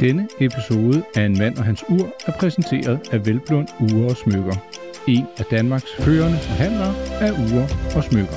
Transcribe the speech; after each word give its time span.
Denne 0.00 0.28
episode 0.40 1.04
af 1.14 1.24
En 1.24 1.38
mand 1.38 1.58
og 1.58 1.64
hans 1.64 1.84
ur 1.88 2.14
er 2.26 2.32
præsenteret 2.38 3.08
af 3.12 3.26
Velblund 3.26 3.68
Ure 3.80 4.10
og 4.10 4.16
Smykker. 4.16 4.56
En 5.08 5.26
af 5.38 5.44
Danmarks 5.44 5.84
førende 5.98 6.38
forhandlere 6.38 6.94
af 7.20 7.30
ure 7.30 7.68
og 7.96 8.04
smykker. 8.04 8.32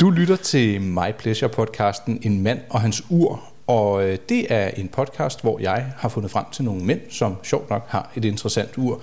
Du 0.00 0.10
lytter 0.10 0.36
til 0.36 0.80
My 0.80 1.12
Pleasure 1.18 1.50
podcasten 1.50 2.18
En 2.22 2.42
mand 2.42 2.60
og 2.70 2.80
hans 2.80 3.02
ur, 3.10 3.42
og 3.66 4.08
øh, 4.08 4.18
det 4.28 4.46
er 4.52 4.68
en 4.68 4.88
podcast, 4.88 5.40
hvor 5.40 5.58
jeg 5.58 5.92
har 5.96 6.08
fundet 6.08 6.30
frem 6.30 6.44
til 6.52 6.64
nogle 6.64 6.84
mænd, 6.84 7.00
som 7.10 7.36
sjovt 7.42 7.70
nok 7.70 7.86
har 7.88 8.10
et 8.16 8.24
interessant 8.24 8.78
ur. 8.78 9.00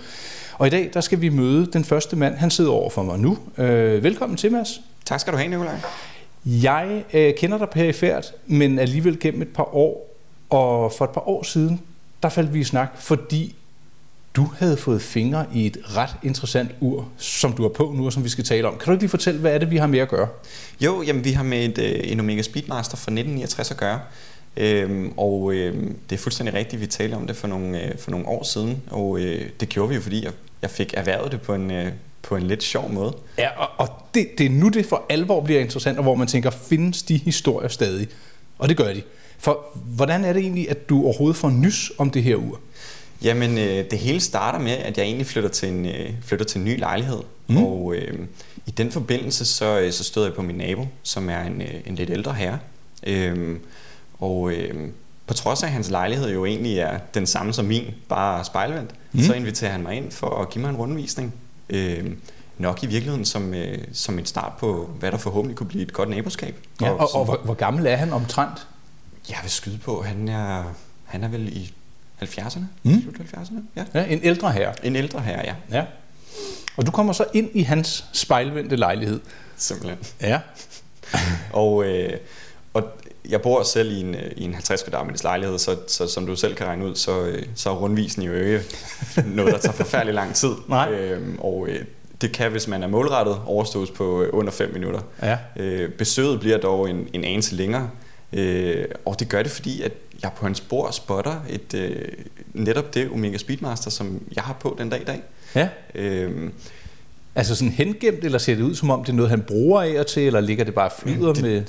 Og 0.61 0.67
i 0.67 0.69
dag, 0.69 0.89
der 0.93 1.01
skal 1.01 1.21
vi 1.21 1.29
møde 1.29 1.65
den 1.65 1.83
første 1.83 2.15
mand, 2.15 2.35
han 2.35 2.51
sidder 2.51 2.71
over 2.71 2.89
for 2.89 3.03
mig 3.03 3.19
nu. 3.19 3.37
Øh, 3.57 4.03
velkommen 4.03 4.37
til, 4.37 4.51
Mads. 4.51 4.81
Tak 5.05 5.19
skal 5.19 5.33
du 5.33 5.37
have, 5.37 5.49
Nikolaj. 5.49 5.75
Jeg 6.45 7.03
øh, 7.13 7.33
kender 7.37 7.57
dig 7.57 7.69
perifært, 7.69 8.33
men 8.47 8.79
alligevel 8.79 9.19
gennem 9.19 9.41
et 9.41 9.47
par 9.47 9.75
år. 9.75 10.15
Og 10.49 10.93
for 10.97 11.05
et 11.05 11.11
par 11.11 11.27
år 11.29 11.43
siden, 11.43 11.81
der 12.23 12.29
faldt 12.29 12.53
vi 12.53 12.59
i 12.59 12.63
snak, 12.63 12.91
fordi 12.95 13.55
du 14.35 14.51
havde 14.57 14.77
fået 14.77 15.01
fingre 15.01 15.45
i 15.53 15.65
et 15.65 15.77
ret 15.97 16.15
interessant 16.23 16.71
ur, 16.79 17.09
som 17.17 17.53
du 17.53 17.61
har 17.61 17.69
på 17.69 17.93
nu, 17.95 18.05
og 18.05 18.13
som 18.13 18.23
vi 18.23 18.29
skal 18.29 18.43
tale 18.43 18.67
om. 18.67 18.77
Kan 18.77 18.85
du 18.85 18.91
ikke 18.91 19.03
lige 19.03 19.09
fortælle, 19.09 19.39
hvad 19.39 19.53
er 19.53 19.57
det, 19.57 19.71
vi 19.71 19.77
har 19.77 19.87
med 19.87 19.99
at 19.99 20.09
gøre? 20.09 20.27
Jo, 20.81 21.01
jamen 21.01 21.23
vi 21.23 21.31
har 21.31 21.43
med 21.43 21.65
et, 21.65 21.77
øh, 21.77 22.11
en 22.11 22.19
Omega 22.19 22.41
Speedmaster 22.41 22.97
fra 22.97 23.11
1969 23.11 23.71
at 23.71 23.77
gøre. 23.77 23.99
Øhm, 24.57 25.13
og 25.17 25.53
øhm, 25.53 25.97
det 26.09 26.15
er 26.15 26.19
fuldstændig 26.19 26.55
rigtigt, 26.55 26.81
vi 26.81 26.87
talte 26.87 27.15
om 27.15 27.27
det 27.27 27.35
for 27.35 27.47
nogle, 27.47 27.83
øh, 27.83 27.97
for 27.97 28.11
nogle 28.11 28.27
år 28.27 28.43
siden, 28.43 28.81
og 28.89 29.19
øh, 29.19 29.49
det 29.59 29.69
gjorde 29.69 29.89
vi 29.89 29.95
jo, 29.95 30.01
fordi 30.01 30.23
jeg, 30.23 30.31
jeg 30.61 30.69
fik 30.69 30.93
erhvervet 30.97 31.31
det 31.31 31.41
på 31.41 31.53
en, 31.53 31.71
øh, 31.71 31.91
på 32.21 32.35
en 32.35 32.43
lidt 32.43 32.63
sjov 32.63 32.91
måde. 32.91 33.15
Ja, 33.37 33.49
og, 33.49 33.69
og 33.77 33.87
det, 34.13 34.27
det 34.37 34.45
er 34.45 34.49
nu, 34.49 34.69
det 34.69 34.85
for 34.85 35.05
alvor 35.09 35.41
bliver 35.41 35.59
interessant, 35.59 35.97
og 35.97 36.03
hvor 36.03 36.15
man 36.15 36.27
tænker, 36.27 36.49
findes 36.49 37.03
de 37.03 37.17
historier 37.17 37.69
stadig? 37.69 38.07
Og 38.59 38.69
det 38.69 38.77
gør 38.77 38.93
de. 38.93 39.01
For 39.37 39.65
hvordan 39.73 40.25
er 40.25 40.33
det 40.33 40.41
egentlig, 40.41 40.69
at 40.69 40.89
du 40.89 41.03
overhovedet 41.03 41.37
får 41.37 41.49
nys 41.49 41.91
om 41.97 42.09
det 42.09 42.23
her 42.23 42.35
ur? 42.35 42.59
Jamen, 43.23 43.57
øh, 43.57 43.85
det 43.91 43.99
hele 43.99 44.19
starter 44.19 44.59
med, 44.59 44.71
at 44.71 44.97
jeg 44.97 45.05
egentlig 45.05 45.27
flytter 45.27 45.49
til 45.49 45.69
en, 45.69 45.85
øh, 45.85 46.09
flytter 46.21 46.45
til 46.45 46.59
en 46.59 46.65
ny 46.65 46.79
lejlighed. 46.79 47.19
Mm. 47.47 47.57
Og 47.57 47.95
øh, 47.95 48.19
i 48.67 48.71
den 48.71 48.91
forbindelse, 48.91 49.45
så, 49.45 49.79
øh, 49.79 49.91
så 49.91 50.03
stod 50.03 50.23
jeg 50.23 50.33
på 50.33 50.41
min 50.41 50.55
nabo, 50.55 50.87
som 51.03 51.29
er 51.29 51.41
en, 51.41 51.61
øh, 51.61 51.73
en 51.85 51.95
lidt 51.95 52.09
ældre 52.09 52.33
herre. 52.33 52.59
Øh, 53.07 53.57
og 54.21 54.51
øh, 54.51 54.89
på 55.27 55.33
trods 55.33 55.63
af, 55.63 55.67
at 55.67 55.73
hans 55.73 55.89
lejlighed 55.89 56.29
jo 56.29 56.45
egentlig 56.45 56.79
er 56.79 56.99
den 57.13 57.25
samme 57.25 57.53
som 57.53 57.65
min, 57.65 57.83
bare 58.09 58.45
spejlvendt, 58.45 58.91
mm. 59.11 59.21
så 59.21 59.33
inviterer 59.33 59.71
han 59.71 59.81
mig 59.81 59.95
ind 59.95 60.11
for 60.11 60.41
at 60.41 60.49
give 60.49 60.61
mig 60.61 60.69
en 60.69 60.75
rundvisning. 60.75 61.33
Øh, 61.69 62.11
nok 62.57 62.83
i 62.83 62.85
virkeligheden 62.85 63.25
som, 63.25 63.53
øh, 63.53 63.77
som 63.93 64.19
en 64.19 64.25
start 64.25 64.53
på, 64.59 64.89
hvad 64.99 65.11
der 65.11 65.17
forhåbentlig 65.17 65.57
kunne 65.57 65.67
blive 65.67 65.83
et 65.83 65.93
godt 65.93 66.09
naboskab. 66.09 66.55
Ja, 66.81 66.89
og, 66.89 66.99
og, 66.99 67.15
og 67.15 67.25
hvor, 67.25 67.37
hvor 67.43 67.53
gammel 67.53 67.85
er 67.85 67.95
han 67.95 68.13
omtrent? 68.13 68.67
Jeg 69.29 69.37
vil 69.41 69.51
skyde 69.51 69.77
på, 69.77 70.01
han 70.01 70.27
er, 70.27 70.63
han 71.05 71.23
er 71.23 71.27
vel 71.27 71.57
i 71.57 71.73
70'erne? 72.21 72.59
Mm. 72.83 73.01
Slut 73.01 73.15
70'erne? 73.15 73.59
Ja. 73.75 73.83
Ja, 73.93 74.05
en 74.05 74.19
ældre 74.23 74.51
herre. 74.51 74.85
En 74.85 74.95
ældre 74.95 75.19
her, 75.19 75.41
ja. 75.43 75.55
Ja. 75.71 75.85
Og 76.77 76.85
du 76.85 76.91
kommer 76.91 77.13
så 77.13 77.25
ind 77.33 77.49
i 77.53 77.61
hans 77.61 78.05
spejlvendte 78.13 78.75
lejlighed. 78.75 79.19
Simpelthen. 79.57 79.99
Ja. 80.21 80.39
Og, 81.53 81.83
øh, 81.83 82.17
jeg 83.29 83.41
bor 83.41 83.63
selv 83.63 83.91
i 83.91 83.99
en, 83.99 84.15
øh, 84.15 84.31
i 84.37 84.43
en 84.43 84.53
50 84.53 84.83
kvadratmeters 84.83 85.23
lejlighed, 85.23 85.59
så, 85.59 85.77
så 85.87 86.07
som 86.07 86.25
du 86.25 86.35
selv 86.35 86.55
kan 86.55 86.65
regne 86.67 86.85
ud, 86.85 86.95
så, 86.95 87.21
øh, 87.25 87.43
så 87.55 87.69
er 87.69 87.73
rundvisen 87.73 88.23
jo 88.23 88.33
ikke 88.33 88.61
noget, 89.35 89.53
der 89.53 89.59
tager 89.59 89.73
forfærdelig 89.73 90.13
lang 90.13 90.35
tid. 90.35 90.51
Nej. 90.67 90.91
Øhm, 90.91 91.35
og 91.39 91.67
øh, 91.69 91.85
det 92.21 92.31
kan, 92.31 92.51
hvis 92.51 92.67
man 92.67 92.83
er 92.83 92.87
målrettet, 92.87 93.37
overstås 93.45 93.91
på 93.91 94.21
øh, 94.21 94.29
under 94.33 94.51
5 94.51 94.73
minutter. 94.73 94.99
Ja. 95.21 95.37
Øh, 95.57 95.89
besøget 95.91 96.39
bliver 96.39 96.57
dog 96.57 96.89
en, 96.89 97.07
en 97.13 97.23
anelse 97.23 97.55
længere, 97.55 97.89
øh, 98.33 98.85
og 99.05 99.19
det 99.19 99.29
gør 99.29 99.43
det, 99.43 99.51
fordi 99.51 99.81
at 99.81 99.91
jeg 100.23 100.31
på 100.37 100.45
hans 100.45 100.61
bord 100.61 100.91
spotter 100.93 101.35
et, 101.49 101.73
øh, 101.73 102.07
netop 102.53 102.93
det 102.93 103.09
Omega 103.13 103.37
Speedmaster, 103.37 103.89
som 103.91 104.21
jeg 104.35 104.43
har 104.43 104.53
på 104.53 104.75
den 104.79 104.89
dag 104.89 105.01
i 105.01 105.05
dag. 105.05 105.21
Ja. 105.55 105.67
Øh, 105.95 106.49
Altså 107.35 107.55
sådan 107.55 107.71
hengemt, 107.71 108.23
eller 108.25 108.37
ser 108.37 108.55
det 108.55 108.61
ud 108.63 108.75
som 108.75 108.89
om, 108.89 109.03
det 109.03 109.11
er 109.11 109.15
noget, 109.15 109.29
han 109.29 109.41
bruger 109.41 109.81
af 109.81 109.99
og 109.99 110.07
til, 110.07 110.27
eller 110.27 110.39
ligger 110.39 110.63
det 110.63 110.73
bare 110.73 110.89
flyder 110.99 111.33
det- 111.33 111.43
med... 111.43 111.63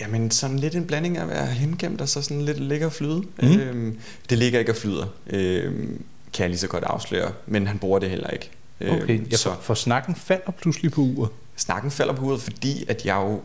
Jamen 0.00 0.30
sådan 0.30 0.58
lidt 0.58 0.74
en 0.74 0.86
blanding 0.86 1.16
af 1.16 1.22
at 1.22 1.28
være 1.28 1.46
hengemt 1.46 2.00
og 2.00 2.08
så 2.08 2.22
sådan 2.22 2.42
lidt 2.42 2.60
ligger 2.60 2.86
og 2.86 2.92
flyde. 2.92 3.22
Mm. 3.42 3.58
Øhm, 3.58 3.98
det 4.30 4.38
ligger 4.38 4.58
ikke 4.58 4.72
og 4.72 4.76
flyder, 4.76 5.06
øhm, 5.26 6.04
kan 6.32 6.42
jeg 6.42 6.50
lige 6.50 6.58
så 6.58 6.68
godt 6.68 6.84
afsløre, 6.84 7.32
men 7.46 7.66
han 7.66 7.78
bruger 7.78 7.98
det 7.98 8.10
heller 8.10 8.30
ikke. 8.30 8.50
Okay, 8.88 9.30
ja, 9.32 9.36
så 9.36 9.54
for, 9.60 9.74
snakken 9.74 10.14
falder 10.14 10.50
pludselig 10.50 10.92
på 10.92 11.00
uret. 11.00 11.30
snakken 11.56 11.90
falder 11.90 12.14
på 12.14 12.22
hovedet, 12.22 12.42
fordi 12.42 12.84
at 12.88 13.06
jeg 13.06 13.14
jo 13.16 13.40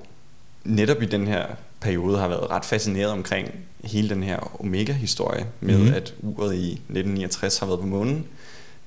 netop 0.63 1.01
i 1.01 1.05
den 1.05 1.27
her 1.27 1.45
periode 1.81 2.17
har 2.17 2.27
været 2.27 2.49
ret 2.49 2.65
fascineret 2.65 3.11
omkring 3.11 3.51
hele 3.83 4.09
den 4.09 4.23
her 4.23 4.61
Omega-historie 4.61 5.45
med, 5.59 5.77
mm. 5.77 5.93
at 5.93 6.13
uret 6.19 6.55
i 6.55 6.71
1969 6.71 7.57
har 7.57 7.65
været 7.65 7.79
på 7.79 7.85
månen. 7.85 8.25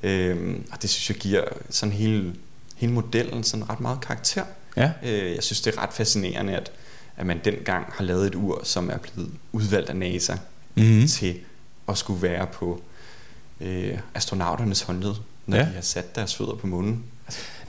Øhm, 0.03 0.65
og 0.73 0.83
det 0.83 0.91
synes 0.91 1.11
jeg 1.11 1.17
giver 1.17 1.45
sådan 1.71 1.93
hele, 1.93 2.35
hele 2.77 2.93
modellen 2.93 3.45
sådan 3.45 3.71
ret 3.71 3.81
meget 3.81 4.01
karakter. 4.01 4.45
Ja. 4.77 4.91
Øh, 5.03 5.35
jeg 5.35 5.43
synes, 5.43 5.61
det 5.61 5.75
er 5.75 5.83
ret 5.83 5.93
fascinerende, 5.93 6.57
at, 6.57 6.73
at 7.19 7.27
man 7.27 7.41
dengang 7.45 7.87
har 7.93 8.05
lavet 8.05 8.27
et 8.27 8.35
ur, 8.35 8.61
som 8.65 8.91
er 8.91 8.97
blevet 8.99 9.31
udvalgt 9.53 9.91
af 9.91 9.97
NASA 9.97 10.35
Mm-hmm. 10.75 11.07
til 11.07 11.39
at 11.89 11.99
skulle 11.99 12.23
være 12.23 12.47
på 12.47 12.83
øh, 13.61 13.99
astronauternes 14.15 14.81
håndled, 14.83 15.15
når 15.47 15.57
Ja. 15.57 15.63
de 15.63 15.67
har 15.69 15.81
sat 15.81 16.17
deres 16.17 16.35
fødder 16.37 16.55
på 16.55 16.67
månen. 16.67 17.05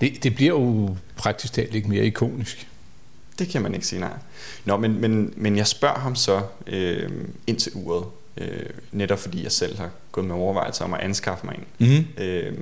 Det, 0.01 0.23
det 0.23 0.35
bliver 0.35 0.51
jo 0.51 0.95
praktisk 1.15 1.53
talt 1.53 1.75
ikke 1.75 1.89
mere 1.89 2.05
ikonisk. 2.05 2.67
Det 3.39 3.49
kan 3.49 3.61
man 3.61 3.73
ikke 3.73 3.87
sige 3.87 3.99
nej. 3.99 4.13
Nå, 4.65 4.77
men, 4.77 5.01
men, 5.01 5.33
men 5.37 5.57
jeg 5.57 5.67
spørger 5.67 5.99
ham 5.99 6.15
så 6.15 6.41
øh, 6.67 7.09
ind 7.47 7.57
til 7.59 7.71
uret, 7.75 8.05
øh, 8.37 8.65
netop 8.91 9.19
fordi 9.19 9.43
jeg 9.43 9.51
selv 9.51 9.77
har 9.77 9.89
gået 10.11 10.27
med 10.27 10.35
overvejelser 10.35 10.85
om 10.85 10.93
at 10.93 10.99
anskaffe 10.99 11.45
mig 11.45 11.55
en. 11.79 11.87
Mm. 11.87 12.23
Øh, 12.23 12.57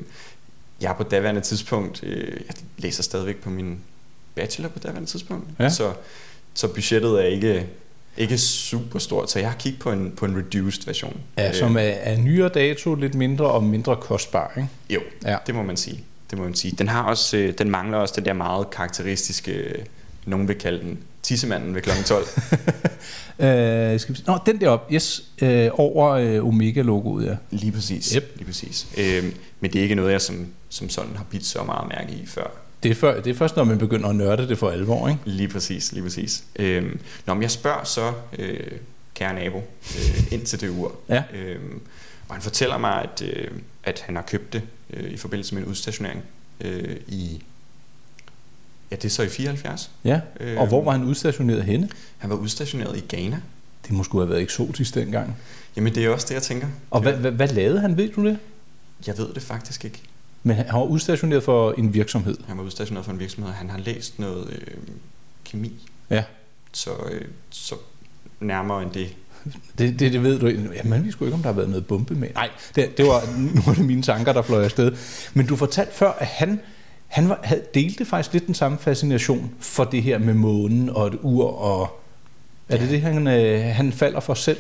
jeg 0.81 0.92
er 0.92 0.96
på 0.96 1.04
daværende 1.04 1.42
tidspunkt, 1.42 2.04
øh, 2.04 2.42
jeg 2.48 2.56
læser 2.78 3.04
stadigvæk 3.04 3.36
på 3.38 3.50
min 3.50 3.80
bachelor 4.36 4.69
på 4.69 4.80
daværende 4.80 5.09
tidspunkt, 5.09 5.48
Ja. 5.59 5.69
så, 5.69 5.94
så 6.57 6.68
budgettet 6.68 7.12
er 7.22 7.25
ikke, 7.25 7.66
ikke 8.18 8.38
super 8.38 9.00
stort, 9.00 9.31
så 9.31 9.40
jeg 9.40 9.50
har 9.50 9.57
kigget 9.57 9.79
på 9.81 9.91
en, 9.91 10.13
på 10.18 10.25
en 10.25 10.38
reduced 10.38 10.84
version. 10.85 11.18
Ja, 11.38 11.53
som 11.53 11.78
er, 11.78 11.81
er 11.81 12.18
nyere 12.18 12.50
dato, 12.50 12.95
lidt 12.95 13.16
mindre 13.16 13.45
og 13.45 13.63
mindre 13.63 13.95
kostbar, 13.95 14.53
ikke? 14.57 14.69
Jo, 14.90 15.00
Ja. 15.25 15.38
det 15.47 15.56
må 15.56 15.63
man 15.63 15.78
sige. 15.78 16.03
Det 16.29 16.38
må 16.38 16.44
man 16.44 16.56
sige. 16.56 16.75
Den, 16.78 16.88
har 16.88 17.03
også, 17.03 17.38
øh, 17.38 17.53
den 17.57 17.69
mangler 17.69 17.97
også 17.97 18.13
det 18.18 18.25
der 18.25 18.34
meget 18.34 18.69
karakteristiske, 18.69 19.51
øh, 19.51 19.75
nogen 20.25 20.47
vil 20.47 20.56
kalde 20.56 20.79
den 20.79 21.00
tissemanden 21.23 21.75
ved 21.75 21.81
kl. 21.81 21.90
12. 22.06 22.25
Øh, 23.39 24.00
skal 24.00 24.16
vi, 24.16 24.19
nå, 24.28 24.38
den 24.45 24.62
der 24.62 24.69
op, 24.69 24.89
yes, 24.94 25.24
øh, 25.41 25.69
over 25.74 26.09
øh, 26.09 26.45
Omega-logoet, 26.47 27.25
ja. 27.25 27.35
Lige 27.51 27.72
præcis. 27.72 28.12
Yep. 28.13 28.31
Lige 28.35 28.45
præcis. 28.45 28.88
Øhm, 28.97 29.34
men 29.59 29.74
det 29.74 29.79
er 29.79 29.84
ikke 29.84 29.95
noget, 29.95 30.12
jeg 30.12 30.22
som, 30.22 30.47
som 30.69 30.89
sådan 30.89 31.16
har 31.16 31.24
bidt 31.24 31.45
så 31.45 31.63
meget 31.63 31.88
mærke 31.89 32.12
i 32.13 32.25
før. 32.25 32.51
Det 32.84 32.92
er, 32.92 32.96
før, 32.96 33.22
det 33.22 33.30
er 33.30 33.36
først, 33.36 33.56
når 33.56 33.64
man 33.64 33.78
begynder 33.78 34.10
at 34.10 34.16
nørde 34.16 34.48
det 34.48 34.58
for 34.58 34.70
alvor, 34.70 35.08
ikke? 35.08 35.20
Lige 35.26 35.48
præcis, 35.50 35.92
lige 35.92 36.04
præcis. 36.04 36.44
Øhm, 36.56 37.00
når 37.26 37.42
jeg 37.42 37.52
spørger 37.52 37.84
så, 37.84 38.14
øh, 38.40 38.60
kære 39.16 39.34
nabo, 39.34 39.58
øh, 39.98 40.34
ind 40.34 40.46
til 40.46 40.62
det 40.62 40.70
ur, 40.70 40.96
Ja. 41.10 41.24
øhm, 41.34 41.82
og 42.28 42.36
han 42.36 42.42
fortæller 42.42 42.78
mig, 42.78 43.02
at, 43.04 43.22
øh, 43.22 43.52
at 43.84 44.00
han 44.06 44.16
har 44.16 44.24
købt 44.24 44.54
det 44.54 44.62
øh, 44.94 45.12
i 45.12 45.18
forbindelse 45.18 45.56
med 45.56 45.64
en 45.64 45.70
udstationering 45.70 46.24
øh, 46.62 46.96
i, 47.08 47.44
ja 48.92 48.96
det 48.96 49.06
er 49.06 49.10
så 49.10 49.24
i 49.24 49.30
74. 49.30 49.92
Ja, 50.04 50.20
og 50.58 50.68
hvor 50.68 50.84
var 50.84 50.92
han 50.92 51.04
udstationeret 51.04 51.64
henne? 51.64 51.90
Han 52.18 52.30
var 52.30 52.36
udstationeret 52.36 52.98
i 52.98 53.16
Ghana. 53.16 53.42
Det 53.88 53.92
må 53.92 54.04
skulle 54.04 54.22
have 54.26 54.30
været 54.30 54.42
eksotisk 54.42 54.96
dengang. 54.96 55.36
Jamen 55.76 55.96
det 55.96 56.06
er 56.06 56.10
også 56.10 56.26
det, 56.30 56.34
jeg 56.34 56.44
tænker. 56.44 56.68
Og 56.92 57.02
hvad, 57.02 57.14
hvad, 57.14 57.32
hvad 57.32 57.48
lavede 57.48 57.80
han, 57.80 57.98
ved 57.98 58.10
du 58.10 58.26
det? 58.26 58.38
Jeg 59.08 59.18
ved 59.18 59.34
det 59.34 59.44
faktisk 59.44 59.86
ikke. 59.86 60.02
Men 60.47 60.56
han 60.56 60.66
var 60.74 60.84
udstationeret 60.84 61.44
for 61.44 61.72
en 61.77 61.94
virksomhed. 61.94 62.38
Han 62.48 62.57
var 62.57 62.63
udstationeret 62.63 63.06
for 63.06 63.12
en 63.13 63.19
virksomhed, 63.19 63.51
han 63.54 63.69
har 63.69 63.77
læst 63.77 64.19
noget 64.19 64.50
øh, 64.62 64.77
kemi. 65.45 65.89
Ja. 66.10 66.24
Så, 66.74 66.89
øh, 67.12 67.22
så 67.50 67.75
nærmere 68.39 68.83
end 68.83 68.92
det. 68.92 69.16
Det, 69.77 70.00
det, 70.00 70.13
det 70.13 70.24
ved 70.24 70.39
du 70.39 70.48
ikke. 70.48 70.69
Jamen, 70.75 71.06
vi 71.06 71.12
skulle 71.12 71.27
ikke, 71.30 71.36
om 71.36 71.42
der 71.42 71.50
har 71.50 71.56
været 71.56 71.69
noget 71.69 71.88
bombe 71.88 72.16
med. 72.16 72.27
Nej, 72.33 72.50
det, 72.75 72.98
det 72.98 73.06
var 73.06 73.22
nu 73.56 73.62
var 73.66 73.74
det 73.74 73.86
mine 73.86 74.01
tanker, 74.01 74.33
der 74.33 74.42
fløj 74.42 74.63
afsted. 74.63 74.92
Men 75.33 75.45
du 75.48 75.56
fortalte 75.56 75.94
før, 75.94 76.12
at 76.12 76.27
han, 76.27 76.60
han 77.07 77.30
var, 77.30 77.39
havde, 77.44 77.62
delte 77.74 78.06
faktisk 78.06 78.33
lidt 78.33 78.48
den 78.48 78.56
samme 78.56 78.77
fascination 78.77 79.51
for 79.60 79.83
det 79.83 80.04
her 80.04 80.18
med 80.18 80.33
månen 80.33 80.89
og 80.89 81.07
et 81.07 81.19
ur. 81.22 81.45
Og, 81.48 82.00
er 82.69 82.77
det 82.77 82.86
Ja. 82.86 82.92
det, 82.92 83.01
han, 83.01 83.27
øh, 83.27 83.62
han 83.75 83.92
falder 83.92 84.19
for 84.19 84.33
selv? 84.33 84.57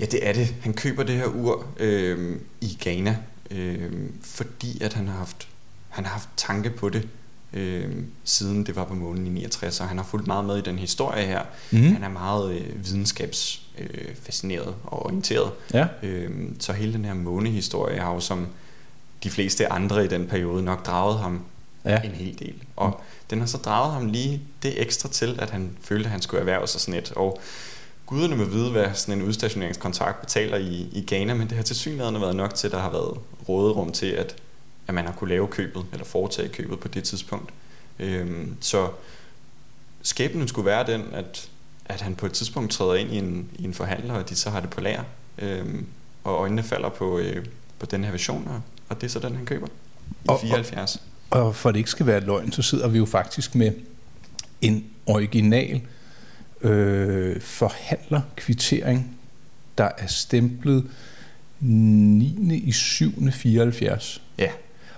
Ja, 0.00 0.04
det 0.04 0.28
er 0.28 0.32
det. 0.32 0.54
Han 0.60 0.72
køber 0.74 1.02
det 1.02 1.14
her 1.14 1.26
ur 1.26 1.66
øh, 1.80 2.36
i 2.60 2.78
Ghana, 2.82 3.16
øh, 3.50 3.92
fordi 4.22 4.82
at 4.82 4.92
han 4.92 5.08
har 5.08 5.18
haft, 5.18 5.48
han 5.88 6.04
har 6.04 6.12
haft 6.12 6.28
tanke 6.36 6.70
på 6.70 6.88
det, 6.88 7.08
øh, 7.52 7.90
siden 8.24 8.66
det 8.66 8.76
var 8.76 8.84
på 8.84 8.94
månen 8.94 9.26
i 9.26 9.30
69, 9.30 9.80
og 9.80 9.88
han 9.88 9.96
har 9.96 10.04
fulgt 10.04 10.26
meget 10.26 10.44
med 10.44 10.58
i 10.58 10.60
den 10.60 10.78
historie 10.78 11.26
her. 11.26 11.42
Mhm. 11.70 11.92
Han 11.92 12.02
er 12.02 12.08
meget 12.08 12.54
øh, 12.54 12.86
videnskabsfascineret 12.86 14.68
øh, 14.68 14.74
og 14.84 15.06
orienteret. 15.06 15.52
Ja. 15.74 15.86
Øh, 16.02 16.30
så 16.58 16.72
hele 16.72 16.92
den 16.92 17.04
her 17.04 17.14
månehistorie 17.14 18.00
har 18.00 18.14
jo 18.14 18.20
som 18.20 18.46
de 19.22 19.30
fleste 19.30 19.72
andre 19.72 20.04
i 20.04 20.08
den 20.08 20.26
periode 20.26 20.62
nok 20.62 20.86
draget 20.86 21.18
ham 21.18 21.44
ja. 21.84 22.02
en 22.02 22.10
hel 22.10 22.38
del. 22.38 22.54
Og 22.76 22.88
mm. 22.88 22.94
den 23.30 23.38
har 23.38 23.46
så 23.46 23.56
draget 23.56 23.92
ham 23.92 24.06
lige 24.06 24.42
det 24.62 24.82
ekstra 24.82 25.08
til, 25.08 25.38
at 25.38 25.50
han 25.50 25.70
følte, 25.80 26.04
at 26.04 26.10
han 26.10 26.22
skulle 26.22 26.40
erhverve 26.40 26.66
sig 26.66 26.80
sådan 26.80 27.00
et. 27.00 27.12
Og 27.12 27.40
guderne 28.06 28.38
vil 28.38 28.52
vide, 28.52 28.70
hvad 28.70 28.94
sådan 28.94 29.20
en 29.20 29.26
udstationeringskontrakt 29.26 30.20
betaler 30.20 30.56
i, 30.56 30.88
i 30.92 31.04
Ghana, 31.06 31.34
men 31.34 31.48
det 31.48 31.56
har 31.56 31.64
til 31.64 31.76
synligheden 31.76 32.20
været 32.20 32.36
nok 32.36 32.54
til, 32.54 32.66
at 32.66 32.72
der 32.72 32.78
har 32.78 32.90
været 32.90 33.18
råderum 33.48 33.92
til, 33.92 34.06
at, 34.06 34.36
at 34.86 34.94
man 34.94 35.04
har 35.04 35.12
kunne 35.12 35.30
lave 35.30 35.48
købet, 35.48 35.84
eller 35.92 36.04
foretage 36.04 36.48
købet 36.48 36.80
på 36.80 36.88
det 36.88 37.04
tidspunkt. 37.04 37.52
Øhm, 37.98 38.56
så 38.60 38.88
skæbnen 40.02 40.48
skulle 40.48 40.66
være 40.66 40.86
den, 40.86 41.02
at, 41.12 41.48
at 41.84 42.00
han 42.00 42.14
på 42.14 42.26
et 42.26 42.32
tidspunkt 42.32 42.72
træder 42.72 42.94
ind 42.94 43.12
i 43.12 43.18
en, 43.18 43.50
i 43.58 43.64
en 43.64 43.74
forhandler, 43.74 44.14
og 44.14 44.28
de 44.28 44.36
så 44.36 44.50
har 44.50 44.60
det 44.60 44.70
på 44.70 44.80
lager, 44.80 45.04
øhm, 45.38 45.86
og 46.24 46.34
øjnene 46.34 46.62
falder 46.62 46.88
på, 46.88 47.18
øh, 47.18 47.44
på 47.78 47.86
den 47.86 48.04
her 48.04 48.10
version, 48.10 48.48
og, 48.48 48.60
og 48.88 49.00
det 49.00 49.06
er 49.06 49.10
så 49.10 49.18
den, 49.18 49.36
han 49.36 49.46
køber 49.46 49.66
i 50.24 50.28
og, 50.28 50.40
74. 50.40 51.02
Og, 51.30 51.42
og 51.42 51.56
for 51.56 51.70
det 51.70 51.78
ikke 51.78 51.90
skal 51.90 52.06
være 52.06 52.20
løgn, 52.20 52.52
så 52.52 52.62
sidder 52.62 52.88
vi 52.88 52.98
jo 52.98 53.06
faktisk 53.06 53.54
med 53.54 53.72
en 54.60 54.84
original 55.06 55.80
øh, 56.62 57.40
forhandlerkvittering, 57.40 59.16
der 59.78 59.88
er 59.98 60.06
stemplet 60.06 60.86
9. 61.60 62.56
i 62.56 62.72
7. 62.72 63.30
74. 63.32 64.22
Ja. 64.38 64.50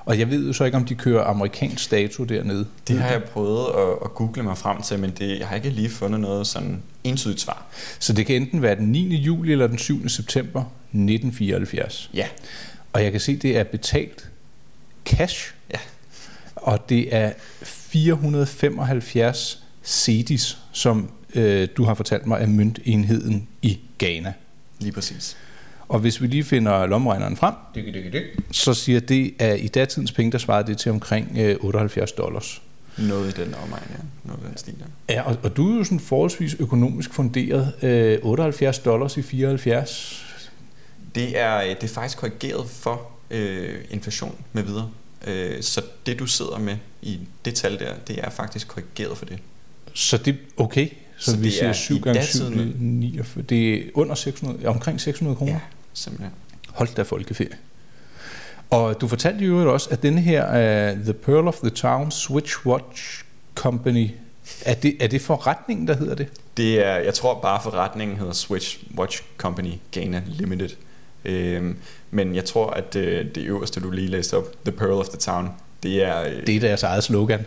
Og 0.04 0.18
jeg 0.18 0.30
ved 0.30 0.46
jo 0.46 0.52
så 0.52 0.64
ikke, 0.64 0.76
om 0.76 0.84
de 0.84 0.94
kører 0.94 1.24
amerikansk 1.24 1.90
dato 1.90 2.24
dernede. 2.24 2.66
Det 2.88 3.00
har 3.00 3.10
jeg 3.10 3.24
prøvet 3.24 3.66
at, 3.66 3.88
at 4.04 4.14
google 4.14 4.42
mig 4.42 4.58
frem 4.58 4.82
til, 4.82 4.98
men 4.98 5.10
det, 5.10 5.38
jeg 5.38 5.48
har 5.48 5.56
ikke 5.56 5.70
lige 5.70 5.90
fundet 5.90 6.20
noget 6.20 6.46
sådan 6.46 6.82
entydigt 7.04 7.40
svar. 7.40 7.66
Så 7.98 8.12
det 8.12 8.26
kan 8.26 8.36
enten 8.36 8.62
være 8.62 8.76
den 8.76 8.92
9. 8.92 9.16
juli 9.16 9.52
eller 9.52 9.66
den 9.66 9.78
7. 9.78 10.08
september 10.08 10.60
1974. 10.60 12.10
Ja. 12.14 12.26
Og 12.92 13.04
jeg 13.04 13.12
kan 13.12 13.20
se, 13.20 13.36
det 13.36 13.58
er 13.58 13.64
betalt 13.64 14.30
cash. 15.04 15.54
Ja. 15.70 15.78
Og 16.56 16.88
det 16.88 17.14
er 17.14 17.32
475 17.62 19.62
CEDIS, 19.84 20.58
som 20.72 21.10
øh, 21.34 21.68
du 21.76 21.84
har 21.84 21.94
fortalt 21.94 22.26
mig 22.26 22.42
er 22.42 22.46
møntenheden 22.46 23.48
i 23.62 23.80
Ghana. 23.98 24.32
Lige 24.78 24.92
præcis. 24.92 25.36
Og 25.88 25.98
hvis 25.98 26.22
vi 26.22 26.26
lige 26.26 26.44
finder 26.44 26.86
lommeregneren 26.86 27.36
frem, 27.36 27.54
så 28.50 28.74
siger 28.74 29.00
det, 29.00 29.34
at 29.38 29.60
i 29.60 29.68
datidens 29.68 30.12
penge, 30.12 30.32
der 30.32 30.38
svarede 30.38 30.66
det 30.66 30.78
til 30.78 30.92
omkring 30.92 31.38
øh, 31.38 31.56
78 31.60 32.12
dollars. 32.12 32.62
Noget 32.98 33.38
i 33.38 33.42
den 33.42 33.54
omegn, 33.54 33.82
ja. 33.90 33.96
Noget 34.24 34.40
i 34.40 34.48
den 34.48 34.56
stil, 34.56 34.74
ja. 35.08 35.14
ja 35.14 35.22
og, 35.22 35.36
og 35.42 35.56
du 35.56 35.72
er 35.72 35.78
jo 35.78 35.84
sådan 35.84 36.00
forholdsvis 36.00 36.56
økonomisk 36.58 37.14
funderet. 37.14 37.72
Øh, 37.82 38.18
78 38.22 38.78
dollars 38.78 39.16
i 39.16 39.22
74. 39.22 40.24
Det 41.14 41.38
er, 41.38 41.56
øh, 41.56 41.68
det 41.68 41.84
er 41.84 41.88
faktisk 41.88 42.18
korrigeret 42.18 42.70
for 42.70 43.10
øh, 43.30 43.74
inflation 43.90 44.34
med 44.52 44.62
videre. 44.62 44.90
Øh, 45.26 45.62
så 45.62 45.82
det, 46.06 46.18
du 46.18 46.26
sidder 46.26 46.58
med 46.58 46.76
i 47.02 47.18
det 47.44 47.54
tal 47.54 47.78
der, 47.78 47.94
det 48.08 48.18
er 48.18 48.30
faktisk 48.30 48.68
korrigeret 48.68 49.18
for 49.18 49.24
det. 49.24 49.38
Så 49.94 50.16
det 50.16 50.38
okay? 50.56 50.88
Så, 51.18 51.30
så 51.30 51.36
vi 51.36 51.50
siger 51.50 51.72
7 51.72 52.00
gange 52.00 52.22
7, 52.22 52.44
49. 52.78 53.42
Det 53.42 53.74
er 53.74 53.82
under 53.94 54.14
600, 54.14 54.66
omkring 54.66 55.00
600 55.00 55.36
kroner? 55.36 55.52
Ja, 55.52 55.60
simpelthen. 55.92 56.32
Hold 56.68 56.88
da 56.96 57.02
folkeferie. 57.02 57.56
Og 58.70 59.00
du 59.00 59.08
fortalte 59.08 59.44
jo 59.44 59.72
også, 59.72 59.90
at 59.90 60.02
denne 60.02 60.20
her 60.20 60.44
uh, 60.92 60.98
The 61.04 61.12
Pearl 61.12 61.48
of 61.48 61.56
the 61.56 61.70
Town 61.70 62.10
Switch 62.10 62.66
Watch 62.66 63.24
Company, 63.54 64.10
er 64.64 64.74
det, 64.74 64.96
er 65.00 65.06
det 65.06 65.20
forretningen, 65.20 65.88
der 65.88 65.96
hedder 65.96 66.14
det? 66.14 66.28
Det 66.56 66.86
er, 66.86 66.96
jeg 66.96 67.14
tror 67.14 67.40
bare 67.40 67.62
forretningen 67.62 68.16
hedder 68.16 68.32
Switch 68.32 68.78
Watch 68.98 69.22
Company 69.36 69.72
Ghana 69.92 70.22
Limited. 70.26 70.70
Øhm, 71.24 71.76
men 72.10 72.34
jeg 72.34 72.44
tror, 72.44 72.70
at 72.70 72.96
øh, 72.96 73.26
det 73.34 73.44
øverste, 73.44 73.80
du 73.80 73.90
lige 73.90 74.08
læste 74.08 74.36
op, 74.36 74.64
The 74.64 74.72
Pearl 74.72 74.92
of 74.92 75.08
the 75.08 75.18
Town, 75.18 75.50
det 75.82 76.04
er... 76.04 76.22
Øh, 76.22 76.46
det 76.46 76.56
er 76.56 76.60
deres 76.60 76.82
eget 76.82 77.04
slogan. 77.04 77.46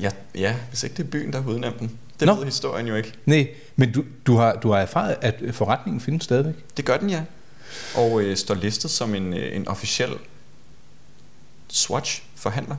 Ja, 0.00 0.10
ja, 0.34 0.54
hvis 0.68 0.82
ikke 0.82 0.96
det 0.96 1.04
er 1.06 1.10
byen, 1.10 1.32
der 1.32 1.42
har 1.42 1.50
udnævnt 1.50 1.80
den. 1.80 1.98
Det 2.20 2.26
Nå. 2.26 2.34
ved 2.34 2.44
historien 2.44 2.86
jo 2.86 2.94
ikke. 2.94 3.12
Nej, 3.26 3.48
men 3.76 3.92
du, 3.92 4.04
du, 4.26 4.36
har, 4.36 4.54
du 4.54 4.70
har 4.70 4.78
erfaret, 4.78 5.16
at 5.20 5.42
forretningen 5.52 6.00
findes 6.00 6.24
stadigvæk? 6.24 6.54
Det 6.76 6.84
gør 6.84 6.96
den, 6.96 7.10
ja. 7.10 7.22
Og 7.94 8.22
øh, 8.22 8.36
står 8.36 8.54
listet 8.54 8.90
som 8.90 9.14
en, 9.14 9.34
øh, 9.34 9.56
en 9.56 9.68
officiel 9.68 10.10
Swatch-forhandler. 11.68 12.76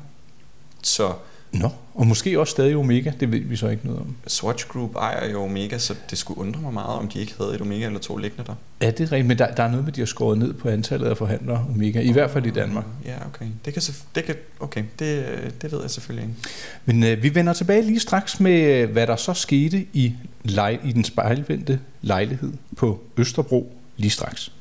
Så 0.83 1.13
Nå, 1.51 1.69
og 1.93 2.07
måske 2.07 2.39
også 2.39 2.51
stadig 2.51 2.75
Omega, 2.75 3.11
det 3.19 3.31
ved 3.31 3.39
vi 3.39 3.55
så 3.55 3.67
ikke 3.67 3.85
noget 3.85 4.01
om. 4.01 4.15
Swatch 4.27 4.67
Group 4.67 4.95
ejer 4.95 5.31
jo 5.31 5.43
Omega, 5.43 5.77
så 5.77 5.95
det 6.09 6.17
skulle 6.17 6.39
undre 6.39 6.61
mig 6.61 6.73
meget, 6.73 6.99
om 6.99 7.07
de 7.07 7.19
ikke 7.19 7.33
havde 7.37 7.55
et 7.55 7.61
Omega 7.61 7.85
eller 7.85 7.99
to 7.99 8.17
liggende 8.17 8.43
der. 8.47 8.55
Ja, 8.81 8.91
det 8.91 8.99
er 8.99 9.11
rigtigt, 9.11 9.27
men 9.27 9.37
der, 9.37 9.53
der 9.55 9.63
er 9.63 9.69
noget 9.69 9.85
med, 9.85 9.93
de 9.93 10.01
har 10.01 10.05
skåret 10.05 10.37
ned 10.37 10.53
på 10.53 10.69
antallet 10.69 11.07
af 11.07 11.17
forhandlere 11.17 11.65
Omega, 11.69 12.01
i 12.01 12.11
hvert 12.11 12.31
fald 12.31 12.45
i 12.45 12.49
Danmark. 12.49 12.85
Ja, 13.05 13.15
okay. 13.27 13.45
Det 13.65 13.73
kan, 13.73 13.83
det 14.15 14.23
kan, 14.23 14.35
okay, 14.59 14.83
det, 14.99 15.25
det 15.61 15.71
ved 15.71 15.81
jeg 15.81 15.91
selvfølgelig 15.91 16.29
ikke. 16.29 16.49
Men 16.85 17.03
øh, 17.03 17.23
vi 17.23 17.35
vender 17.35 17.53
tilbage 17.53 17.81
lige 17.81 17.99
straks 17.99 18.39
med, 18.39 18.61
øh, 18.61 18.91
hvad 18.91 19.07
der 19.07 19.15
så 19.15 19.33
skete 19.33 19.85
i, 19.93 20.13
lej, 20.43 20.79
i 20.85 20.91
den 20.91 21.03
spejlvendte 21.03 21.79
lejlighed 22.01 22.53
på 22.77 22.99
Østerbro 23.17 23.73
lige 23.97 24.11
straks. 24.11 24.51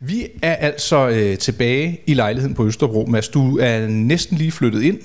Vi 0.00 0.26
er 0.42 0.54
altså 0.54 1.08
øh, 1.08 1.38
tilbage 1.38 2.00
i 2.06 2.14
lejligheden 2.14 2.54
på 2.54 2.66
Østerbro. 2.66 3.06
Mads, 3.06 3.28
du 3.28 3.58
er 3.58 3.86
næsten 3.86 4.36
lige 4.36 4.52
flyttet 4.52 4.82
ind 4.82 4.98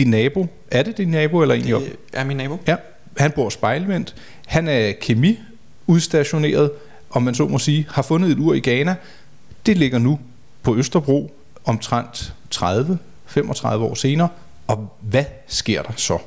din 0.00 0.10
nabo, 0.10 0.46
er 0.70 0.82
det 0.82 0.98
din 0.98 1.08
nabo 1.08 1.42
eller 1.42 1.54
egentlig? 1.54 1.74
Det 1.80 1.94
er 2.12 2.24
min 2.24 2.36
nabo. 2.36 2.58
Ja, 2.66 2.76
han 3.16 3.30
bor 3.30 3.48
spejlvendt. 3.48 4.14
Han 4.46 4.68
er 4.68 4.92
kemi 5.00 5.38
udstationeret, 5.86 6.70
om 7.10 7.22
man 7.22 7.34
så 7.34 7.48
må 7.48 7.58
sige, 7.58 7.86
har 7.90 8.02
fundet 8.02 8.30
et 8.30 8.38
ur 8.38 8.54
i 8.54 8.60
Ghana. 8.60 8.96
Det 9.66 9.78
ligger 9.78 9.98
nu 9.98 10.18
på 10.62 10.76
Østerbro 10.76 11.34
omtrent 11.64 12.34
30-35 12.54 13.66
år 13.66 13.94
senere. 13.94 14.28
Og 14.66 14.96
hvad 15.00 15.24
sker 15.46 15.82
der 15.82 15.92
så? 15.96 16.18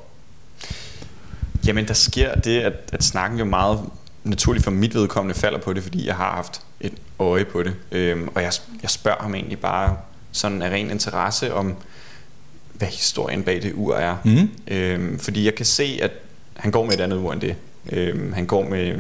Jamen, 1.68 1.88
der 1.88 1.94
sker 1.94 2.36
det, 2.36 2.60
at, 2.60 2.74
at 2.92 3.04
snakken 3.04 3.40
jo 3.40 3.46
meget 3.46 3.80
naturligt 4.24 4.64
for 4.64 4.72
mit 4.72 4.96
vedkommende 4.96 5.40
falder 5.40 5.60
på 5.60 5.74
det, 5.74 5.84
fordi 5.84 6.08
jeg 6.08 6.16
har 6.16 6.32
haft 6.32 6.62
et 6.82 6.94
øje 7.20 7.46
på 7.46 7.64
det. 7.64 7.74
Øhm, 7.92 8.28
og 8.36 8.42
jeg, 8.42 8.52
jeg 8.82 8.90
spørger 8.90 9.22
ham 9.22 9.36
egentlig 9.36 9.60
bare 9.60 9.98
sådan 10.32 10.62
af 10.62 10.70
ren 10.70 10.92
interesse 10.92 11.54
om, 11.54 11.76
hvad 12.74 12.88
historien 12.88 13.44
bag 13.44 13.62
det 13.62 13.74
ur 13.76 13.96
er. 13.96 14.18
Mm. 14.24 14.50
Øhm, 14.68 15.20
fordi 15.20 15.46
jeg 15.46 15.56
kan 15.56 15.66
se, 15.66 16.00
at 16.02 16.12
han 16.56 16.72
går 16.72 16.86
med 16.86 16.94
et 16.94 17.02
andet 17.02 17.18
ur 17.18 17.34
end 17.34 17.42
det. 17.42 17.56
Øhm, 17.92 18.34
han 18.34 18.46
går 18.46 18.70
med, 18.70 18.96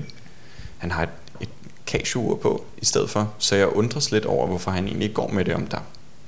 han 0.77 0.91
har 0.91 1.03
et, 1.03 1.09
et 1.41 1.49
Casio-ur 1.87 2.35
på 2.35 2.65
i 2.77 2.85
stedet 2.85 3.09
for, 3.09 3.33
så 3.37 3.55
jeg 3.55 3.67
undres 3.67 4.11
lidt 4.11 4.25
over, 4.25 4.47
hvorfor 4.47 4.71
han 4.71 4.85
egentlig 4.85 5.03
ikke 5.03 5.15
går 5.15 5.27
med 5.27 5.45
det, 5.45 5.55
om 5.55 5.67
der 5.67 5.79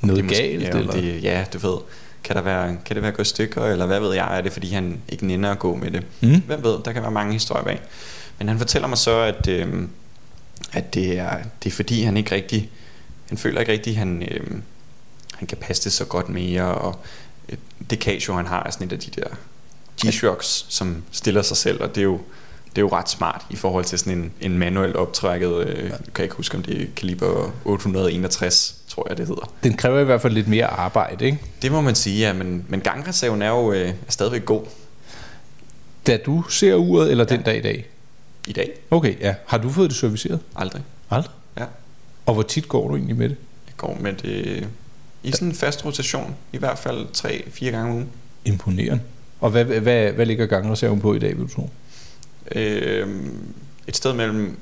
noget 0.01 0.17
det 0.17 0.25
måske, 0.25 0.43
galt, 0.43 0.63
ja, 0.63 0.69
eller? 0.69 0.91
Det, 0.91 1.23
ja, 1.23 1.45
du 1.53 1.57
ved, 1.57 1.77
kan, 2.23 2.35
der 2.35 2.41
være, 2.41 2.77
kan 2.85 2.95
det 2.95 3.03
være 3.03 3.11
gået 3.11 3.27
stykker, 3.27 3.65
eller 3.65 3.85
hvad 3.85 3.99
ved 3.99 4.13
jeg, 4.13 4.37
er 4.37 4.41
det 4.41 4.53
fordi 4.53 4.69
han 4.69 5.01
ikke 5.09 5.27
nænder 5.27 5.51
at 5.51 5.59
gå 5.59 5.75
med 5.75 5.91
det? 5.91 6.03
Mm. 6.21 6.41
Hvem 6.41 6.63
ved, 6.63 6.77
der 6.85 6.91
kan 6.91 7.01
være 7.01 7.11
mange 7.11 7.33
historier 7.33 7.63
bag. 7.63 7.79
Men 8.39 8.47
han 8.47 8.57
fortæller 8.57 8.87
mig 8.87 8.97
så, 8.97 9.19
at, 9.19 9.47
øhm, 9.47 9.89
at 10.73 10.93
det, 10.93 11.19
er, 11.19 11.37
det 11.63 11.69
er 11.69 11.73
fordi, 11.73 12.01
han 12.03 12.17
ikke 12.17 12.35
rigtig, 12.35 12.69
han 13.29 13.37
føler 13.37 13.59
ikke 13.59 13.71
rigtig, 13.71 13.97
han, 13.97 14.27
øhm, 14.31 14.61
han 15.35 15.47
kan 15.47 15.57
passe 15.57 15.83
det 15.83 15.91
så 15.91 16.05
godt 16.05 16.29
mere, 16.29 16.75
og 16.75 16.99
det 17.89 17.99
Casio 17.99 18.33
han 18.33 18.45
har 18.45 18.63
er 18.63 18.71
sådan 18.71 18.87
et 18.87 18.93
af 18.93 18.99
de 18.99 19.21
der 19.21 19.27
G-Shocks, 20.05 20.65
som 20.69 21.03
stiller 21.11 21.41
sig 21.41 21.57
selv, 21.57 21.81
og 21.83 21.89
det 21.95 22.01
er 22.01 22.05
jo, 22.05 22.19
det 22.69 22.77
er 22.77 22.81
jo 22.81 22.89
ret 22.91 23.09
smart 23.09 23.45
i 23.49 23.55
forhold 23.55 23.85
til 23.85 23.99
sådan 23.99 24.17
en, 24.17 24.31
en 24.41 24.57
manuelt 24.57 24.95
optrækket, 24.95 25.67
øh, 25.67 25.89
kan 25.89 25.99
jeg 26.17 26.23
ikke 26.23 26.35
huske 26.35 26.57
om 26.57 26.63
det 26.63 26.81
er 26.81 26.85
kaliber 26.95 27.51
861, 27.65 28.75
tror 28.87 29.05
jeg 29.09 29.17
det 29.17 29.27
hedder. 29.27 29.51
Den 29.63 29.77
kræver 29.77 29.99
i 29.99 30.03
hvert 30.03 30.21
fald 30.21 30.33
lidt 30.33 30.47
mere 30.47 30.65
arbejde, 30.65 31.25
ikke? 31.25 31.39
Det 31.61 31.71
må 31.71 31.81
man 31.81 31.95
sige, 31.95 32.19
ja, 32.19 32.33
men, 32.33 32.65
men 32.69 32.81
gangreserven 32.81 33.41
er 33.41 33.49
jo 33.49 33.71
øh, 33.71 33.89
er 33.89 33.93
stadigvæk 34.09 34.45
god. 34.45 34.61
Da 36.07 36.17
du 36.17 36.43
ser 36.49 36.75
uret, 36.75 37.11
eller 37.11 37.25
ja. 37.29 37.35
den 37.35 37.43
dag 37.43 37.57
i 37.57 37.61
dag? 37.61 37.85
I 38.47 38.53
dag. 38.53 38.71
Okay, 38.91 39.19
ja. 39.19 39.35
Har 39.45 39.57
du 39.57 39.69
fået 39.69 39.89
det 39.89 39.97
serviceret? 39.97 40.39
Aldrig. 40.55 40.81
Aldrig? 41.09 41.31
Ja. 41.57 41.65
Og 42.25 42.33
hvor 42.33 42.43
tit 42.43 42.67
går 42.67 42.87
du 42.87 42.95
egentlig 42.95 43.15
med 43.15 43.29
det? 43.29 43.37
Jeg 43.67 43.73
går 43.77 43.97
med 44.01 44.13
det 44.13 44.67
i 45.25 45.31
sådan 45.31 45.47
en 45.47 45.55
fast 45.55 45.85
rotation, 45.85 46.35
i 46.53 46.57
hvert 46.57 46.77
fald 46.77 47.07
3-4 47.17 47.65
gange 47.65 47.89
om 47.89 47.95
ugen. 47.95 48.09
Imponerende. 48.45 49.01
Og 49.39 49.49
hvad, 49.49 49.65
hvad, 49.65 50.11
hvad 50.11 50.25
ligger 50.25 50.45
gangreserven 50.45 50.99
på 50.99 51.13
i 51.13 51.19
dag, 51.19 51.37
vil 51.37 51.43
du 51.43 51.53
tro? 51.53 51.69
Øhm, 52.55 53.37
et 53.87 53.95
sted 53.95 54.13
mellem 54.13 54.57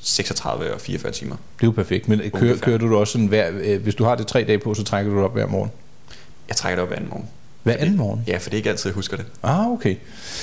36 0.00 0.74
og 0.74 0.80
44 0.80 1.12
timer. 1.12 1.36
Det 1.36 1.64
er 1.64 1.66
jo 1.66 1.70
perfekt. 1.70 2.08
Men 2.08 2.30
kører, 2.34 2.56
kører 2.56 2.78
du 2.78 2.96
også 2.96 3.12
sådan 3.12 3.26
hver, 3.26 3.50
øh, 3.52 3.82
hvis 3.82 3.94
du 3.94 4.04
har 4.04 4.14
det 4.14 4.26
tre 4.26 4.44
dage 4.44 4.58
på, 4.58 4.74
så 4.74 4.84
trækker 4.84 5.10
du 5.12 5.16
det 5.16 5.24
op 5.24 5.32
hver 5.32 5.46
morgen? 5.46 5.70
Jeg 6.48 6.56
trækker 6.56 6.76
det 6.76 6.82
op 6.82 6.88
hver 6.88 6.96
anden 6.96 7.10
morgen. 7.10 7.28
Hver 7.62 7.76
anden 7.76 7.96
morgen? 7.96 8.24
Ja, 8.26 8.36
for 8.36 8.50
det 8.50 8.56
er 8.56 8.56
ikke 8.56 8.70
altid, 8.70 8.90
jeg 8.90 8.94
husker 8.94 9.16
det. 9.16 9.26
Ah, 9.42 9.66
okay. 9.68 9.96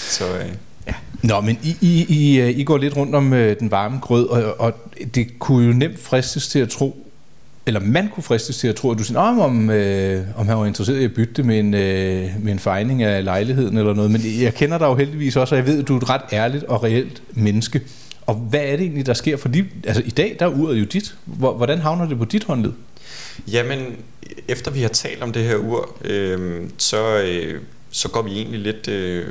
Så 0.09 0.37
øh, 0.37 0.45
ja. 0.87 0.93
Nå, 1.23 1.41
men 1.41 1.59
I, 1.63 1.77
I, 1.81 2.05
I, 2.09 2.39
øh, 2.39 2.49
I 2.49 2.63
går 2.63 2.77
lidt 2.77 2.95
rundt 2.95 3.15
om 3.15 3.33
øh, 3.33 3.59
den 3.59 3.71
varme 3.71 3.99
grød, 3.99 4.27
og, 4.27 4.59
og 4.59 4.73
det 5.15 5.39
kunne 5.39 5.67
jo 5.67 5.73
nemt 5.73 5.99
fristes 5.99 6.47
til 6.47 6.59
at 6.59 6.69
tro, 6.69 7.08
eller 7.69 7.81
man 7.81 8.09
kunne 8.09 8.23
fristes 8.23 8.57
til 8.57 8.67
at 8.67 8.75
tro, 8.75 8.91
at 8.91 8.97
du 8.97 9.03
siger, 9.03 9.19
om, 9.19 9.39
om, 9.39 9.69
øh, 9.69 10.25
om 10.35 10.47
han 10.47 10.57
var 10.57 10.65
interesseret 10.65 10.99
i 10.99 11.03
at 11.03 11.13
bytte 11.13 11.33
det 11.33 11.45
med 11.45 11.59
en, 11.59 11.73
øh, 11.73 12.29
med 12.39 12.51
en 12.51 12.59
fejning 12.59 13.03
af 13.03 13.23
lejligheden 13.23 13.77
eller 13.77 13.93
noget. 13.93 14.11
Men 14.11 14.21
jeg 14.41 14.53
kender 14.53 14.77
dig 14.77 14.85
jo 14.85 14.95
heldigvis 14.95 15.35
også, 15.35 15.55
og 15.55 15.59
jeg 15.59 15.67
ved, 15.67 15.79
at 15.79 15.87
du 15.87 15.93
er 15.93 16.01
et 16.01 16.09
ret 16.09 16.21
ærligt 16.33 16.63
og 16.63 16.83
reelt 16.83 17.23
menneske. 17.33 17.81
Og 18.25 18.35
hvad 18.35 18.59
er 18.59 18.71
det 18.71 18.81
egentlig, 18.81 19.05
der 19.05 19.13
sker? 19.13 19.37
Fordi 19.37 19.63
altså, 19.83 20.03
i 20.05 20.09
dag, 20.09 20.35
der 20.39 20.45
er 20.45 20.49
uret 20.49 20.79
jo 20.79 20.85
dit. 20.85 21.15
Hvordan 21.25 21.79
havner 21.79 22.07
det 22.07 22.17
på 22.17 22.25
dit 22.25 22.43
håndled? 22.43 22.71
Jamen, 23.47 23.79
efter 24.47 24.71
vi 24.71 24.81
har 24.81 24.89
talt 24.89 25.23
om 25.23 25.31
det 25.31 25.43
her 25.43 25.55
ur, 25.55 25.97
øh, 26.05 26.61
så, 26.77 27.21
øh, 27.21 27.61
så 27.89 28.09
går 28.09 28.21
vi 28.21 28.31
egentlig 28.31 28.59
lidt 28.59 28.87
øh, 28.87 29.25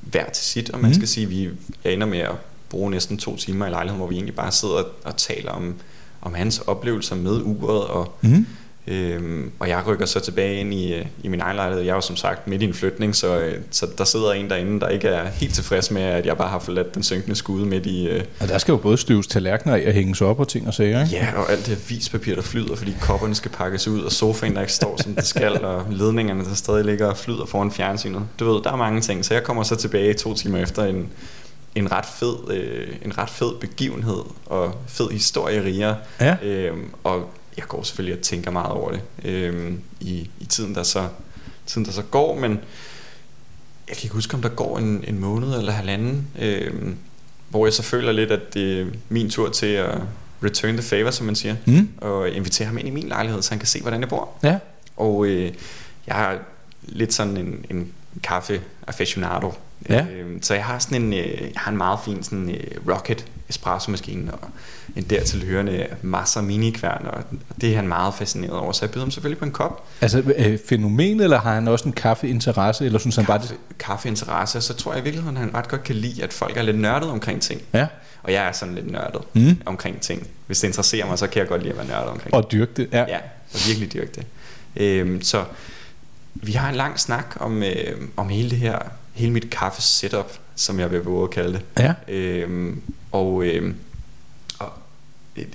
hver 0.00 0.30
til 0.30 0.44
sit, 0.44 0.70
og 0.70 0.80
man 0.80 0.90
mm. 0.90 0.94
skal 0.94 1.08
sige, 1.08 1.26
vi 1.26 1.48
jeg 1.84 1.92
ender 1.92 2.06
med 2.06 2.18
at 2.18 2.34
bruge 2.68 2.90
næsten 2.90 3.18
to 3.18 3.36
timer 3.36 3.66
i 3.66 3.70
lejligheden, 3.70 3.98
hvor 3.98 4.08
vi 4.08 4.14
egentlig 4.14 4.34
bare 4.34 4.52
sidder 4.52 4.82
og 5.04 5.16
taler 5.16 5.50
om, 5.50 5.74
om 6.22 6.34
hans 6.34 6.58
oplevelser 6.58 7.16
med 7.16 7.40
uret, 7.44 7.84
og 7.84 8.14
mm. 8.20 8.46
Øhm, 8.86 9.50
og 9.58 9.68
jeg 9.68 9.86
rykker 9.86 10.06
så 10.06 10.20
tilbage 10.20 10.60
ind 10.60 10.74
i, 10.74 10.94
i 11.22 11.28
min 11.28 11.40
egen 11.40 11.56
lejlighed. 11.56 11.84
Jeg 11.84 11.90
er 11.90 11.94
jo 11.94 12.00
som 12.00 12.16
sagt 12.16 12.48
midt 12.48 12.62
i 12.62 12.64
en 12.64 12.74
flytning, 12.74 13.16
så, 13.16 13.40
øh, 13.40 13.58
så 13.70 13.86
der 13.98 14.04
sidder 14.04 14.32
en 14.32 14.50
derinde, 14.50 14.80
der 14.80 14.88
ikke 14.88 15.08
er 15.08 15.28
helt 15.28 15.54
tilfreds 15.54 15.90
med, 15.90 16.02
at 16.02 16.26
jeg 16.26 16.36
bare 16.36 16.48
har 16.48 16.58
forladt 16.58 16.94
den 16.94 17.02
synkende 17.02 17.36
skude 17.36 17.66
midt 17.66 17.86
i... 17.86 18.08
Øh... 18.08 18.24
Og 18.40 18.48
der 18.48 18.58
skal 18.58 18.72
jo 18.72 18.78
både 18.78 18.96
støves 18.96 19.26
tallerkener 19.26 19.74
af 19.74 19.84
og 19.86 19.92
hænges 19.92 20.20
op 20.20 20.40
og 20.40 20.48
ting 20.48 20.66
og 20.66 20.74
sager, 20.74 21.02
ikke? 21.02 21.16
Ja, 21.16 21.26
og 21.36 21.50
alt 21.50 21.66
det 21.66 21.68
her 21.68 21.82
vispapir, 21.88 22.34
der 22.34 22.42
flyder, 22.42 22.76
fordi 22.76 22.94
kopperne 23.00 23.34
skal 23.34 23.50
pakkes 23.50 23.88
ud, 23.88 24.00
og 24.00 24.12
sofaen, 24.12 24.54
der 24.54 24.60
ikke 24.60 24.72
står, 24.72 25.02
som 25.02 25.14
det 25.14 25.26
skal, 25.26 25.64
og 25.64 25.86
ledningerne, 25.90 26.44
der 26.44 26.54
stadig 26.54 26.84
ligger 26.84 27.06
og 27.06 27.16
flyder 27.16 27.46
foran 27.46 27.72
fjernsynet. 27.72 28.22
Du 28.38 28.52
ved, 28.52 28.62
der 28.62 28.72
er 28.72 28.76
mange 28.76 29.00
ting, 29.00 29.24
så 29.24 29.34
jeg 29.34 29.42
kommer 29.42 29.62
så 29.62 29.76
tilbage 29.76 30.14
to 30.14 30.34
timer 30.34 30.58
efter 30.58 30.84
en, 30.84 31.08
en 31.74 31.92
ret 31.92 32.06
fed, 32.06 32.50
øh, 32.50 32.96
en 33.04 33.18
ret 33.18 33.30
fed 33.30 33.54
begivenhed 33.60 34.22
og 34.46 34.74
fed 34.86 35.10
historie 35.10 35.64
riger. 35.64 35.94
Ja. 36.20 36.36
Øhm, 36.42 36.90
og 37.04 37.30
jeg 37.56 37.64
går 37.68 37.82
selvfølgelig 37.82 38.18
og 38.18 38.22
tænker 38.22 38.50
meget 38.50 38.72
over 38.72 38.90
det 38.90 39.00
øh, 39.24 39.72
i, 40.00 40.30
i 40.40 40.44
tiden, 40.44 40.74
der 40.74 40.82
så, 40.82 41.08
tiden, 41.66 41.86
der 41.86 41.92
så 41.92 42.02
går, 42.02 42.40
men 42.40 42.50
jeg 43.88 43.96
kan 43.96 44.04
ikke 44.04 44.14
huske, 44.14 44.34
om 44.34 44.42
der 44.42 44.48
går 44.48 44.78
en, 44.78 45.04
en 45.08 45.18
måned 45.18 45.58
eller 45.58 45.72
halvanden, 45.72 46.26
øh, 46.38 46.72
hvor 47.48 47.66
jeg 47.66 47.72
så 47.72 47.82
føler 47.82 48.12
lidt, 48.12 48.30
at 48.30 48.54
det 48.54 48.80
er 48.80 48.86
min 49.08 49.30
tur 49.30 49.48
til 49.48 49.66
at 49.66 49.98
return 50.44 50.74
the 50.74 50.82
favor, 50.82 51.10
som 51.10 51.26
man 51.26 51.34
siger, 51.34 51.56
mm. 51.66 51.88
og 51.96 52.30
invitere 52.30 52.66
ham 52.66 52.78
ind 52.78 52.88
i 52.88 52.90
min 52.90 53.08
lejlighed, 53.08 53.42
så 53.42 53.50
han 53.50 53.58
kan 53.58 53.68
se, 53.68 53.80
hvordan 53.80 54.00
jeg 54.00 54.08
bor. 54.08 54.28
Ja. 54.42 54.58
Og 54.96 55.26
øh, 55.26 55.52
jeg 56.06 56.14
har 56.14 56.38
lidt 56.82 57.14
sådan 57.14 57.36
en, 57.36 57.64
en 57.70 57.92
kaffe 58.22 58.60
aficionado, 58.86 59.52
Ja. 59.88 60.04
Øh, 60.12 60.38
så 60.42 60.54
jeg 60.54 60.64
har 60.64 60.78
sådan 60.78 61.02
en, 61.02 61.12
øh, 61.12 61.40
jeg 61.40 61.50
har 61.56 61.70
en 61.70 61.76
meget 61.76 61.98
fin 62.04 62.22
sådan, 62.22 62.50
øh, 62.50 62.94
rocket 62.94 63.24
espresso 63.48 63.90
maskine 63.90 64.34
og 64.34 64.48
en 64.96 65.02
dertil 65.02 65.46
hørende 65.46 65.86
masser 66.02 66.40
minikværn, 66.40 67.06
og 67.06 67.24
det 67.60 67.72
er 67.72 67.76
han 67.76 67.88
meget 67.88 68.14
fascineret 68.14 68.52
over, 68.52 68.72
så 68.72 68.84
jeg 68.84 68.90
byder 68.90 69.04
ham 69.04 69.10
selvfølgelig 69.10 69.38
på 69.38 69.44
en 69.44 69.50
kop. 69.50 69.86
Altså 70.00 70.22
øh, 70.36 70.58
fænomen, 70.68 71.20
eller 71.20 71.40
har 71.40 71.54
han 71.54 71.68
også 71.68 71.84
en 71.84 71.92
kaffeinteresse, 71.92 72.86
eller 72.86 72.98
synes 72.98 73.16
Kaffe, 73.16 73.32
han 73.32 73.40
bare 73.40 73.48
det? 73.48 73.56
Kaffeinteresse, 73.78 74.60
så 74.60 74.74
tror 74.74 74.92
jeg 74.92 75.00
i 75.00 75.04
virkeligheden, 75.04 75.36
han 75.36 75.54
ret 75.54 75.68
godt 75.68 75.84
kan 75.84 75.94
lide, 75.94 76.22
at 76.22 76.32
folk 76.32 76.56
er 76.56 76.62
lidt 76.62 76.78
nørdet 76.78 77.10
omkring 77.10 77.42
ting. 77.42 77.62
Ja. 77.72 77.86
Og 78.22 78.32
jeg 78.32 78.48
er 78.48 78.52
sådan 78.52 78.74
lidt 78.74 78.90
nørdet 78.92 79.20
mm. 79.32 79.60
omkring 79.66 80.00
ting. 80.00 80.26
Hvis 80.46 80.60
det 80.60 80.68
interesserer 80.68 81.06
mig, 81.06 81.18
så 81.18 81.26
kan 81.26 81.40
jeg 81.40 81.48
godt 81.48 81.62
lide 81.62 81.72
at 81.72 81.78
være 81.78 81.86
nørdet 81.86 82.08
omkring 82.08 82.34
Og 82.34 82.52
dyrke 82.52 82.72
det, 82.76 82.88
ja. 82.92 83.04
Ja, 83.08 83.18
og 83.54 83.60
virkelig 83.66 83.92
dyrke 83.92 84.12
det. 84.14 84.26
Øhm, 84.76 85.22
så 85.22 85.44
vi 86.34 86.52
har 86.52 86.68
en 86.68 86.74
lang 86.74 87.00
snak 87.00 87.36
om, 87.40 87.62
øh, 87.62 88.08
om 88.16 88.28
hele 88.28 88.50
det 88.50 88.58
her 88.58 88.78
hele 89.12 89.32
mit 89.32 89.50
kaffe 89.50 89.82
setup, 89.82 90.32
som 90.54 90.80
jeg 90.80 90.90
vil 90.90 91.00
våge 91.04 91.24
at 91.24 91.30
kalde 91.30 91.52
det. 91.52 91.62
Ja. 91.78 91.94
Øhm, 92.08 92.82
og, 93.12 93.44
øhm, 93.44 93.74
og 94.58 94.72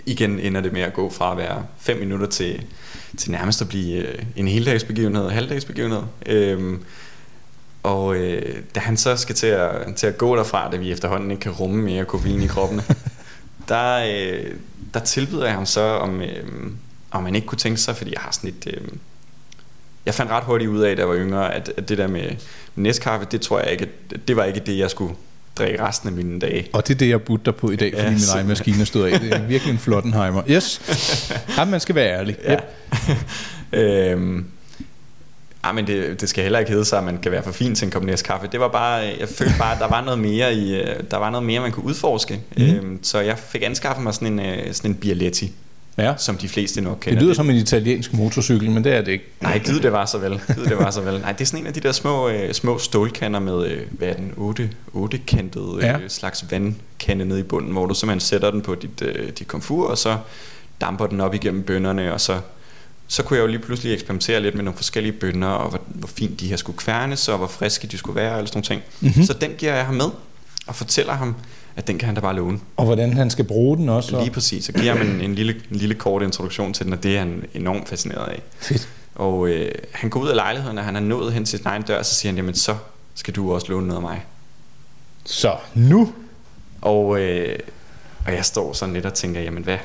igen 0.05 0.39
ender 0.39 0.62
det 0.62 0.74
med 0.74 0.82
at 0.82 0.94
gå 0.94 1.10
fra 1.10 1.32
at 1.32 1.38
være 1.38 1.65
5 1.79 2.00
minutter 2.00 2.27
til, 2.27 2.65
til 3.17 3.32
nærmest 3.32 3.62
at 3.62 3.67
blive 3.67 3.96
øh, 3.98 4.24
en 4.36 4.48
heldagsbegivenhed, 4.48 5.29
halvdagsbegivenhed. 5.29 6.01
Øhm, 6.25 6.84
og 7.84 8.15
øh, 8.15 8.63
da 8.75 8.79
han 8.79 8.98
så 8.98 9.17
skal 9.17 9.36
til 9.36 9.48
at, 9.48 9.96
til 9.96 10.08
at 10.08 10.17
gå 10.17 10.36
derfra, 10.36 10.72
da 10.72 10.77
vi 10.77 10.91
efterhånden 10.91 11.32
ikke 11.32 11.41
kan 11.41 11.51
rumme 11.51 11.84
mere 11.84 12.05
koffein 12.05 12.41
i 12.41 12.48
kroppen, 12.48 12.82
der, 13.70 14.05
øh, 14.08 14.51
der 14.94 15.00
tilbyder 15.00 15.46
jeg 15.46 15.53
ham 15.53 15.65
så, 15.65 15.82
om, 15.82 16.22
øh, 16.22 16.72
om 17.12 17.24
man 17.24 17.36
ikke 17.36 17.48
kunne 17.48 17.60
tænke 17.60 17.82
sig, 17.82 17.96
fordi 17.96 18.13
jeg 18.13 18.22
har 18.22 18.32
sådan 18.32 18.50
et... 18.50 18.67
Øh, 18.67 18.88
jeg 20.05 20.13
fandt 20.13 20.31
ret 20.31 20.43
hurtigt 20.43 20.69
ud 20.69 20.81
af, 20.81 20.95
da 20.95 21.01
jeg 21.01 21.09
var 21.09 21.15
yngre, 21.15 21.53
at, 21.53 21.71
at 21.77 21.89
det 21.89 21.97
der 21.97 22.07
med 22.07 22.24
næstkaffe, 22.75 23.27
det 23.31 23.41
tror 23.41 23.59
jeg 23.59 23.71
ikke, 23.71 23.88
det 24.27 24.35
var 24.35 24.43
ikke 24.43 24.59
det, 24.59 24.77
jeg 24.77 24.89
skulle 24.89 25.13
drikke 25.57 25.83
resten 25.83 26.09
af 26.09 26.15
mine 26.15 26.39
dage. 26.39 26.67
Og 26.74 26.88
det 26.88 26.93
er 26.93 26.97
det, 26.97 27.09
jeg 27.09 27.21
butter 27.21 27.51
på 27.51 27.71
i 27.71 27.75
dag, 27.75 27.93
fordi 27.93 28.03
ja, 28.03 28.12
min 28.12 28.19
egen 28.35 28.47
maskine 28.47 28.85
stod 28.85 29.07
af. 29.07 29.19
Det 29.19 29.33
er 29.33 29.41
virkelig 29.41 29.71
en 29.71 29.79
flottenheimer. 29.79 30.41
Yes. 30.50 30.81
Ja, 31.57 31.65
man 31.65 31.79
skal 31.79 31.95
være 31.95 32.19
ærlig. 32.19 32.38
Ja. 32.43 32.53
Yep. 32.53 32.62
øhm, 33.81 34.45
Ja, 35.65 35.71
men 35.71 35.88
det, 35.88 36.21
det 36.21 36.29
skal 36.29 36.43
heller 36.43 36.59
ikke 36.59 36.71
hedde 36.71 36.85
sig, 36.85 36.97
at 36.97 37.03
man 37.03 37.17
kan 37.17 37.31
være 37.31 37.43
for 37.43 37.51
fin 37.51 37.75
til 37.75 37.85
en 37.85 37.91
kop 37.91 38.03
kaffe. 38.25 38.47
Det 38.51 38.59
var 38.59 38.67
bare, 38.67 39.15
jeg 39.19 39.29
følte 39.29 39.53
bare, 39.59 39.74
at 39.74 39.79
der 39.79 39.88
var 39.88 40.01
noget 40.01 40.19
mere, 40.19 40.53
i, 40.53 40.75
øh, 40.75 40.95
der 41.12 41.17
var 41.17 41.29
noget 41.29 41.45
mere 41.45 41.59
man 41.59 41.71
kunne 41.71 41.85
udforske. 41.85 42.41
Mm. 42.57 42.63
Øhm, 42.63 43.03
så 43.03 43.19
jeg 43.19 43.38
fik 43.38 43.63
anskaffet 43.63 44.03
mig 44.03 44.13
sådan 44.13 44.27
en, 44.27 44.39
øh, 44.39 44.74
sådan 44.74 44.91
en 44.91 44.95
Bialetti 44.95 45.51
ja. 45.97 46.13
som 46.17 46.37
de 46.37 46.49
fleste 46.49 46.81
nok 46.81 46.97
kender. 47.01 47.15
Det 47.15 47.21
lyder 47.21 47.29
det. 47.29 47.35
som 47.35 47.49
en 47.49 47.55
italiensk 47.55 48.13
motorcykel, 48.13 48.71
men 48.71 48.83
det 48.83 48.93
er 48.93 49.01
det 49.01 49.11
ikke. 49.11 49.25
Nej, 49.41 49.57
gid 49.57 49.79
det 49.79 49.91
var 49.91 50.05
så 50.05 50.17
vel. 50.17 50.41
Gid 50.55 50.65
det 50.65 50.77
var 50.77 50.91
så 50.91 51.01
vel. 51.01 51.19
Nej, 51.19 51.31
det 51.31 51.41
er 51.41 51.45
sådan 51.45 51.59
en 51.59 51.67
af 51.67 51.73
de 51.73 51.79
der 51.79 51.91
små, 51.91 52.29
øh, 52.29 52.53
små 52.53 52.77
stålkander 52.77 53.39
med, 53.39 53.67
øh, 53.67 53.81
hvad 53.91 54.07
er 54.07 54.13
den, 54.13 54.33
8, 54.37 54.69
8 54.93 55.17
kantet 55.17 55.79
ja. 55.81 55.97
øh, 55.97 56.09
slags 56.09 56.45
vandkande 56.51 57.25
nede 57.25 57.39
i 57.39 57.43
bunden, 57.43 57.71
hvor 57.71 57.85
du 57.85 57.93
simpelthen 57.93 58.19
sætter 58.19 58.51
den 58.51 58.61
på 58.61 58.75
dit, 58.75 59.01
øh, 59.01 59.29
dit 59.39 59.47
komfur, 59.47 59.87
og 59.87 59.97
så 59.97 60.17
damper 60.81 61.07
den 61.07 61.21
op 61.21 61.33
igennem 61.33 61.63
bønderne, 61.63 62.13
og 62.13 62.21
så 62.21 62.39
så 63.07 63.23
kunne 63.23 63.37
jeg 63.37 63.43
jo 63.43 63.47
lige 63.47 63.59
pludselig 63.59 63.93
eksperimentere 63.93 64.41
lidt 64.41 64.55
med 64.55 64.63
nogle 64.63 64.77
forskellige 64.77 65.13
bønder, 65.13 65.47
og 65.47 65.69
hvor, 65.69 65.81
hvor 65.85 66.07
fint 66.07 66.39
de 66.39 66.47
her 66.47 66.55
skulle 66.55 66.77
kværnes, 66.77 67.27
og 67.27 67.37
hvor 67.37 67.47
friske 67.47 67.87
de 67.87 67.97
skulle 67.97 68.15
være, 68.15 68.35
og 68.35 68.47
sådan 68.47 68.57
nogle 68.57 68.65
ting. 68.65 68.81
Mm-hmm. 69.01 69.23
Så 69.23 69.33
den 69.33 69.51
giver 69.57 69.75
jeg 69.75 69.85
ham 69.85 69.95
med, 69.95 70.05
og 70.67 70.75
fortæller 70.75 71.13
ham, 71.13 71.35
at 71.75 71.88
den 71.88 71.98
kan 71.98 72.05
han 72.05 72.15
da 72.15 72.22
bare 72.22 72.36
låne. 72.36 72.60
Og 72.77 72.86
hvordan 72.86 73.13
han 73.13 73.29
skal 73.29 73.46
bruge 73.46 73.77
den 73.77 73.89
også? 73.89 74.20
Lige 74.20 74.32
præcis. 74.32 74.65
Så 74.65 74.72
giver 74.72 74.94
man 74.94 75.08
en, 75.08 75.22
en, 75.22 75.36
lille, 75.36 75.62
en 75.72 75.75
lille 75.75 75.96
kort 75.96 76.24
introduktion 76.24 76.74
til 76.74 76.86
den, 76.86 76.94
og 76.94 77.03
det 77.03 77.15
er 77.15 77.20
han 77.20 77.44
enormt 77.53 77.89
fascineret 77.89 78.27
af. 78.29 78.41
Fedt. 78.60 78.89
Og 79.15 79.48
øh, 79.48 79.72
han 79.91 80.10
går 80.10 80.20
ud 80.20 80.29
af 80.29 80.36
lejligheden, 80.36 80.77
og 80.77 80.86
han 80.86 80.96
er 80.96 81.00
nået 81.00 81.34
hen 81.34 81.46
til 81.46 81.60
sin 81.60 81.67
egen 81.67 81.82
dør, 81.82 82.01
så 82.03 82.15
siger 82.15 82.32
han, 82.32 82.38
jamen 82.38 82.55
så 82.55 82.75
skal 83.15 83.34
du 83.36 83.53
også 83.53 83.67
låne 83.70 83.88
noget 83.88 83.98
af 83.98 84.01
mig. 84.01 84.25
Så 85.25 85.58
nu? 85.74 86.13
Og, 86.82 87.20
øh, 87.20 87.60
og 88.25 88.34
jeg 88.34 88.46
står 88.46 88.74
sådan 88.74 88.94
lidt 88.94 89.05
og 89.05 89.13
tænker, 89.13 89.41
jamen 89.41 89.63
hvad, 89.63 89.77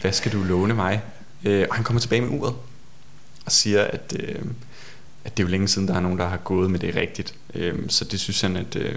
hvad 0.00 0.12
skal 0.12 0.32
du 0.32 0.42
låne 0.42 0.74
mig? 0.74 1.00
Øh, 1.44 1.66
og 1.70 1.74
han 1.76 1.84
kommer 1.84 2.00
tilbage 2.00 2.20
med 2.20 2.40
uret, 2.40 2.54
og 3.46 3.52
siger, 3.52 3.84
at, 3.84 4.16
øh, 4.20 4.44
at 5.24 5.36
det 5.36 5.42
er 5.42 5.46
jo 5.46 5.50
længe 5.50 5.68
siden, 5.68 5.88
der 5.88 5.94
er 5.94 6.00
nogen, 6.00 6.18
der 6.18 6.28
har 6.28 6.36
gået 6.36 6.70
med 6.70 6.78
det 6.78 6.94
rigtigt. 6.94 7.34
Øh, 7.54 7.78
så 7.88 8.04
det 8.04 8.20
synes 8.20 8.40
han, 8.40 8.56
at, 8.56 8.76
øh, 8.76 8.94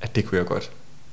at 0.00 0.16
det 0.16 0.24
kunne 0.24 0.38
jeg 0.38 0.46
godt 0.46 0.70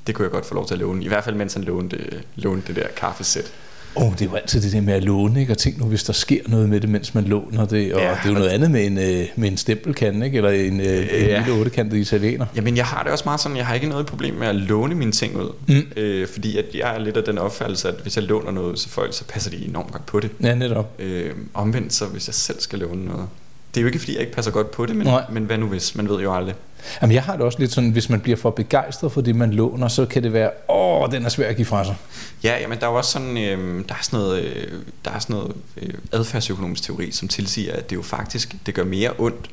det 0.08 0.16
kunne 0.16 0.24
jeg 0.24 0.32
godt 0.32 0.46
få 0.46 0.56
lov 0.56 0.68
til 0.68 0.74
at 0.74 0.80
låne. 0.80 1.04
I 1.04 1.08
hvert 1.08 1.24
fald 1.24 1.36
mens 1.36 1.54
han 1.54 1.64
lånte, 1.64 1.98
lånte 2.36 2.68
det 2.68 2.76
der 2.76 2.88
kaffesæt. 2.98 3.52
Åh, 3.96 4.04
oh, 4.04 4.14
det 4.14 4.22
er 4.22 4.26
jo 4.26 4.36
altid 4.36 4.62
det 4.62 4.72
der 4.72 4.82
med 4.82 4.94
at 4.94 5.04
låne, 5.04 5.42
ikke? 5.42 5.54
Og 5.54 5.58
tænk 5.58 5.78
nu, 5.78 5.86
hvis 5.86 6.04
der 6.04 6.14
sker 6.14 6.40
noget 6.48 6.70
med 6.70 6.82
det, 6.82 6.90
mens 6.90 7.16
man 7.16 7.24
låner 7.24 7.66
det. 7.66 7.94
Og 7.94 8.02
ja, 8.02 8.10
det 8.10 8.20
er 8.24 8.30
jo 8.30 8.34
noget 8.34 8.50
andet 8.50 8.72
med 8.72 8.86
en, 8.86 8.98
øh, 8.98 9.26
med 9.36 9.52
en 9.52 9.58
stempelkande, 9.58 10.26
ikke? 10.26 10.38
Eller 10.38 10.50
en, 10.50 10.80
øh, 10.80 10.86
ja. 10.86 11.38
en 11.38 11.46
lille 11.46 11.60
ottekantet 11.60 11.98
italiener. 11.98 12.46
Jamen, 12.56 12.78
jeg 12.78 12.86
har 12.86 13.04
det 13.04 13.12
også 13.12 13.24
meget 13.26 13.40
sådan, 13.40 13.58
jeg 13.58 13.66
har 13.66 13.76
ikke 13.76 13.88
noget 13.88 14.06
problem 14.06 14.34
med 14.34 14.48
at 14.48 14.56
låne 14.56 14.96
mine 14.96 15.12
ting 15.12 15.38
ud. 15.38 15.52
Mm. 15.68 16.02
Øh, 16.02 16.28
fordi 16.28 16.58
at 16.58 16.66
jeg 16.74 16.96
er 16.96 17.00
lidt 17.00 17.18
af 17.18 17.24
den 17.24 17.38
opfattelse, 17.38 17.88
at 17.88 17.96
hvis 18.02 18.16
jeg 18.16 18.24
låner 18.24 18.52
noget 18.52 18.80
til 18.80 18.90
folk, 18.90 19.14
så 19.14 19.24
passer 19.26 19.52
de 19.52 19.66
enormt 19.66 19.92
godt 19.92 20.06
på 20.06 20.20
det. 20.20 20.30
Ja, 20.44 20.56
netop. 20.56 20.96
Øh, 21.00 21.32
omvendt, 21.54 21.94
så 21.94 22.06
hvis 22.06 22.28
jeg 22.28 22.34
selv 22.34 22.60
skal 22.60 22.80
låne 22.80 23.06
noget, 23.06 23.28
det 23.74 23.80
er 23.80 23.82
jo 23.82 23.88
ikke 23.88 24.00
fordi, 24.00 24.14
jeg 24.14 24.22
ikke 24.22 24.34
passer 24.34 24.52
godt 24.52 24.72
på 24.72 24.86
det, 24.86 24.96
men, 24.96 25.08
men 25.30 25.44
hvad 25.44 25.58
nu 25.58 25.68
hvis? 25.68 25.96
Man 25.96 26.10
ved 26.10 26.22
jo 26.22 26.36
aldrig. 26.36 26.56
Jamen, 27.02 27.14
jeg 27.14 27.24
har 27.24 27.36
det 27.36 27.42
også 27.42 27.60
lidt 27.60 27.74
sådan, 27.74 27.90
hvis 27.90 28.10
man 28.10 28.20
bliver 28.20 28.38
for 28.38 28.50
begejstret 28.50 29.12
for 29.12 29.22
det, 29.22 29.36
man 29.36 29.54
låner, 29.54 29.88
så 29.88 30.06
kan 30.06 30.24
det 30.24 30.34
være, 30.34 30.52
åh, 30.70 31.12
den 31.12 31.26
er 31.26 31.30
svær 31.30 31.50
at 31.50 31.56
give 31.56 31.66
fra 31.66 31.86
sig. 31.86 31.96
Ja, 32.44 32.58
jamen, 32.62 32.80
der 32.80 32.88
er 32.88 32.92
jo 32.92 32.98
også 32.98 33.12
sådan, 33.12 33.38
øh, 33.38 33.86
der 33.90 33.96
er 33.96 34.02
sådan 34.02 34.20
noget, 34.20 34.44
øh, 34.44 34.72
der 35.06 35.12
er 35.12 35.20
sådan 35.20 35.36
noget 35.36 35.56
øh, 35.82 35.94
adfærdsøkonomisk 36.12 36.84
teori, 36.84 37.12
som 37.12 37.28
tilsiger, 37.28 37.74
at 37.74 37.90
det 37.90 37.96
jo 37.96 38.02
faktisk, 38.02 38.56
det 38.66 38.74
gør 38.74 38.84
mere 38.84 39.12
ondt 39.18 39.50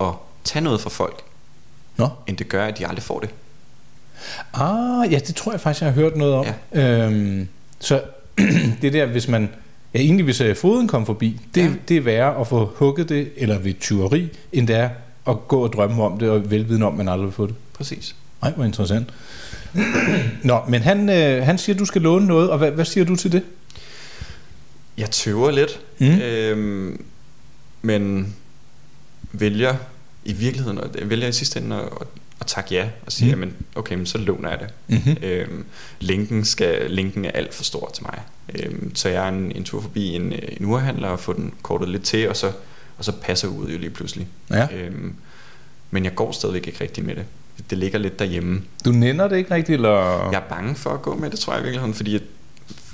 at 0.00 0.12
tage 0.44 0.64
noget 0.64 0.80
fra 0.80 0.90
folk, 0.90 1.22
Nå. 1.96 2.08
end 2.26 2.36
det 2.36 2.48
gør, 2.48 2.66
at 2.66 2.78
de 2.78 2.86
aldrig 2.86 3.02
får 3.02 3.20
det. 3.20 3.30
Ah, 4.54 5.12
ja, 5.12 5.18
det 5.18 5.34
tror 5.34 5.52
jeg 5.52 5.60
faktisk, 5.60 5.82
jeg 5.82 5.92
har 5.92 6.00
hørt 6.00 6.16
noget 6.16 6.34
om. 6.34 6.46
Ja. 6.74 7.06
Øhm, 7.06 7.48
så 7.78 8.02
det 8.82 8.92
der, 8.92 9.06
hvis 9.06 9.28
man, 9.28 9.50
ja, 9.94 9.98
egentlig 9.98 10.24
hvis 10.24 10.40
øh, 10.40 10.56
foden 10.56 10.88
kom 10.88 11.06
forbi, 11.06 11.40
det, 11.54 11.62
ja. 11.62 11.70
det 11.88 11.96
er 11.96 12.00
værre 12.00 12.40
at 12.40 12.46
få 12.46 12.72
hugget 12.76 13.08
det, 13.08 13.28
eller 13.36 13.58
ved 13.58 13.74
tyveri, 13.80 14.28
end 14.52 14.68
det 14.68 14.76
er 14.76 14.90
at 15.28 15.48
gå 15.48 15.62
og 15.62 15.72
drømme 15.72 16.02
om 16.02 16.18
det, 16.18 16.30
og 16.30 16.50
velviden 16.50 16.82
om, 16.82 16.94
man 16.94 17.08
aldrig 17.08 17.26
vil 17.26 17.34
få 17.34 17.46
det. 17.46 17.54
Præcis. 17.74 18.16
Nej, 18.42 18.52
hvor 18.52 18.64
interessant. 18.64 19.10
Nå, 20.42 20.60
men 20.68 20.82
han, 20.82 21.08
øh, 21.08 21.44
han 21.44 21.58
siger, 21.58 21.74
at 21.74 21.80
du 21.80 21.84
skal 21.84 22.02
låne 22.02 22.26
noget, 22.26 22.50
og 22.50 22.58
hvad, 22.58 22.70
hvad 22.70 22.84
siger 22.84 23.04
du 23.04 23.16
til 23.16 23.32
det? 23.32 23.42
Jeg 24.98 25.10
tøver 25.10 25.50
lidt, 25.50 25.80
mm. 25.98 26.06
øhm, 26.06 27.04
men 27.82 28.34
vælger 29.32 29.74
i 30.24 30.32
virkeligheden, 30.32 30.78
og 30.78 30.90
vælger 31.02 31.28
i 31.28 31.32
sidste 31.32 31.60
ende 31.60 31.76
at, 31.76 32.06
at 32.40 32.46
takke 32.46 32.74
ja, 32.74 32.88
og 33.06 33.12
sige, 33.12 33.34
mm. 33.34 33.40
jamen, 33.40 33.56
okay, 33.74 33.94
men 33.94 34.06
så 34.06 34.18
låner 34.18 34.50
jeg 34.50 34.58
det. 34.60 34.68
Mm-hmm. 34.88 35.16
Øhm, 35.22 35.64
linken, 36.00 36.44
skal, 36.44 36.90
linken 36.90 37.24
er 37.24 37.30
alt 37.30 37.54
for 37.54 37.64
stor 37.64 37.90
til 37.94 38.02
mig. 38.04 38.20
Øhm, 38.54 38.94
så 38.94 39.08
jeg 39.08 39.24
er 39.24 39.28
en, 39.28 39.52
en 39.56 39.64
tur 39.64 39.80
forbi 39.80 40.06
en, 40.08 40.32
en 40.32 40.64
urhandler 40.66 41.08
og 41.08 41.20
få 41.20 41.32
den 41.32 41.54
kortet 41.62 41.88
lidt 41.88 42.02
til, 42.02 42.28
og 42.28 42.36
så 42.36 42.52
og 42.98 43.04
så 43.04 43.12
passer 43.12 43.48
ud 43.48 43.68
jo 43.68 43.78
lige 43.78 43.90
pludselig. 43.90 44.26
Ja. 44.50 44.66
Øhm, 44.72 45.14
men 45.90 46.04
jeg 46.04 46.14
går 46.14 46.32
stadigvæk 46.32 46.66
ikke 46.66 46.80
rigtig 46.84 47.04
med 47.04 47.14
det. 47.14 47.24
Det 47.70 47.78
ligger 47.78 47.98
lidt 47.98 48.18
derhjemme. 48.18 48.62
Du 48.84 48.90
nænder 48.90 49.28
det 49.28 49.36
ikke 49.36 49.54
rigtigt? 49.54 49.74
Eller? 49.76 50.28
Jeg 50.30 50.38
er 50.40 50.48
bange 50.48 50.74
for 50.74 50.90
at 50.90 51.02
gå 51.02 51.14
med 51.14 51.30
det, 51.30 51.38
tror 51.38 51.52
jeg 51.52 51.60
i 51.60 51.64
virkeligheden, 51.64 51.94
fordi 51.94 52.20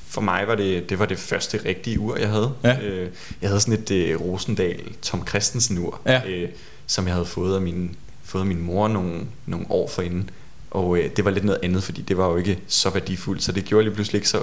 for 0.08 0.20
mig 0.20 0.46
var 0.46 0.54
det, 0.54 0.90
det 0.90 0.98
var 0.98 1.06
det 1.06 1.18
første 1.18 1.60
rigtige 1.64 2.00
ur, 2.00 2.16
jeg 2.16 2.28
havde. 2.28 2.52
Ja. 2.64 2.80
Øh, 2.80 3.08
jeg 3.42 3.50
havde 3.50 3.60
sådan 3.60 3.74
et 3.74 3.90
øh, 3.90 4.20
Rosendal 4.20 4.80
Tom 5.02 5.26
Christensen 5.26 5.78
ur, 5.78 6.00
Ja. 6.06 6.20
øh, 6.28 6.48
som 6.86 7.06
jeg 7.06 7.14
havde 7.14 7.26
fået 7.26 7.54
af 7.54 7.60
min, 7.60 7.96
fået 8.30 8.46
min 8.46 8.62
mor 8.62 8.88
nogle, 8.88 9.20
nogle 9.46 9.66
år 9.68 9.88
forinden. 9.88 10.30
Og 10.70 10.98
øh, 10.98 11.10
det 11.16 11.24
var 11.24 11.30
lidt 11.30 11.44
noget 11.44 11.60
andet, 11.62 11.82
fordi 11.82 12.02
det 12.02 12.16
var 12.16 12.26
jo 12.28 12.36
ikke 12.36 12.58
så 12.66 12.90
værdifuldt, 12.90 13.42
så 13.42 13.52
det 13.52 13.64
gjorde 13.64 13.84
lige 13.84 13.94
pludselig 13.94 14.18
ikke 14.18 14.28
så... 14.28 14.42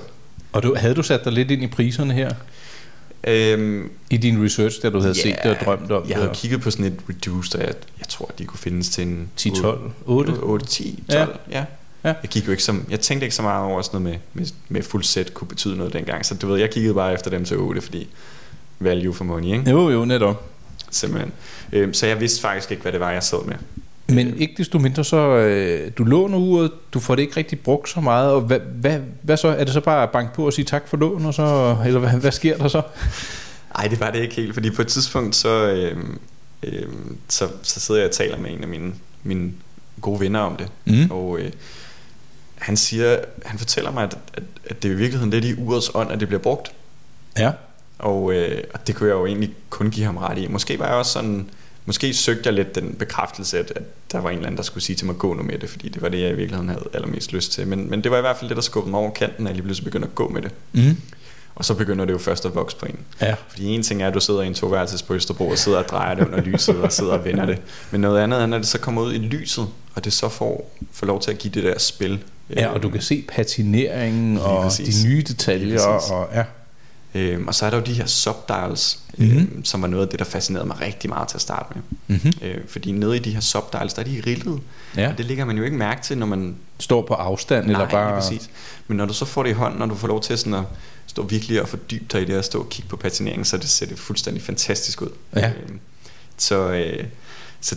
Og 0.52 0.64
du, 0.64 0.76
havde 0.78 0.96
du 0.96 1.04
sat 1.04 1.26
dig 1.26 1.34
lidt 1.34 1.52
ind 1.52 1.64
i 1.64 1.68
priserne 1.68 2.14
her? 2.14 2.32
Øhm, 3.28 3.90
I 4.10 4.18
din 4.18 4.44
research, 4.46 4.82
da 4.82 4.90
du 4.90 5.00
havde 5.00 5.16
set 5.16 5.36
det 5.44 5.52
og 5.52 5.66
drømt 5.66 5.92
om 5.92 6.02
jeg 6.02 6.08
det? 6.10 6.16
havde 6.16 6.32
kigget 6.36 6.62
på 6.62 6.72
sådan 6.72 6.86
et 6.86 7.00
reduced, 7.10 7.60
og 7.60 7.66
jeg, 7.66 7.74
jeg 8.00 8.08
tror, 8.08 8.26
at 8.30 8.40
de 8.40 8.46
kunne 8.46 8.60
findes 8.60 8.90
til 8.90 9.08
en 9.08 9.30
10, 9.36 9.50
12, 9.50 9.92
8? 10.06 10.32
8, 10.32 10.66
10, 10.66 11.04
Ja. 11.10 11.14
12, 11.26 11.40
ja. 11.52 11.58
ja. 11.58 11.66
Ja. 12.04 12.14
Jeg, 12.22 12.30
gik 12.30 12.46
jo 12.48 12.52
ikke 12.52 12.64
som, 12.64 12.86
jeg 12.90 13.00
tænkte 13.00 13.26
ikke 13.26 13.36
så 13.36 13.42
meget 13.42 13.66
over 13.66 13.82
sådan 13.82 14.02
noget 14.02 14.20
med, 14.34 14.42
med, 14.44 14.52
med 14.70 14.84
fuld 14.84 15.04
set 15.04 15.34
kunne 15.34 15.48
betyde 15.48 15.78
noget 15.78 15.94
dengang. 15.94 16.26
Så 16.26 16.36
du 16.36 16.48
ved, 16.48 16.60
jeg 16.60 16.70
kiggede 16.70 16.94
bare 16.94 17.14
efter 17.14 17.30
dem 17.30 17.46
til 17.46 17.58
8, 17.58 17.82
fordi 17.82 18.08
value 18.80 19.14
for 19.14 19.24
money, 19.24 19.58
ikke? 19.58 19.70
Jo, 19.72 19.90
jo, 19.90 20.06
netop. 20.06 20.44
Simpelthen. 20.92 21.32
Øhm, 21.72 21.94
så 21.94 22.08
jeg 22.08 22.20
vidste 22.20 22.42
faktisk 22.42 22.72
ikke, 22.72 22.82
hvad 22.82 22.92
det 22.92 23.00
var, 23.00 23.12
jeg 23.12 23.24
sad 23.24 23.46
med. 23.46 23.56
Men 24.10 24.38
ikke 24.38 24.54
desto 24.58 24.80
mindre 24.80 25.04
så, 25.04 25.18
øh, 25.18 25.92
du 25.98 26.04
låner 26.04 26.38
uret, 26.38 26.72
du 26.94 27.00
får 27.00 27.16
det 27.16 27.22
ikke 27.22 27.38
rigtig 27.38 27.60
brugt 27.60 27.90
så 27.90 28.02
meget, 28.02 28.32
og 28.32 28.42
hvad, 28.42 28.60
hvad, 28.60 29.00
hvad 29.22 29.38
så? 29.38 29.48
Er 29.48 29.64
det 29.64 29.74
så 29.74 29.82
bare 29.82 30.04
at 30.04 30.10
banke 30.10 30.34
på 30.36 30.46
og 30.46 30.54
sige 30.54 30.66
tak 30.66 30.88
for 30.88 30.98
lån, 30.98 31.26
og 31.26 31.34
så, 31.34 31.78
eller 31.86 32.00
hvad, 32.00 32.10
hvad 32.10 32.32
sker 32.32 32.58
der 32.58 32.68
så? 32.68 32.82
Nej, 33.78 33.88
det 33.88 34.00
var 34.00 34.12
det 34.12 34.20
ikke 34.20 34.36
helt, 34.36 34.54
fordi 34.54 34.70
på 34.70 34.82
et 34.82 34.88
tidspunkt, 34.88 35.36
så, 35.36 35.50
øhm, 35.50 36.20
øhm, 36.64 37.18
så, 37.30 37.48
så 37.62 37.80
sidder 37.80 38.02
jeg 38.02 38.10
og 38.10 38.16
taler 38.16 38.38
med 38.38 38.52
en 38.52 38.62
af 38.62 38.68
mine, 38.68 38.94
mine 39.24 39.52
gode 40.02 40.20
venner 40.20 40.40
om 40.40 40.56
det. 40.56 40.68
Mm. 40.86 41.12
Og 41.12 41.40
øh, 41.40 41.52
han 42.56 42.78
siger, 42.78 43.18
han 43.46 43.60
fortæller 43.60 43.92
mig, 43.92 44.04
at, 44.04 44.18
at, 44.34 44.44
at 44.66 44.84
det 44.84 44.90
er 44.90 44.94
i 44.94 44.98
virkeligheden 44.98 45.32
lidt 45.32 45.46
i 45.46 45.54
urets 45.54 45.92
ånd, 45.94 46.12
at 46.12 46.20
det 46.20 46.28
bliver 46.28 46.42
brugt. 46.42 46.72
Ja. 47.38 47.52
Og, 48.00 48.34
øh, 48.34 48.64
og 48.74 48.88
det 48.88 48.96
kunne 48.96 49.10
jeg 49.10 49.16
jo 49.16 49.26
egentlig 49.26 49.54
kun 49.70 49.92
give 49.92 50.06
ham 50.06 50.18
ret 50.18 50.38
i. 50.38 50.48
Måske 50.48 50.80
var 50.80 50.86
jeg 50.86 50.96
også 50.96 51.12
sådan, 51.12 51.50
måske 51.86 52.14
søgte 52.14 52.42
jeg 52.46 52.54
lidt 52.54 52.76
den 52.76 52.96
bekræftelse, 53.00 53.60
at, 53.60 53.74
at 53.76 53.84
der 54.12 54.20
var 54.20 54.30
en 54.30 54.36
eller 54.36 54.48
anden, 54.48 54.58
der 54.58 54.64
skulle 54.64 54.84
sige 54.84 54.96
til 54.96 55.06
mig, 55.06 55.18
gå 55.18 55.34
nu 55.34 55.44
med 55.44 55.60
det, 55.60 55.70
fordi 55.70 55.90
det 55.90 56.02
var 56.02 56.10
det, 56.10 56.22
jeg 56.22 56.30
i 56.30 56.36
virkeligheden 56.36 56.70
havde 56.70 56.84
allermest 56.94 57.34
lyst 57.34 57.52
til. 57.52 57.68
Men, 57.68 57.90
men 57.90 58.04
det 58.04 58.12
var 58.12 58.18
i 58.18 58.22
hvert 58.22 58.38
fald 58.38 58.50
det, 58.50 58.56
der 58.58 58.62
skubbede 58.62 58.92
mig 58.92 59.00
over 59.00 59.12
kanten, 59.12 59.48
at 59.48 59.50
jeg 59.50 59.56
lige 59.56 59.64
pludselig 59.64 59.86
begyndte 59.86 60.08
at 60.08 60.16
gå 60.16 60.30
med 60.30 60.42
det. 60.42 60.52
Mm. 60.74 60.98
Og 61.56 61.66
så 61.66 61.74
begynder 61.74 62.06
det 62.06 62.14
jo 62.14 62.18
først 62.18 62.46
at 62.46 62.56
vokse 62.56 62.78
på 62.78 62.86
en. 62.86 63.00
Ja. 63.22 63.36
Fordi 63.48 63.66
en 63.66 63.84
ting 63.84 64.02
er, 64.02 64.08
at 64.08 64.14
du 64.14 64.20
sidder 64.20 64.42
i 64.42 64.48
en 64.48 64.54
toværelses 64.54 65.02
på 65.02 65.14
Østerbro 65.14 65.50
og 65.50 65.58
sidder 65.58 65.78
og 65.78 65.86
drejer 65.88 66.16
det 66.16 66.26
under 66.28 66.42
lyset 66.42 66.76
og 66.76 66.92
sidder 66.92 67.14
og 67.14 67.26
vender 67.26 67.46
det. 67.46 67.62
Men 67.92 68.02
noget 68.02 68.20
andet 68.20 68.42
er, 68.42 68.46
når 68.46 68.58
det 68.58 68.68
så 68.68 68.80
kommer 68.80 69.02
ud 69.02 69.14
i 69.14 69.18
lyset, 69.18 69.68
og 69.96 70.06
det 70.06 70.14
så 70.14 70.30
får, 70.30 70.78
får 70.92 71.08
lov 71.08 71.22
til 71.22 71.32
at 71.32 71.38
give 71.38 71.54
det 71.54 71.64
der 71.64 71.80
spil. 71.80 72.24
Ja, 72.56 72.68
og 72.68 72.84
du 72.84 72.90
kan 72.90 73.02
se 73.02 73.26
patineringen 73.28 74.38
og 74.38 74.72
de 74.78 75.08
nye 75.08 75.22
detaljer. 75.22 75.82
Og, 75.82 76.30
ja. 76.34 76.44
Øhm, 77.18 77.48
og 77.48 77.56
så 77.56 77.66
er 77.66 77.70
der 77.70 77.78
jo 77.78 77.84
de 77.84 77.94
her 77.94 78.06
subdials, 78.06 79.00
Mhm. 79.18 79.38
øhm, 79.38 79.66
som 79.66 79.82
var 79.82 79.88
noget 79.88 80.04
af 80.04 80.10
det, 80.10 80.20
der 80.20 80.26
fascinerede 80.26 80.68
mig 80.68 80.82
rigtig 80.82 81.10
meget 81.10 81.28
til 81.28 81.38
at 81.38 81.42
starte 81.42 81.70
med. 81.76 81.84
Mm-hmm. 82.18 82.32
Øh, 82.42 82.58
fordi 82.68 82.92
nede 82.92 83.16
i 83.16 83.20
de 83.20 83.32
her 83.32 83.40
subdials, 83.40 83.94
der 83.94 84.02
er 84.02 84.06
de 84.06 84.24
rillet. 84.26 84.60
ja. 84.98 85.10
Og 85.12 85.18
det 85.18 85.26
lægger 85.26 85.46
man 85.46 85.58
jo 85.58 85.64
ikke 85.64 85.78
mærke 85.78 86.02
til, 86.04 86.18
når 86.18 86.26
man... 86.28 86.56
Står 86.80 87.02
på 87.02 87.14
afstand, 87.14 87.66
Nej, 87.66 87.74
eller 87.82 87.90
bare... 87.92 88.22
præcis. 88.22 88.50
Men 88.88 88.98
når 88.98 89.06
du 89.06 89.14
så 89.14 89.26
får 89.26 89.44
det 89.44 89.50
i 89.50 89.54
hånden, 89.54 89.82
og 89.82 89.90
du 89.90 89.96
får 89.96 90.08
lov 90.08 90.22
til 90.22 90.38
sådan 90.38 90.54
at 90.54 90.64
stå 91.08 91.24
virkelig 91.24 91.62
og 91.62 91.68
fordybe 91.70 92.06
dig 92.12 92.22
i 92.22 92.26
det, 92.26 92.38
og 92.38 92.46
stå 92.46 92.60
og 92.60 92.70
kigge 92.70 92.90
på 92.90 92.98
patineringen, 92.98 93.46
så 93.46 93.58
det 93.58 93.70
ser 93.70 93.86
det 93.86 94.00
fuldstændig 94.00 94.44
fantastisk 94.44 95.02
ud. 95.02 95.10
Ja. 95.36 95.48
Øhm, 95.50 95.80
så, 96.38 96.72
øh, 96.72 97.04
så 97.62 97.76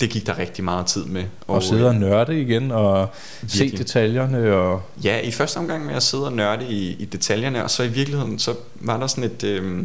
det 0.00 0.10
gik 0.10 0.26
der 0.26 0.38
rigtig 0.38 0.64
meget 0.64 0.86
tid 0.86 1.04
med. 1.04 1.24
Og 1.46 1.62
sidde 1.62 1.88
og 1.88 1.94
øh, 1.94 2.00
nørde 2.00 2.40
igen, 2.40 2.70
og 2.70 3.08
se 3.46 3.58
virkelig. 3.58 3.78
detaljerne, 3.78 4.54
og... 4.54 4.82
Ja, 5.04 5.20
i 5.20 5.30
første 5.30 5.56
omgang 5.56 5.86
med 5.86 5.94
at 5.94 6.02
sidde 6.02 6.24
og 6.24 6.32
nørde 6.32 6.66
i, 6.68 6.96
i 6.98 7.04
detaljerne, 7.04 7.64
og 7.64 7.70
så 7.70 7.82
i 7.82 7.88
virkeligheden, 7.88 8.38
så 8.38 8.54
var 8.74 8.98
der 8.98 9.06
sådan 9.06 9.24
et... 9.24 9.44
Øh, 9.44 9.84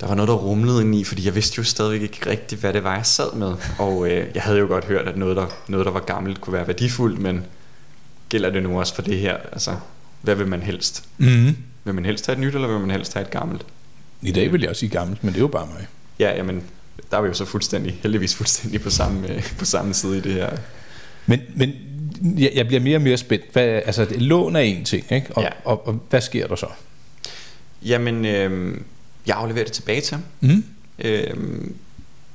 der 0.00 0.08
var 0.08 0.14
noget, 0.14 0.28
der 0.28 0.34
rumlede 0.34 0.82
ind 0.82 0.94
i, 0.94 1.04
fordi 1.04 1.26
jeg 1.26 1.34
vidste 1.34 1.54
jo 1.58 1.64
stadigvæk 1.64 2.02
ikke 2.02 2.30
rigtigt, 2.30 2.60
hvad 2.60 2.72
det 2.72 2.84
var, 2.84 2.94
jeg 2.94 3.06
sad 3.06 3.32
med. 3.32 3.54
Og 3.78 4.10
øh, 4.10 4.26
jeg 4.34 4.42
havde 4.42 4.58
jo 4.58 4.66
godt 4.66 4.84
hørt, 4.84 5.08
at 5.08 5.16
noget 5.16 5.36
der, 5.36 5.46
noget, 5.68 5.86
der 5.86 5.92
var 5.92 6.00
gammelt, 6.00 6.40
kunne 6.40 6.52
være 6.54 6.66
værdifuldt, 6.66 7.18
men 7.18 7.44
gælder 8.28 8.50
det 8.50 8.62
nu 8.62 8.78
også 8.78 8.94
for 8.94 9.02
det 9.02 9.18
her? 9.18 9.36
Altså, 9.52 9.76
hvad 10.20 10.34
vil 10.34 10.46
man 10.46 10.62
helst? 10.62 11.04
Mm. 11.18 11.56
Vil 11.84 11.94
man 11.94 12.04
helst 12.04 12.26
have 12.26 12.34
et 12.34 12.40
nyt, 12.40 12.54
eller 12.54 12.68
vil 12.68 12.78
man 12.78 12.90
helst 12.90 13.14
have 13.14 13.24
et 13.24 13.30
gammelt? 13.30 13.66
I 14.22 14.32
dag 14.32 14.52
vil 14.52 14.60
jeg 14.60 14.70
også 14.70 14.80
sige 14.80 14.90
gammelt, 14.90 15.24
men 15.24 15.32
det 15.32 15.38
er 15.38 15.42
jo 15.42 15.48
bare 15.48 15.66
mig. 15.66 15.86
Ja, 16.18 16.36
jamen, 16.36 16.62
der 17.10 17.16
er 17.16 17.22
vi 17.22 17.28
jo 17.28 17.34
så 17.34 17.44
fuldstændig, 17.44 17.98
heldigvis 18.02 18.34
fuldstændig 18.34 18.80
på 18.82 18.90
samme, 18.90 19.28
øh, 19.32 19.52
på 19.58 19.64
samme 19.64 19.94
side 19.94 20.18
i 20.18 20.20
det 20.20 20.32
her. 20.32 20.50
Men, 21.26 21.40
men 21.56 21.72
jeg, 22.38 22.50
jeg 22.54 22.66
bliver 22.66 22.80
mere 22.80 22.96
og 22.96 23.02
mere 23.02 23.16
spændt. 23.16 23.44
Hvad, 23.52 23.62
altså, 23.64 24.04
det- 24.04 24.22
lån 24.22 24.56
er 24.56 24.60
en 24.60 24.84
ting, 24.84 25.12
ikke? 25.12 25.26
Og, 25.36 25.42
Ja. 25.42 25.48
og, 25.64 25.86
og 25.88 26.00
hvad 26.10 26.20
sker 26.20 26.46
der 26.46 26.56
så? 26.56 26.66
Jamen, 27.84 28.24
øh, 28.24 28.74
jeg 29.26 29.36
afleverer 29.36 29.64
det 29.64 29.72
tilbage 29.72 30.00
til 30.00 30.14
ham. 30.16 30.24
Mm. 30.40 30.64
Øh, 30.98 31.30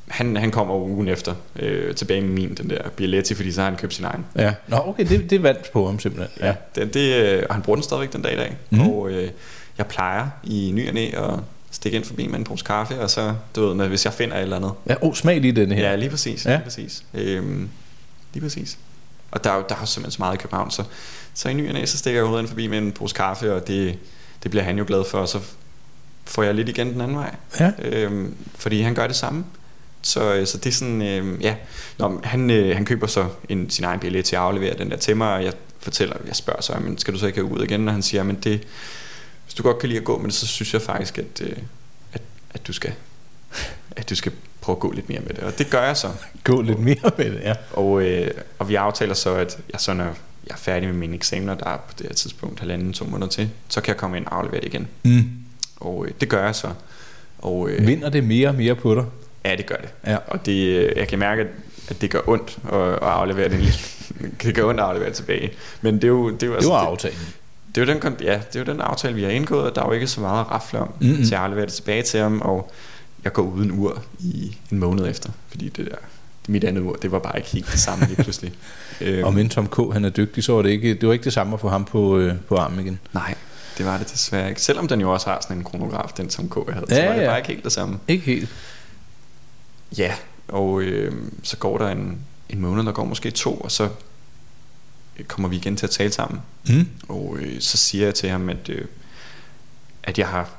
han, 0.08 0.38
han 0.38 0.52
kommer 0.52 0.76
ugen 0.76 1.08
efter 1.08 1.36
øh, 1.56 1.96
tilbage 1.96 2.22
med 2.22 2.30
min, 2.30 2.56
den 2.56 2.70
der 2.70 2.90
Bialetti, 2.90 3.34
fordi 3.36 3.52
så 3.52 3.62
har 3.62 3.70
han 3.70 3.78
købt 3.78 3.94
sin 3.94 4.06
egen. 4.06 4.26
Ja. 4.36 4.54
Nå, 4.68 4.78
okay, 4.86 5.06
det, 5.10 5.30
det 5.30 5.44
vandt 5.44 5.72
på 5.72 5.86
ham 5.86 6.00
simpelthen. 6.00 6.32
Ja. 6.42 6.54
Det, 6.76 6.94
det, 6.94 7.16
øh, 7.16 7.44
og 7.50 7.56
han 7.56 7.62
bruger 7.64 7.76
den 7.76 7.84
stadigvæk 7.84 8.14
den 8.14 8.22
dag 8.22 8.34
i 8.34 8.38
dag. 8.38 8.56
Mm. 8.70 8.82
Og 8.90 9.12
øh, 9.12 9.30
jeg 9.78 9.88
plejer 9.88 10.28
i 10.44 10.72
ny 10.76 10.88
og 10.88 10.94
næ 10.94 11.06
at 11.14 11.40
stikke 11.72 11.96
ind 11.96 12.06
forbi 12.06 12.28
med 12.28 12.40
en 12.40 12.44
pose 12.44 12.66
kaffe, 12.66 13.02
og 13.02 13.10
så, 13.10 13.36
du 13.56 13.74
ved, 13.74 13.88
hvis 13.88 14.06
jeg 14.06 14.14
finder 14.14 14.36
et 14.38 14.42
eller 14.42 14.56
andet. 14.56 14.72
ja 14.90 14.96
oh, 15.02 15.16
smag 15.16 15.42
lige 15.42 15.52
denne 15.52 15.76
her. 15.76 15.90
Ja, 15.90 15.96
lige 15.96 16.10
præcis. 16.10 16.46
Ja. 16.46 16.52
Lige 16.52 16.64
præcis. 16.64 17.04
Øhm, 17.14 17.70
lige 18.34 18.44
præcis. 18.44 18.78
Og 19.32 19.44
der 19.44 19.52
er 19.52 19.56
jo 19.56 19.64
der 19.70 19.76
er 19.76 19.80
jo 19.80 19.86
simpelthen 19.86 20.12
så 20.12 20.22
meget 20.22 20.36
i 20.36 20.38
København, 20.38 20.72
så, 20.72 20.84
så 21.34 21.50
i 21.50 21.54
ny 21.54 21.68
og 21.68 21.74
næ, 21.74 21.86
så 21.86 21.98
stikker 21.98 22.20
jeg 22.20 22.26
hovedet 22.28 22.44
ind 22.44 22.50
forbi 22.50 22.68
med 22.68 22.78
en 22.78 22.92
pose 22.92 23.16
kaffe, 23.16 23.54
og 23.54 23.68
det, 23.68 24.00
det 24.44 24.52
bliver 24.52 24.64
han 24.64 24.78
jo 24.78 24.84
glad 24.88 25.04
for, 25.06 25.18
og 25.18 25.28
så 25.30 25.40
får 26.26 26.44
jeg 26.44 26.56
lidt 26.56 26.70
igen 26.70 26.94
den 26.94 27.02
anden 27.02 27.18
vej. 27.18 27.36
Ja. 27.60 27.72
Øhm, 27.80 28.36
fordi 28.56 28.82
han 28.82 28.96
gør 28.96 29.08
det 29.08 29.16
samme. 29.16 29.46
Så, 30.02 30.34
øh, 30.34 30.48
så 30.48 30.58
det 30.58 30.66
er 30.66 30.74
sådan, 30.74 31.02
øh, 31.02 31.44
ja. 31.44 31.56
Nå, 31.98 32.22
han, 32.24 32.50
øh, 32.50 32.76
han 32.76 32.86
køber 32.86 33.08
så 33.08 33.28
en, 33.50 33.70
sin 33.70 33.84
egen 33.84 34.00
billet 34.00 34.26
til 34.26 34.36
at 34.36 34.42
aflevere 34.42 34.78
den 34.78 34.92
der 34.92 34.98
til 34.98 35.18
mig, 35.18 35.34
og 35.34 35.44
jeg 35.44 35.54
fortæller, 35.80 36.16
jeg 36.28 36.36
spørger 36.36 36.62
så, 36.62 36.74
men 36.82 36.98
skal 36.98 37.14
du 37.14 37.20
så 37.20 37.28
ikke 37.28 37.44
ud 37.44 37.64
igen? 37.64 37.88
Og 37.88 37.94
han 37.94 38.02
siger, 38.02 38.24
men 38.24 38.36
det, 38.36 38.68
hvis 39.48 39.54
du 39.54 39.64
godt 39.64 39.80
kan 39.80 39.90
lide 39.90 40.00
at 40.00 40.06
gå 40.06 40.18
med 40.18 40.26
det, 40.26 40.34
så 40.34 40.48
synes 40.48 40.74
jeg 40.74 40.82
faktisk, 40.82 41.18
at, 41.18 41.42
øh, 41.42 41.56
at, 42.14 42.22
at, 42.54 42.68
du 42.68 42.74
skal, 42.74 42.94
at 43.96 44.10
du 44.10 44.16
skal 44.16 44.32
prøve 44.62 44.76
at 44.76 44.80
gå 44.80 44.92
lidt 44.92 45.10
mere 45.10 45.20
med 45.20 45.30
det. 45.30 45.40
Og 45.44 45.58
det 45.58 45.70
gør 45.70 45.84
jeg 45.84 45.98
så. 45.98 46.10
Gå 46.44 46.62
lidt 46.62 46.80
mere 46.80 47.12
med 47.18 47.32
det, 47.32 47.42
ja. 47.44 47.54
Og, 47.74 48.02
øh, 48.02 48.32
og 48.60 48.70
vi 48.70 48.76
aftaler 48.76 49.14
så, 49.14 49.36
at 49.36 49.58
jeg 49.74 49.80
så, 49.80 49.94
når 49.94 50.04
jeg 50.04 50.14
er 50.54 50.56
færdig 50.58 50.90
med 50.90 50.98
mine 50.98 51.16
eksamener, 51.16 51.56
der 51.56 51.66
er 51.70 51.78
på 51.78 51.94
det 51.98 52.08
her 52.08 52.14
tidspunkt 52.14 52.60
halvanden, 52.60 52.94
to 52.94 53.06
måneder 53.06 53.30
til, 53.30 53.50
så 53.70 53.82
kan 53.82 53.88
jeg 53.94 53.98
komme 53.98 54.18
ind 54.18 54.26
og 54.26 54.38
aflevere 54.38 54.62
det 54.62 54.68
igen. 54.68 54.88
Mm. 55.04 55.24
Og 55.78 56.06
øh, 56.06 56.12
det 56.22 56.30
gør 56.30 56.46
jeg 56.46 56.56
så. 56.56 56.70
Og, 57.40 57.70
øh, 57.70 57.88
Vinder 57.88 58.10
det 58.10 58.24
mere 58.24 58.48
og 58.50 58.56
mere 58.56 58.76
på 58.76 58.96
dig? 58.96 59.06
Ja, 59.46 59.56
det 59.56 59.66
gør 59.66 59.76
det. 59.76 59.90
Ja. 60.08 60.18
Og 60.28 60.46
det, 60.46 60.52
øh, 60.68 60.98
jeg 60.98 61.08
kan 61.08 61.20
mærke, 61.20 61.42
at- 61.42 61.48
det 62.02 62.10
gør 62.12 62.20
ondt 62.28 62.58
at, 62.74 62.82
at 62.82 62.98
aflevere 63.02 63.50
det. 63.50 63.80
det 64.44 64.56
gør 64.56 64.64
ondt 64.64 64.80
at 64.80 64.86
aflevere 64.86 65.10
det 65.10 65.16
tilbage. 65.16 65.52
Men 65.82 65.96
det 65.96 66.04
er 66.04 66.08
jo, 66.08 66.30
det 66.32 66.44
er 66.44 66.48
jo, 66.48 66.52
Det 66.52 66.58
altså, 66.58 66.70
var 66.72 66.82
det, 66.82 66.88
aftalen. 66.92 67.18
Det, 67.86 67.90
er 67.90 67.94
jo 67.96 68.02
den, 68.02 68.16
ja, 68.22 68.34
det 68.34 68.56
er 68.56 68.60
jo 68.60 68.66
den 68.74 68.82
aftale, 68.82 69.16
vi 69.16 69.24
har 69.24 69.30
indgået, 69.30 69.64
og 69.70 69.76
der 69.76 69.82
er 69.82 69.86
jo 69.86 69.92
ikke 69.92 70.08
så 70.08 70.22
meget 70.22 70.40
at 70.42 70.52
rafle 70.52 70.80
om 70.80 70.92
Mm-mm. 71.02 71.16
til 71.24 71.36
at 71.36 71.42
aflevere 71.42 71.66
det 71.66 71.74
tilbage 71.74 72.04
til 72.04 72.20
ham, 72.20 72.42
og 72.42 72.72
jeg 73.24 73.34
går 73.34 73.44
uden 73.44 73.72
ur 73.72 74.02
i 74.20 74.58
en 74.72 74.80
måned 74.80 75.08
efter, 75.10 75.30
fordi 75.50 75.70
det 75.70 75.86
der, 75.86 75.96
mit 76.48 76.64
andet 76.64 76.82
ur, 76.82 76.94
det 77.02 77.12
var 77.12 77.20
bare 77.20 77.38
ikke 77.38 77.50
helt 77.50 77.72
det 77.72 77.80
samme 77.80 78.06
lige 78.06 78.24
pludselig. 78.24 78.54
øhm, 79.02 79.24
Og 79.28 79.34
men 79.34 79.50
Tom 79.50 79.68
K. 79.68 79.94
han 79.94 80.06
er 80.06 80.10
dygtig, 80.10 80.44
så 80.44 80.54
var 80.54 80.62
det 80.62 80.70
ikke, 80.70 80.94
det 80.94 81.08
var 81.08 81.14
ikke 81.14 81.24
det 81.26 81.34
samme 81.34 81.54
at 81.54 81.60
få 81.60 81.70
ham 81.70 81.86
på, 81.86 82.18
øh, 82.18 82.36
på 82.48 82.56
armen 82.56 82.80
igen. 82.80 83.00
Nej, 83.14 83.34
det 83.78 83.86
var 83.86 83.98
det 83.98 84.12
desværre 84.12 84.50
ikke. 84.50 84.62
Selvom 84.62 84.88
den 84.88 85.02
jo 85.02 85.14
også 85.14 85.30
har 85.30 85.40
sådan 85.42 85.58
en 85.58 85.64
kronograf, 85.64 86.10
den 86.18 86.30
som 86.30 86.50
K 86.50 86.54
havde, 86.74 86.86
så 86.90 86.96
Ja, 86.96 87.08
var 87.08 87.16
det 87.16 87.22
ja. 87.22 87.28
bare 87.28 87.38
ikke 87.38 87.48
helt 87.50 87.64
det 87.64 87.72
samme. 87.72 88.00
Ikke 88.08 88.26
helt. 88.26 88.50
Ja, 89.98 90.14
og 90.48 90.82
øh, 90.82 91.14
så 91.44 91.58
går 91.58 91.78
der 91.78 91.88
en, 91.90 92.18
en 92.50 92.62
måned, 92.62 92.84
der 92.86 92.92
går 92.92 93.06
måske 93.06 93.32
to, 93.32 93.54
og 93.56 93.72
så 93.72 93.90
kommer 95.28 95.50
vi 95.50 95.56
igen 95.56 95.76
til 95.76 95.86
at 95.86 95.90
tale 95.90 96.12
sammen. 96.12 96.42
Mm. 96.70 96.88
Og 97.10 97.38
øh, 97.40 97.62
så 97.62 97.78
siger 97.78 98.06
jeg 98.06 98.16
til 98.16 98.30
ham, 98.30 98.50
at, 98.50 98.70
øh, 98.70 98.86
at 100.04 100.20
jeg 100.20 100.28
har 100.28 100.58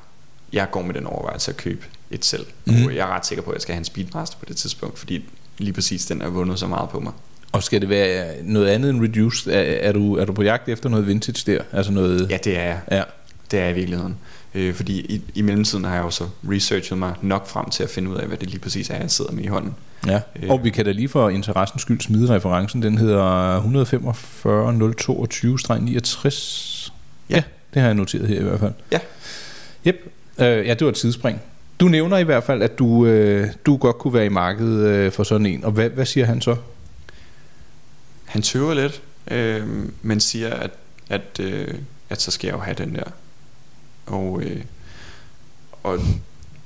jeg 0.53 0.67
går 0.71 0.81
med 0.81 0.93
den 0.93 1.05
overvejelse 1.05 1.51
at 1.51 1.57
købe 1.57 1.85
et 2.11 2.25
selv. 2.25 2.45
Mm. 2.65 2.85
Og 2.85 2.95
jeg 2.95 3.09
er 3.09 3.15
ret 3.15 3.25
sikker 3.25 3.43
på, 3.43 3.51
at 3.51 3.55
jeg 3.55 3.61
skal 3.61 3.73
have 3.73 3.79
en 3.79 3.85
Speedmaster 3.85 4.37
på 4.37 4.45
det 4.45 4.57
tidspunkt, 4.57 4.99
fordi 4.99 5.25
lige 5.57 5.73
præcis 5.73 6.05
den 6.05 6.21
er 6.21 6.29
vundet 6.29 6.59
så 6.59 6.67
meget 6.67 6.89
på 6.89 6.99
mig. 6.99 7.13
Og 7.51 7.63
skal 7.63 7.81
det 7.81 7.89
være 7.89 8.43
noget 8.43 8.67
andet 8.67 8.89
end 8.89 9.01
reduced? 9.01 9.53
Er, 9.53 9.59
er, 9.59 9.91
du, 9.91 10.15
er 10.15 10.25
du 10.25 10.33
på 10.33 10.43
jagt 10.43 10.69
efter 10.69 10.89
noget 10.89 11.07
vintage 11.07 11.51
der? 11.51 11.63
Altså 11.71 11.91
noget... 11.91 12.29
Ja, 12.29 12.37
det 12.43 12.57
er 12.57 12.63
jeg. 12.63 12.79
ja. 12.91 13.03
Det 13.51 13.59
er 13.59 13.63
jeg 13.63 13.71
i 13.71 13.75
virkeligheden. 13.75 14.17
Øh, 14.55 14.73
fordi 14.73 14.99
i, 14.99 15.21
i 15.35 15.41
mellemtiden 15.41 15.85
har 15.85 15.95
jeg 15.95 16.03
jo 16.03 16.09
så 16.09 16.23
researchet 16.51 16.97
mig 16.97 17.13
nok 17.21 17.47
frem 17.47 17.69
til 17.69 17.83
at 17.83 17.89
finde 17.89 18.09
ud 18.09 18.15
af, 18.15 18.27
hvad 18.27 18.37
det 18.37 18.49
lige 18.49 18.59
præcis 18.59 18.89
er, 18.89 18.95
jeg 18.97 19.11
sidder 19.11 19.31
med 19.31 19.43
i 19.43 19.47
hånden. 19.47 19.75
Ja, 20.07 20.19
Øh. 20.43 20.49
og 20.49 20.63
vi 20.63 20.69
kan 20.69 20.85
da 20.85 20.91
lige 20.91 21.09
for 21.09 21.29
interessens 21.29 21.81
skyld 21.81 22.01
smide 22.01 22.35
referencen. 22.35 22.81
Den 22.81 22.97
hedder 22.97 23.55
145 23.55 24.71
022-69. 24.71 26.91
Ja. 27.29 27.35
ja, 27.35 27.43
det 27.73 27.81
har 27.81 27.87
jeg 27.87 27.95
noteret 27.95 28.27
her 28.27 28.39
i 28.39 28.43
hvert 28.43 28.59
fald. 28.59 28.73
Ja. 28.91 28.99
Yep. 29.87 29.95
Øh, 30.39 30.45
ja, 30.67 30.73
det 30.73 30.81
var 30.85 30.89
et 30.89 30.95
tidsspring. 30.95 31.41
Du 31.79 31.87
nævner 31.87 32.17
i 32.17 32.23
hvert 32.23 32.43
fald, 32.43 32.61
at 32.61 32.79
du, 32.79 33.05
øh, 33.05 33.47
du 33.65 33.77
godt 33.77 33.97
kunne 33.97 34.13
være 34.13 34.25
i 34.25 34.29
markedet 34.29 34.87
øh, 34.87 35.11
for 35.11 35.23
sådan 35.23 35.45
en. 35.45 35.63
Og 35.63 35.71
hvad, 35.71 35.89
hvad 35.89 36.05
siger 36.05 36.25
han 36.25 36.41
så? 36.41 36.55
Han 38.25 38.41
tøver 38.41 38.73
lidt, 38.73 39.01
øh, 39.31 39.67
men 40.01 40.19
siger, 40.19 40.53
at, 40.53 40.71
at 41.09 41.39
øh, 41.39 41.67
at 42.09 42.21
så 42.21 42.31
skal 42.31 42.47
jeg 42.47 42.53
jo 42.55 42.59
have 42.59 42.75
den 42.77 42.95
der. 42.95 43.03
Og, 44.09 44.41
øh, 44.43 44.61
og 45.83 45.99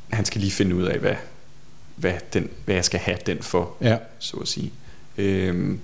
han 0.10 0.26
skal 0.26 0.42
lige 0.42 0.52
finde 0.52 0.76
ud 0.76 0.84
af, 0.84 1.00
hvad, 1.00 1.16
hvad, 1.96 2.14
den, 2.34 2.50
hvad 2.66 2.76
jeg 2.76 2.86
skal 2.86 3.00
have 3.00 3.18
den 3.26 3.38
for, 3.42 3.76
Ja. 3.82 3.98
så 4.20 4.38
at 4.38 4.48
sige. 4.48 4.72
Øhm, 5.18 5.80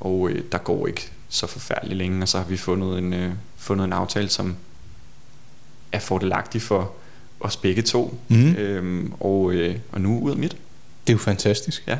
og 0.00 0.30
øh, 0.30 0.42
der 0.52 0.58
går 0.58 0.86
ikke 0.86 1.10
så 1.28 1.46
forfærdeligt 1.46 1.98
længe, 1.98 2.22
og 2.22 2.28
så 2.28 2.38
har 2.38 2.44
vi 2.44 2.56
fundet 2.56 2.98
en, 2.98 3.12
øh, 3.12 3.30
fundet 3.56 3.84
en 3.84 3.92
aftale, 3.92 4.28
som 4.28 4.56
er 5.92 5.98
fordelagtig 5.98 6.62
for 6.62 6.92
os 7.40 7.56
begge 7.56 7.82
to. 7.82 8.18
Mhm. 8.28 8.56
Øhm, 8.56 9.12
og, 9.20 9.52
øh, 9.52 9.76
og 9.92 10.00
nu 10.00 10.18
ud 10.20 10.30
af 10.30 10.36
mit. 10.36 10.50
Det 11.06 11.12
er 11.12 11.14
jo 11.14 11.18
fantastisk. 11.18 11.84
Ja. 11.88 11.98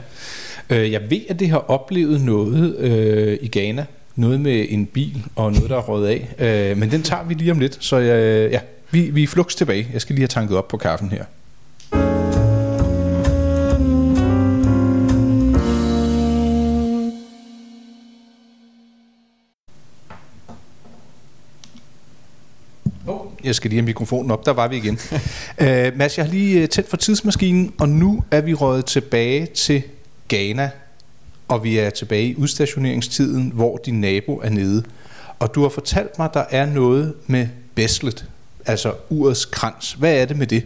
Øh, 0.71 0.93
jeg 0.93 1.11
ved, 1.11 1.21
at 1.29 1.39
det 1.39 1.51
har 1.51 1.59
oplevet 1.59 2.21
noget 2.21 2.77
øh, 2.77 3.39
i 3.41 3.49
Ghana. 3.49 3.87
Noget 4.17 4.41
med 4.41 4.67
en 4.69 4.87
bil 4.87 5.25
og 5.37 5.53
noget, 5.53 5.71
der 5.71 5.77
er 5.77 5.81
røget 5.81 6.09
af. 6.39 6.71
Øh, 6.71 6.77
men 6.79 6.91
den 6.91 7.03
tager 7.03 7.25
vi 7.25 7.35
lige 7.35 7.51
om 7.53 7.59
lidt. 7.59 7.85
Så 7.85 7.97
øh, 7.97 8.53
ja, 8.53 8.61
vi, 8.91 9.11
vi 9.11 9.23
er 9.23 9.27
flux 9.27 9.55
tilbage. 9.55 9.89
Jeg 9.93 10.01
skal 10.01 10.15
lige 10.15 10.23
have 10.23 10.29
tanket 10.29 10.57
op 10.57 10.69
på 10.69 10.77
kaffen 10.77 11.11
her. 11.11 11.25
Jeg 23.45 23.55
skal 23.55 23.71
lige 23.71 23.79
have 23.79 23.87
mikrofonen 23.87 24.31
op, 24.31 24.47
der 24.47 24.53
var 24.53 24.69
vi 24.69 24.77
igen. 24.77 24.99
uh, 25.61 25.97
Mads, 25.99 26.19
jeg 26.19 26.27
har 26.27 26.33
lige 26.33 26.63
øh, 26.63 26.69
tændt 26.69 26.91
for 26.91 26.97
tidsmaskinen, 26.97 27.73
og 27.79 27.89
nu 27.89 28.23
er 28.31 28.41
vi 28.41 28.55
røget 28.55 28.85
tilbage 28.85 29.47
til 29.47 29.83
Ghana, 30.29 30.71
og 31.49 31.65
vi 31.65 31.79
er 31.79 31.91
tilbage 31.91 32.27
i 32.27 32.37
udstationeringstiden, 32.37 33.53
hvor 33.55 33.77
din 33.77 34.01
nabo 34.01 34.37
er 34.37 34.51
nede. 34.51 34.85
Og 35.39 35.55
du 35.55 35.63
har 35.63 35.69
fortalt 35.69 36.19
mig, 36.19 36.31
der 36.35 36.45
er 36.51 36.67
noget 36.67 37.15
med 37.27 37.49
Beslet, 37.75 38.27
altså 38.69 38.95
urets 39.11 39.45
krans. 39.45 39.93
Hvad 39.93 40.15
er 40.15 40.25
det 40.25 40.37
med 40.37 40.47
det? 40.47 40.65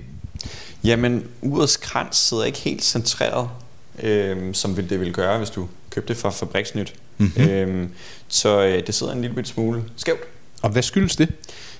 Jamen, 0.84 1.24
urets 1.42 1.76
krans 1.76 2.16
sidder 2.16 2.44
ikke 2.44 2.58
helt 2.58 2.84
centreret, 2.84 3.48
øhm, 4.02 4.54
som 4.54 4.74
det 4.74 5.00
ville 5.00 5.12
gøre, 5.12 5.38
hvis 5.38 5.50
du 5.50 5.68
købte 5.90 6.08
det 6.08 6.16
fra 6.16 6.30
Fabriksnyt. 6.30 6.94
Mhm. 7.18 7.42
Øhm, 7.42 7.88
så 8.28 8.62
øh, 8.62 8.86
det 8.86 8.94
sidder 8.94 9.12
en 9.12 9.22
lille 9.22 9.44
smule 9.44 9.84
skævt. 9.96 10.20
Og 10.62 10.70
hvad 10.70 10.82
skyldes 10.82 11.16
det? 11.16 11.28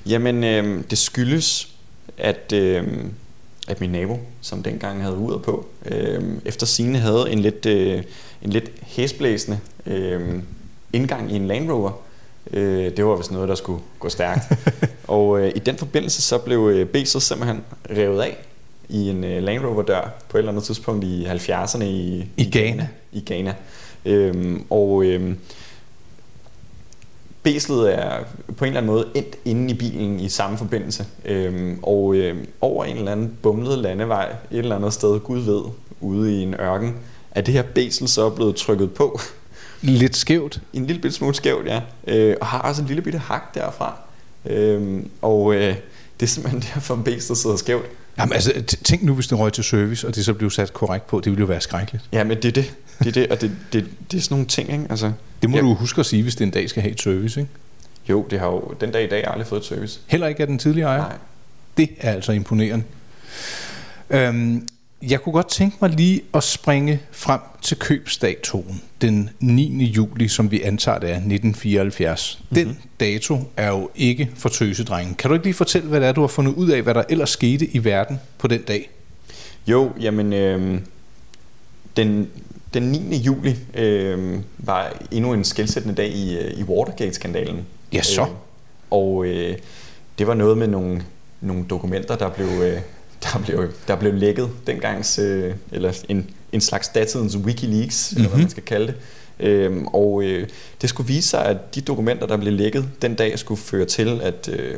Jamen, 0.07 0.45
øhm, 0.45 0.83
det 0.83 0.99
skyldes, 0.99 1.69
at, 2.19 2.53
øhm, 2.55 3.13
at 3.69 3.81
min 3.81 3.91
nabo, 3.91 4.21
som 4.41 4.63
dengang 4.63 5.03
havde 5.03 5.17
uret 5.17 5.43
på, 5.43 5.67
øhm, 5.87 6.41
efter 6.45 6.67
sine 6.67 6.99
havde 6.99 7.27
en 7.31 7.39
lidt, 7.39 7.67
øh, 7.67 8.03
en 8.43 8.51
lidt 8.51 8.71
hæsblæsende 8.83 9.59
øhm, 9.87 10.43
indgang 10.93 11.33
i 11.33 11.37
en 11.37 11.47
Land 11.47 11.71
Rover. 11.71 11.93
Øh, 12.51 12.97
det 12.97 13.07
var 13.07 13.17
vist 13.17 13.33
noget, 13.33 13.49
der 13.49 13.55
skulle 13.55 13.83
gå 13.99 14.09
stærkt. 14.09 14.43
og 15.09 15.41
øh, 15.41 15.53
i 15.57 15.59
den 15.59 15.77
forbindelse 15.77 16.23
så 16.23 16.39
blev 16.39 16.71
øh, 16.73 16.87
B'set 16.87 17.23
simpelthen 17.23 17.65
revet 17.91 18.23
af 18.23 18.37
i 18.89 19.11
en 19.11 19.25
øh, 19.25 19.43
Land 19.43 19.65
Rover 19.65 19.83
dør 19.83 20.13
på 20.29 20.37
et 20.37 20.39
eller 20.39 20.53
andet 20.53 20.65
tidspunkt 20.65 21.05
i 21.05 21.27
70'erne 21.27 21.85
i, 21.85 22.27
I 22.37 22.51
Ghana. 22.51 22.89
I 23.13 23.23
Ghana. 23.27 23.55
Øhm, 24.05 24.65
og 24.71 25.05
øhm, 25.05 25.39
Bæslet 27.43 27.95
er 27.95 28.25
på 28.57 28.65
en 28.65 28.69
eller 28.69 28.81
anden 28.81 28.93
måde 28.93 29.07
endt 29.15 29.37
inde 29.45 29.71
i 29.71 29.75
bilen 29.75 30.21
i 30.21 30.29
samme 30.29 30.59
forbindelse. 30.59 31.07
Øhm, 31.25 31.79
og 31.83 32.15
øhm, 32.15 32.47
over 32.61 32.85
en 32.85 32.97
eller 32.97 33.13
anden 33.13 33.37
bumlet 33.43 33.79
landevej 33.79 34.31
et 34.51 34.59
eller 34.59 34.77
andet 34.77 34.93
sted, 34.93 35.21
Gud 35.21 35.39
ved, 35.39 35.63
ude 36.01 36.39
i 36.39 36.43
en 36.43 36.55
ørken, 36.55 36.97
er 37.31 37.41
det 37.41 37.55
her 37.55 37.63
bæsel 37.63 38.09
så 38.09 38.31
blevet 38.31 38.57
trykket 38.57 38.95
på. 38.95 39.21
Lidt 39.83 40.17
skævt. 40.17 40.61
en 40.73 40.87
lille 40.87 41.03
bitte 41.03 41.17
smule 41.17 41.35
skævt, 41.35 41.67
ja. 41.67 41.81
Øh, 42.07 42.37
og 42.41 42.47
har 42.47 42.59
også 42.59 42.83
en 42.83 42.89
lille 42.89 43.03
bitte 43.03 43.19
hak 43.19 43.55
derfra. 43.55 43.97
Øhm, 44.47 45.11
og 45.23 45.55
øh, 45.55 45.61
det 46.21 46.27
er 46.27 46.27
simpelthen 46.27 46.63
derfor, 46.75 46.97
bæslet 46.97 47.39
sidder 47.39 47.57
skævt. 47.57 47.87
Jamen 48.19 48.33
altså, 48.33 48.63
tænk 48.85 49.03
nu, 49.03 49.15
hvis 49.15 49.27
det 49.27 49.39
røg 49.39 49.53
til 49.53 49.65
service, 49.65 50.09
og 50.09 50.15
det 50.15 50.25
så 50.25 50.35
blev 50.35 50.51
sat 50.51 50.73
korrekt 50.73 51.07
på. 51.07 51.21
Det 51.21 51.27
ville 51.27 51.41
jo 51.41 51.47
være 51.47 51.61
skrækkeligt. 51.61 52.05
Ja, 52.13 52.25
men 52.25 52.37
det 52.37 52.45
er 52.45 52.53
det. 52.53 52.75
Det 52.99 53.07
er 53.07 53.13
det, 53.13 53.27
og 53.29 53.41
det, 53.41 53.51
det, 53.73 53.87
det 54.11 54.19
er 54.19 54.23
sådan 54.23 54.35
nogle 54.35 54.47
ting, 54.47 54.73
ikke? 54.73 54.87
Altså, 54.91 55.13
Det 55.43 55.51
må 55.51 55.57
Ja. 55.57 55.63
du 55.63 55.75
huske 55.75 55.99
at 56.01 56.07
sige, 56.07 56.23
hvis 56.23 56.35
det 56.37 56.45
en 56.45 56.51
dag 56.51 56.71
skal 56.71 56.83
have 56.83 56.93
et 56.93 57.01
service, 57.01 57.41
ikke? 57.41 57.53
jo, 58.09 58.27
det 58.31 58.39
har 58.41 58.47
jo 58.47 58.75
den 58.81 58.91
dag 58.93 59.05
i 59.05 59.09
dag 59.09 59.25
aldrig 59.27 59.47
fået 59.47 59.61
et 59.61 59.67
service. 59.67 60.01
Heller 60.07 60.27
ikke 60.27 60.41
af 60.41 60.47
den 60.47 60.59
tidligere 60.59 60.89
ejer? 60.89 61.01
Nej. 61.03 61.13
Det 61.77 61.89
er 62.01 62.13
altså 62.13 62.33
imponerende. 62.33 62.85
Øhm, 64.11 64.69
jeg 65.11 65.21
kunne 65.23 65.33
godt 65.33 65.49
tænke 65.49 65.77
mig 65.81 65.91
lige 65.91 66.21
at 66.35 66.43
springe 66.43 67.01
frem 67.13 67.41
til 67.63 67.77
købsdatoen, 67.79 68.83
den 69.01 69.31
9. 69.41 69.85
juli, 69.85 70.29
som 70.29 70.51
vi 70.51 70.63
antager 70.63 70.99
det 70.99 71.09
er 71.11 71.15
1974. 71.15 72.43
Den 72.55 72.67
Mhm. 72.69 72.77
dato 73.01 73.39
er 73.57 73.69
jo 73.69 73.91
ikke 73.95 74.31
for 74.35 74.49
tøsedrengen. 74.49 75.15
Kan 75.15 75.29
du 75.29 75.35
ikke 75.35 75.47
lige 75.47 75.55
fortælle, 75.55 75.89
hvad 75.89 76.01
det 76.01 76.09
er, 76.09 76.13
du 76.13 76.21
har 76.21 76.29
fundet 76.29 76.55
ud 76.55 76.69
af, 76.71 76.83
hvad 76.83 76.95
der 76.95 77.03
ellers 77.09 77.31
skete 77.31 77.67
i 77.67 77.85
verden 77.85 78.21
på 78.39 78.47
den 78.49 78.63
dag? 78.63 78.91
Jo, 79.67 79.91
jamen, 80.01 80.33
øh, 80.33 80.81
den, 81.97 82.29
den 82.75 82.83
9. 82.83 83.17
juli 83.17 83.57
øh, 83.75 84.41
var 84.59 84.93
endnu 85.11 85.33
en 85.33 85.45
skældsættende 85.45 85.95
dag 85.97 86.09
i, 86.09 86.39
øh, 86.39 86.59
i 86.59 86.63
Watergate-skandalen. 86.63 87.67
Ja, 87.93 88.03
så. 88.03 88.23
Øh, 88.23 88.29
og 88.91 89.25
øh, 89.27 89.57
det 90.19 90.27
var 90.27 90.35
noget 90.35 90.59
med 90.59 90.67
nogle, 90.69 91.03
nogle 91.41 91.65
dokumenter, 91.71 92.17
der 92.17 92.29
blev, 92.31 92.47
øh, 92.47 92.81
der 93.23 93.39
blev, 93.45 93.69
der 93.89 93.97
blev 93.97 94.15
lækket 94.15 94.51
dengangs, 94.67 95.19
øh, 95.19 95.55
eller 95.73 95.93
en, 96.09 96.31
en 96.53 96.61
slags 96.61 96.89
datidens 96.89 97.37
Wikileaks, 97.37 98.13
mm-hmm. 98.13 98.21
eller 98.21 98.29
hvad 98.29 98.37
Mhm. 98.39 98.43
man 98.45 98.51
skal 98.51 98.63
kalde 98.63 98.87
det. 98.87 98.95
Øhm, 99.41 99.87
og 99.87 100.23
øh, 100.23 100.49
det 100.83 100.89
skulle 100.89 101.07
vise 101.07 101.29
sig, 101.29 101.45
at 101.47 101.75
de 101.75 101.81
dokumenter, 101.81 102.27
der 102.27 102.37
blev 102.37 102.53
lækket 102.53 102.89
den 103.03 103.15
dag, 103.15 103.39
skulle 103.39 103.61
føre 103.61 103.85
til, 103.85 104.21
at 104.23 104.49
øh, 104.49 104.75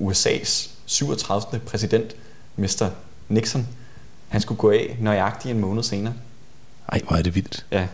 USA's 0.00 0.68
37. 0.86 1.60
præsident, 1.66 2.16
Mr. 2.56 2.84
Nixon, 3.28 3.66
han 4.28 4.40
skulle 4.40 4.58
gå 4.58 4.70
af 4.70 4.96
nøjagtigt 5.00 5.54
en 5.54 5.60
måned 5.60 5.82
senere. 5.82 6.14
Ej, 6.88 7.00
hvor 7.08 7.16
er 7.16 7.22
det 7.22 7.34
vildt. 7.34 7.66
Ja, 7.72 7.86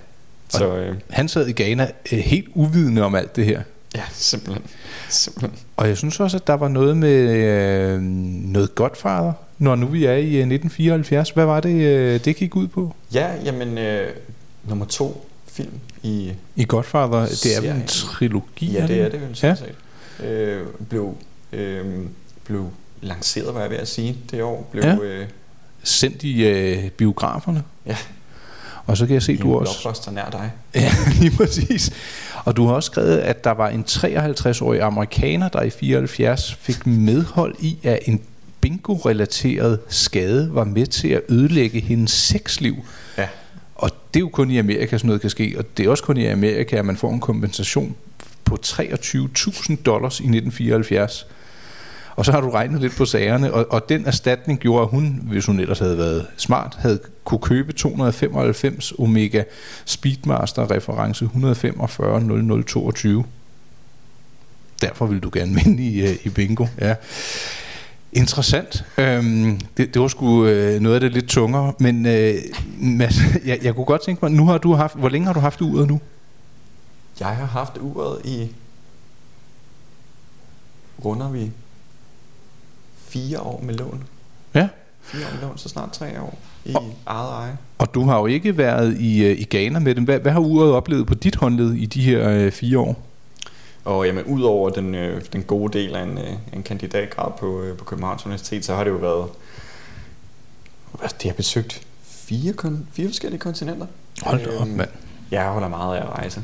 så 0.48 0.74
øh, 0.76 0.96
Han 1.10 1.28
sad 1.28 1.46
i 1.46 1.52
Ghana 1.62 1.90
øh, 2.12 2.18
helt 2.18 2.48
uvidende 2.54 3.02
om 3.02 3.14
alt 3.14 3.36
det 3.36 3.44
her. 3.44 3.62
Ja, 3.94 4.03
simpelthen. 4.12 4.62
simpelthen. 5.09 5.59
Og 5.76 5.88
jeg 5.88 5.96
synes 5.96 6.20
også, 6.20 6.37
at 6.37 6.46
der 6.46 6.55
var 6.55 6.68
noget 6.68 6.96
med 6.96 7.11
øh, 7.11 8.00
noget 8.00 8.74
Godfather, 8.74 9.33
når 9.59 9.76
nu 9.76 9.87
vi 9.87 10.05
er 10.05 10.12
i 10.12 10.24
øh, 10.24 10.26
1974. 10.26 11.31
Hvad 11.31 11.44
var 11.44 11.61
det, 11.61 11.74
øh, 11.74 12.24
det 12.24 12.37
gik 12.37 12.57
ud 12.57 12.68
på? 12.68 12.94
Ja, 13.14 13.31
jamen, 13.44 13.79
øh, 13.79 14.09
nummer 14.64 14.85
to 14.85 15.26
film 15.53 15.72
i... 16.03 16.33
I 16.57 16.64
Godfather, 16.64 17.20
det 17.26 17.57
er 17.57 17.61
vel 17.61 17.70
en 17.70 17.87
trilogi? 17.87 18.72
Ja, 18.72 18.87
det 18.87 19.00
er 19.00 19.09
det 19.09 19.20
vel 19.20 19.37
sådan 19.37 19.57
Ja. 19.57 19.64
set. 20.20 20.26
Øh, 20.26 20.66
blev, 20.88 21.14
øh, 21.53 21.85
blev 22.44 22.66
lanceret, 23.00 23.53
hvad 23.53 23.62
jeg 23.62 23.66
er 23.66 23.70
ved 23.70 23.79
at 23.79 23.88
sige, 23.88 24.16
det 24.31 24.42
år. 24.42 24.68
Blev, 24.72 24.85
Ja. 24.85 24.96
øh, 25.03 25.26
Sendt 25.83 26.22
i 26.22 26.44
øh, 26.46 26.90
biograferne. 26.90 27.62
Ja. 27.87 27.96
Og 28.87 28.96
så 28.96 29.07
kan 29.07 29.14
jeg 29.14 29.22
se, 29.22 29.37
du 29.37 29.55
også... 29.59 29.72
blockbuster 29.83 30.11
nær 30.12 30.31
dig. 30.31 30.50
Ja, 30.74 30.90
lige 31.20 31.37
præcis. 31.37 31.90
Og 32.44 32.57
du 32.57 32.66
har 32.66 32.74
også 32.74 32.87
skrevet, 32.87 33.18
at 33.18 33.44
der 33.44 33.50
var 33.50 33.68
en 33.68 33.85
53-årig 33.88 34.83
amerikaner, 34.83 35.48
der 35.48 35.62
i 35.62 35.70
74 35.70 36.55
fik 36.55 36.87
medhold 36.87 37.55
i, 37.59 37.79
at 37.83 37.98
en 38.05 38.20
bingo-relateret 38.61 39.79
skade 39.88 40.55
var 40.55 40.64
med 40.64 40.87
til 40.87 41.09
at 41.09 41.22
ødelægge 41.29 41.81
hendes 41.81 42.11
sexliv. 42.11 42.76
Ja. 43.18 43.29
Og 43.74 43.90
det 44.14 44.20
er 44.20 44.24
jo 44.24 44.29
kun 44.29 44.50
i 44.50 44.59
Amerika, 44.59 44.98
sådan 44.98 45.07
noget 45.07 45.20
kan 45.20 45.31
ske. 45.31 45.55
Og 45.59 45.64
det 45.76 45.87
er 45.87 45.90
også 45.90 46.03
kun 46.03 46.16
i 46.16 46.26
Amerika, 46.26 46.76
at 46.76 46.85
man 46.85 46.96
får 46.96 47.12
en 47.12 47.20
kompensation 47.20 47.96
på 48.44 48.59
23.000 48.66 49.83
dollars 49.83 50.20
i 50.20 50.24
1974. 50.24 51.26
Og 52.20 52.26
så 52.26 52.33
har 52.33 52.40
du 52.40 52.50
regnet 52.50 52.80
lidt 52.80 52.96
på 52.96 53.04
sagerne, 53.04 53.54
og, 53.54 53.66
og 53.70 53.88
den 53.88 54.06
erstatning 54.06 54.59
gjorde, 54.59 54.83
at 54.83 54.88
hun, 54.88 55.20
hvis 55.22 55.46
hun 55.46 55.61
ellers 55.61 55.78
havde 55.78 55.98
været 55.98 56.26
smart, 56.37 56.76
havde 56.78 57.00
kunne 57.24 57.40
købe 57.40 57.72
295 57.72 58.92
Omega 58.98 59.42
Speedmaster 59.85 60.70
reference 60.70 61.24
145 61.24 62.20
0022. 62.20 63.24
Derfor 64.80 65.06
vil 65.06 65.20
du 65.20 65.30
gerne 65.33 65.54
vinde 65.64 65.83
i, 65.83 66.00
øh, 66.00 66.16
i 66.24 66.28
bingo. 66.28 66.66
Ja. 66.80 66.94
Interessant. 68.12 68.85
Øhm, 68.98 69.61
det, 69.76 69.94
det 69.94 70.02
var 70.02 70.09
sgu 70.09 70.46
øh, 70.46 70.80
noget 70.80 70.94
af 70.94 71.00
det 71.00 71.12
lidt 71.12 71.28
tungere, 71.28 71.72
men 71.78 72.06
øh, 72.06 72.35
Mads, 72.78 73.14
jeg, 73.46 73.59
jeg 73.62 73.74
kunne 73.74 73.87
godt 73.87 74.04
tænke 74.04 74.24
mig, 74.24 74.33
nu 74.33 74.46
har 74.46 74.59
du 74.59 74.74
haft, 74.74 74.96
hvor 74.96 75.09
længe 75.09 75.26
har 75.26 75.33
du 75.33 75.40
haft 75.40 75.61
uret 75.61 75.88
nu? 75.88 76.00
Jeg 77.20 77.28
har 77.28 77.46
haft 77.46 77.78
uret 77.78 78.26
i... 78.26 78.48
Runder 81.04 81.30
vi 81.30 81.50
fire 83.10 83.40
år 83.40 83.60
med 83.64 83.74
lån. 83.74 84.04
Ja. 84.54 84.68
Fire 85.02 85.26
år 85.26 85.32
med 85.34 85.40
lån, 85.48 85.58
så 85.58 85.68
snart 85.68 85.92
tre 85.92 86.20
år 86.20 86.38
i 86.64 86.74
Og- 86.74 86.94
eget 87.06 87.30
eje. 87.30 87.56
Og 87.78 87.94
du 87.94 88.04
har 88.04 88.18
jo 88.18 88.26
ikke 88.26 88.58
været 88.58 88.96
i, 89.00 89.24
øh, 89.24 89.38
i 89.40 89.44
Ghana 89.50 89.78
med 89.78 89.94
dem. 89.94 90.04
Hvad, 90.04 90.18
hvad 90.18 90.32
har 90.32 90.40
uret 90.40 90.72
oplevet 90.72 91.06
på 91.06 91.14
dit 91.14 91.36
håndled 91.36 91.72
i 91.74 91.86
de 91.86 92.02
her 92.02 92.28
øh, 92.30 92.52
fire 92.52 92.78
år? 92.78 92.96
Og 93.84 94.06
jamen, 94.06 94.24
udover 94.24 94.70
den, 94.70 94.94
øh, 94.94 95.22
den 95.32 95.42
gode 95.42 95.78
del 95.78 95.94
af 95.96 96.02
en, 96.02 96.18
øh, 96.18 96.32
en 96.52 96.62
kandidatgrad 96.62 97.30
på, 97.38 97.62
øh, 97.62 97.76
på 97.76 97.84
Københavns 97.84 98.26
Universitet, 98.26 98.64
så 98.64 98.74
har 98.74 98.84
det 98.84 98.90
jo 98.90 98.96
været... 98.96 99.26
Hvad, 100.98 101.08
det 101.22 101.30
har 101.30 101.34
besøgt 101.36 101.86
fire, 102.02 102.52
kon- 102.64 102.84
fire 102.92 103.06
forskellige 103.08 103.40
kontinenter. 103.40 103.86
Hold 104.22 104.44
da 104.44 104.56
op, 104.60 104.66
Øhm, 104.66 104.76
mand. 104.76 104.88
Jeg 105.30 105.48
holder 105.48 105.68
meget 105.68 105.96
af 105.96 106.02
at 106.02 106.08
rejse. 106.08 106.42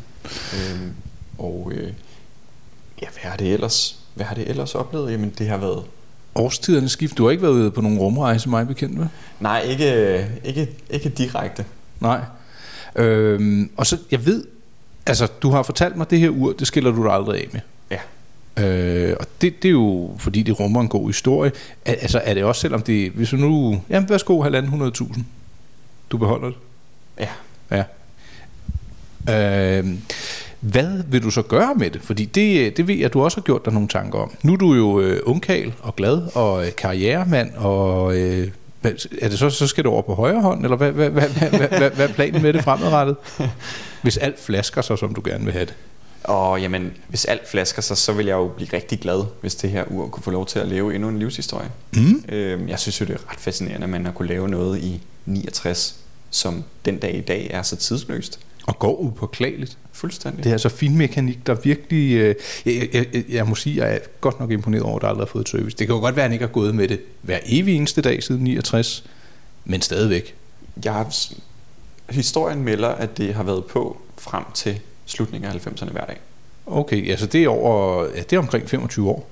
Øhm, 0.55 0.92
og 1.38 1.72
øh, 1.74 1.92
ja, 3.02 3.07
hvad 3.22 3.33
er 3.33 3.37
det 3.37 3.52
ellers? 3.52 3.98
hvad 4.14 4.26
har 4.26 4.35
det 4.35 4.48
ellers 4.50 4.74
oplevet? 4.74 5.12
Jamen, 5.12 5.31
det 5.38 5.48
har 5.48 5.57
været... 5.57 5.85
Årstidernes 6.37 6.92
skift. 6.92 7.18
Du 7.18 7.25
har 7.25 7.31
ikke 7.31 7.42
været 7.42 7.53
ude 7.53 7.70
på 7.70 7.81
nogen 7.81 7.99
rumrejse, 7.99 8.49
mig 8.49 8.66
bekendt 8.66 8.99
med? 8.99 9.07
Nej, 9.40 9.61
ikke, 9.61 10.27
ikke, 10.44 10.68
ikke 10.90 11.09
direkte. 11.09 11.64
Nej. 12.01 12.20
Øhm, 12.96 13.70
og 13.77 13.87
så, 13.87 13.99
jeg 14.11 14.27
ved, 14.27 14.44
altså, 15.07 15.27
du 15.42 15.51
har 15.51 15.62
fortalt 15.62 15.96
mig, 15.96 16.11
det 16.11 16.18
her 16.18 16.29
ur, 16.29 16.53
det 16.53 16.66
skiller 16.66 16.90
du 16.90 17.05
dig 17.05 17.12
aldrig 17.12 17.40
af 17.40 17.49
med. 17.53 17.61
Ja. 17.90 17.99
Øh, 18.64 19.16
og 19.20 19.27
det, 19.40 19.62
det 19.62 19.68
er 19.68 19.72
jo, 19.72 20.11
fordi 20.18 20.42
det 20.42 20.61
rummer 20.61 20.81
en 20.81 20.88
god 20.88 21.09
historie. 21.09 21.53
Al- 21.87 21.99
altså, 22.01 22.20
er 22.25 22.35
det 22.35 22.44
også, 22.44 22.61
selvom 22.61 22.83
det, 22.83 23.11
hvis 23.11 23.31
du 23.31 23.37
nu, 23.37 23.83
jamen, 23.90 24.09
værsgo, 24.09 24.42
halvanden 24.42 24.70
hundredtusind, 24.70 25.25
du 26.11 26.18
beholder 26.18 26.46
det? 26.46 26.57
Ja. 27.18 27.29
Ja. 27.70 27.85
Øh, 29.79 29.94
hvad 30.70 31.02
vil 31.09 31.22
du 31.22 31.31
så 31.31 31.42
gøre 31.42 31.74
med 31.74 31.90
det? 31.90 32.00
Fordi 32.02 32.24
det, 32.24 32.76
det 32.76 32.88
ved 32.88 32.94
jeg, 32.94 33.05
at 33.05 33.12
du 33.12 33.22
også 33.22 33.37
har 33.37 33.42
gjort 33.42 33.64
dig 33.64 33.72
nogle 33.72 33.88
tanker 33.88 34.18
om. 34.18 34.31
Nu 34.42 34.52
er 34.52 34.57
du 34.57 34.74
jo 34.74 35.00
øh, 35.00 35.20
ungkal 35.24 35.72
og 35.81 35.96
glad 35.96 36.22
og 36.35 36.66
øh, 36.66 36.72
karrieremand, 36.76 37.55
og 37.55 38.16
øh, 38.16 38.48
er 39.22 39.29
det 39.29 39.38
så, 39.38 39.50
så 39.50 39.66
skal 39.66 39.85
du 39.85 39.90
over 39.90 40.02
på 40.02 40.14
højre 40.14 40.40
hånd, 40.40 40.64
eller 40.64 40.76
hvad, 40.76 40.92
hvad, 40.92 41.11
hvad, 41.11 41.29
hvad, 41.29 41.50
hvad, 41.50 41.68
hvad, 41.68 41.90
hvad 41.90 42.09
er 42.09 42.12
planen 42.12 42.42
med 42.42 42.52
det 42.52 42.64
fremadrettet? 42.64 43.16
Hvis 44.02 44.16
alt 44.16 44.40
flasker 44.40 44.83
sig, 44.83 44.98
som 44.98 45.14
du 45.14 45.22
gerne 45.24 45.44
vil 45.44 45.52
have 45.52 45.66
det. 45.66 45.74
Og 46.24 46.61
jamen, 46.61 46.92
hvis 47.09 47.24
alt 47.24 47.48
flasker 47.48 47.83
sig, 47.83 47.96
så 47.96 48.12
vil 48.12 48.26
jeg 48.26 48.35
jo 48.35 48.48
blive 48.48 48.68
rigtig 48.72 49.00
glad, 49.00 49.24
hvis 49.40 49.55
det 49.55 49.70
her 49.70 49.85
ur 49.90 50.09
kunne 50.09 50.22
få 50.22 50.31
lov 50.31 50.46
til 50.46 50.59
at 50.59 50.68
leve 50.68 50.94
endnu 50.94 51.09
en 51.09 51.18
livshistorie. 51.18 51.70
Mm. 51.96 52.24
Øhm, 52.29 52.68
jeg 52.68 52.79
synes 52.79 53.00
jo, 53.00 53.07
det 53.07 53.14
er 53.14 53.31
ret 53.31 53.40
fascinerende, 53.40 53.85
at 53.85 53.90
man 53.90 54.05
har 54.05 54.12
kunne 54.12 54.29
lave 54.29 54.48
noget 54.48 54.79
i 54.79 55.00
69, 55.26 55.96
som 56.31 56.64
den 56.85 56.98
dag 56.98 57.16
i 57.16 57.20
dag 57.20 57.50
er 57.50 57.62
så 57.62 57.76
tidsløst. 57.76 58.40
Og 58.66 58.79
går 58.79 58.96
upåklageligt. 59.00 59.79
Fuldstændig. 59.92 60.44
Det 60.44 60.50
er 60.50 60.55
altså 60.55 60.68
finmekanik, 60.68 61.46
der 61.46 61.55
virkelig... 61.55 62.12
Øh, 62.14 62.35
jeg, 62.66 62.88
jeg, 62.92 63.07
jeg, 63.14 63.24
jeg 63.29 63.46
må 63.46 63.55
sige, 63.55 63.85
jeg 63.85 63.94
er 63.94 63.98
godt 64.20 64.40
nok 64.40 64.50
imponeret 64.50 64.83
over, 64.83 64.96
at 64.96 65.02
der 65.02 65.09
aldrig 65.09 65.26
har 65.26 65.31
fået 65.33 65.42
et 65.42 65.48
service. 65.48 65.76
Det 65.76 65.87
kan 65.87 65.94
jo 65.96 66.00
godt 66.00 66.16
være, 66.16 66.24
at 66.24 66.31
han 66.31 66.33
ikke 66.33 66.44
har 66.46 66.52
gået 66.52 66.74
med 66.74 66.88
det 66.88 67.00
hver 67.22 67.38
evig 67.46 67.76
eneste 67.76 68.00
dag 68.02 68.22
siden 68.22 68.44
69, 68.44 69.05
men 69.64 69.83
stadigvæk. 69.83 70.35
Jeg 70.85 70.92
har, 70.92 71.14
historien 72.11 72.62
melder, 72.62 72.88
at 72.88 73.18
det 73.18 73.35
har 73.35 73.42
været 73.42 73.64
på 73.64 73.96
frem 74.18 74.44
til 74.55 74.81
slutningen 75.07 75.50
af 75.50 75.55
90'erne 75.66 75.90
hver 75.92 76.05
dag. 76.05 76.16
Okay, 76.66 77.11
altså 77.11 77.26
det 77.26 77.44
er 77.44 77.48
over, 77.48 78.05
ja, 78.14 78.20
det 78.20 78.33
er 78.33 78.38
omkring 78.38 78.68
25 78.70 79.09
år. 79.11 79.29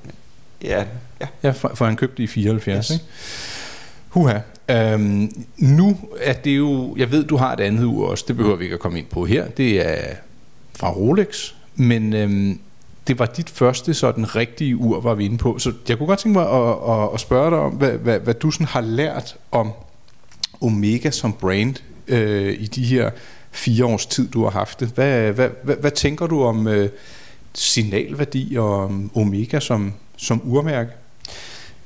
Ja, 0.63 0.85
ja. 1.21 1.27
Ja, 1.43 1.51
for, 1.51 1.71
for 1.75 1.85
han 1.85 1.97
købte 1.97 2.17
det 2.17 2.23
i 2.23 2.27
74, 2.27 2.77
Yes. 2.79 2.87
yes. 2.87 2.91
ikke? 2.91 3.05
Huha. 4.09 4.39
Øhm, 4.71 5.45
nu 5.57 5.97
er 6.21 6.33
det 6.33 6.57
jo, 6.57 6.95
jeg 6.97 7.11
ved, 7.11 7.25
du 7.25 7.37
har 7.37 7.53
et 7.53 7.61
andet 7.61 7.85
ur 7.85 8.09
også, 8.09 8.25
det 8.29 8.37
behøver 8.37 8.57
vi 8.57 8.65
ikke 8.65 8.75
at 8.75 8.81
komme 8.81 8.99
ind 8.99 9.07
på 9.07 9.25
her. 9.25 9.49
Det 9.49 9.87
er 9.87 10.15
fra 10.77 10.91
Rolex, 10.91 11.53
men 11.77 12.13
øhm, 12.13 12.59
det 13.07 13.19
var 13.19 13.27
dit 13.27 13.51
første 13.51 13.95
sådan 13.95 14.37
rigtige 14.37 14.77
ur, 14.77 15.01
var 15.01 15.15
vi 15.15 15.25
inde 15.25 15.39
på. 15.39 15.59
Så 15.59 15.73
jeg 15.89 15.99
kunne 15.99 16.07
godt 16.07 16.19
tænke 16.19 16.39
mig 16.39 16.51
at, 16.51 16.77
at, 16.89 17.09
at 17.15 17.21
spørge 17.21 17.51
dig 17.51 17.59
om, 17.59 17.73
hvad, 17.73 17.91
hvad, 17.91 18.21
hvad 18.21 18.35
du 18.35 18.51
sådan 18.51 18.67
har 18.67 18.81
lært 18.81 19.37
om 19.51 19.73
Omega 20.61 21.11
som 21.11 21.33
brand 21.33 21.75
øh, 22.09 22.53
i 22.61 22.67
de 22.67 22.85
her 22.85 23.11
fire 23.51 23.85
års 23.85 24.07
tid, 24.07 24.29
du 24.29 24.43
har 24.43 24.51
haft 24.51 24.81
det. 24.81 24.89
Hvad, 24.89 25.33
hvad, 25.33 25.49
hvad, 25.63 25.77
hvad 25.77 25.91
tænker 25.91 26.27
du 26.27 26.43
om 26.43 26.67
øh, 26.67 26.89
signalværdi 27.55 28.57
og 28.57 28.85
om 28.85 29.11
Omega 29.15 29.61
som, 29.61 29.93
som 30.17 30.41
urmærke? 30.45 30.91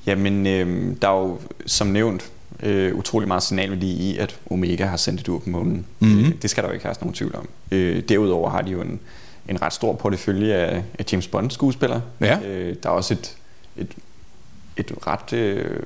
Jamen, 0.06 0.46
øh, 0.46 0.96
der 1.02 1.08
er 1.08 1.20
jo 1.20 1.38
som 1.66 1.86
nævnt 1.86 2.30
øh, 2.62 2.94
utrolig 2.94 3.28
meget 3.28 3.42
signalværdi 3.42 3.90
i, 3.90 4.18
at 4.18 4.38
Omega 4.50 4.84
har 4.84 4.96
sendt 4.96 5.20
et 5.20 5.28
ur 5.28 5.38
på 5.38 5.50
månen. 5.50 5.86
Mhm. 5.98 6.20
Øh, 6.20 6.32
det 6.42 6.50
skal 6.50 6.62
der 6.62 6.68
jo 6.68 6.72
ikke 6.72 6.84
have 6.84 6.94
nogen 7.00 7.14
tvivl 7.14 7.36
om. 7.36 7.48
Øh, 7.70 8.02
derudover 8.08 8.50
har 8.50 8.62
de 8.62 8.70
jo 8.70 8.80
en, 8.80 9.00
en 9.48 9.62
ret 9.62 9.72
stor 9.72 9.92
portefølje 9.92 10.54
af, 10.54 10.82
af 10.98 11.04
James 11.12 11.28
Bond 11.28 11.50
skuespillere. 11.50 12.02
Ja. 12.20 12.38
Øh, 12.40 12.76
der 12.82 12.88
er 12.88 12.92
også 12.92 13.14
et, 13.14 13.36
et, 13.76 13.94
et 14.76 14.92
ret, 15.06 15.32
øh, 15.32 15.80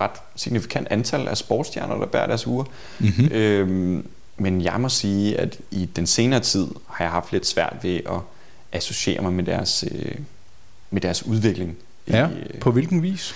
ret 0.00 0.10
signifikant 0.36 0.88
antal 0.90 1.28
af 1.28 1.36
sportsstjerner, 1.36 1.98
der 1.98 2.06
bærer 2.06 2.26
deres 2.26 2.46
ure. 2.46 2.64
Mm-hmm. 2.98 3.28
Øhm, 3.32 4.06
men 4.36 4.62
jeg 4.62 4.80
må 4.80 4.88
sige, 4.88 5.40
at 5.40 5.58
i 5.70 5.88
den 5.96 6.06
senere 6.06 6.40
tid 6.40 6.66
har 6.88 7.04
jeg 7.04 7.12
haft 7.12 7.32
lidt 7.32 7.46
svært 7.46 7.76
ved 7.82 7.96
at 7.96 8.20
associere 8.72 9.22
mig 9.22 9.32
med 9.32 9.44
deres, 9.44 9.84
øh, 9.92 10.14
med 10.90 11.00
deres 11.00 11.26
udvikling. 11.26 11.76
Ja, 12.08 12.28
I, 12.28 12.32
øh, 12.32 12.60
på 12.60 12.70
hvilken 12.70 13.02
vis? 13.02 13.34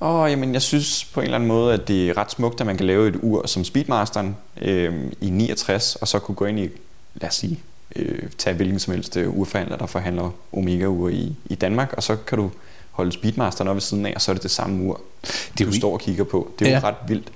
Og 0.00 0.30
jamen, 0.30 0.52
jeg 0.54 0.62
synes 0.62 1.04
på 1.04 1.20
en 1.20 1.24
eller 1.24 1.34
anden 1.34 1.48
måde, 1.48 1.74
at 1.74 1.88
det 1.88 2.08
er 2.08 2.16
ret 2.16 2.30
smukt, 2.30 2.60
at 2.60 2.66
man 2.66 2.76
kan 2.76 2.86
lave 2.86 3.08
et 3.08 3.16
ur 3.22 3.46
som 3.46 3.64
Speedmasteren 3.64 4.36
øh, 4.62 4.94
i 5.20 5.30
69, 5.30 5.96
og 5.96 6.08
så 6.08 6.18
kunne 6.18 6.34
gå 6.34 6.44
ind 6.44 6.58
i, 6.60 6.68
lad 7.14 7.28
os 7.28 7.34
sige, 7.34 7.60
øh, 7.96 8.22
tage 8.38 8.56
hvilken 8.56 8.78
som 8.78 8.94
helst 8.94 9.16
øh, 9.16 9.30
urforhandler, 9.38 9.76
der 9.76 9.86
forhandler 9.86 10.30
Omega-ur 10.52 11.08
i, 11.08 11.36
i 11.44 11.54
Danmark, 11.54 11.92
og 11.96 12.02
så 12.02 12.16
kan 12.16 12.38
du 12.38 12.50
holde 12.90 13.12
Speedmasteren 13.12 13.68
op 13.68 13.76
ved 13.76 13.80
siden 13.80 14.06
af, 14.06 14.12
og 14.14 14.20
så 14.20 14.30
er 14.30 14.34
det 14.34 14.42
det 14.42 14.50
samme 14.50 14.82
ur, 14.84 15.00
Det 15.22 15.60
er 15.60 15.64
du 15.64 15.64
jo 15.64 15.72
står 15.72 15.92
og 15.92 16.00
kigger 16.00 16.24
på. 16.24 16.50
Det 16.58 16.66
er 16.68 16.70
jo 16.70 16.76
Ja. 16.76 16.88
ret 16.88 16.94
vildt. 17.08 17.28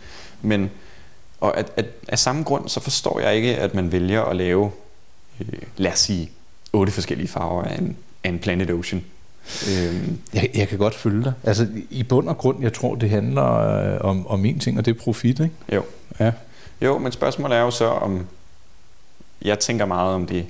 Men 0.43 0.71
og 1.41 1.57
at, 1.59 1.73
at, 1.77 1.87
af 2.09 2.19
samme 2.19 2.43
grund, 2.43 2.69
så 2.69 2.81
forstår 2.81 3.21
jeg 3.21 3.37
ikke, 3.37 3.57
at 3.57 3.75
man 3.75 3.93
vælger 3.93 4.23
at 4.23 4.37
lave, 4.37 4.71
øh, 5.41 5.47
lad 5.77 5.93
os 5.93 5.99
sige, 5.99 6.31
otte 6.73 6.93
forskellige 6.93 7.29
farver 7.29 7.63
af 7.65 7.79
en, 7.79 7.97
af 8.25 8.29
en 8.29 8.39
Planet 8.39 8.71
Ocean. 8.71 9.05
Øhm, 9.71 10.19
Jeg, 10.35 10.51
jeg 10.55 10.69
kan 10.69 10.79
godt 10.79 10.95
følge 10.95 11.25
dig. 11.25 11.33
Altså 11.45 11.67
i 11.91 12.03
bund 12.03 12.29
og 12.29 12.39
grund, 12.39 12.63
jeg 12.63 12.73
tror, 12.73 12.95
det 12.95 13.11
handler 13.11 13.45
øh, 13.95 13.99
om, 14.01 14.27
om 14.27 14.45
en 14.45 14.59
ting, 14.59 14.79
og 14.79 14.85
det 14.87 14.97
er 14.97 14.99
profit, 15.01 15.41
ikke? 15.41 15.51
Jo. 15.73 15.83
Ja. 16.21 16.33
Jo, 16.83 16.99
men 16.99 17.13
spørgsmålet 17.13 17.57
er 17.59 17.61
jo 17.63 17.71
så, 17.71 17.87
om 17.87 18.27
jeg 19.43 19.59
tænker 19.59 19.85
meget 19.87 20.15
om 20.15 20.27
det. 20.27 20.47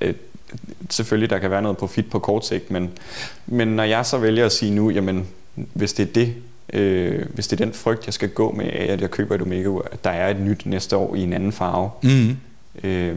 Øh, 0.00 0.14
selvfølgelig, 0.90 1.30
der 1.30 1.38
kan 1.38 1.50
være 1.50 1.62
noget 1.62 1.78
profit 1.78 2.10
på 2.10 2.18
kort 2.18 2.46
sigt, 2.46 2.70
men, 2.70 2.90
men 3.46 3.68
når 3.68 3.84
jeg 3.84 4.06
så 4.06 4.18
vælger 4.18 4.46
at 4.46 4.52
sige 4.52 4.74
nu, 4.74 4.90
jamen, 4.90 5.26
hvis 5.54 5.92
det 5.92 6.08
er 6.08 6.12
det, 6.12 6.34
øh, 6.72 7.26
hvis 7.34 7.48
det 7.48 7.60
er 7.60 7.64
den 7.64 7.74
frygt, 7.74 8.06
jeg 8.06 8.14
skal 8.14 8.28
gå 8.28 8.52
med 8.52 8.66
at 8.66 9.00
jeg 9.00 9.10
køber 9.10 9.34
et 9.34 9.42
omega 9.42 9.70
at 9.92 10.04
der 10.04 10.10
er 10.10 10.30
et 10.30 10.40
nyt 10.40 10.66
næste 10.66 10.96
år 10.96 11.14
i 11.14 11.22
en 11.22 11.32
anden 11.32 11.52
farve, 11.52 11.90
Mm. 12.02 12.36
øh, 12.84 13.16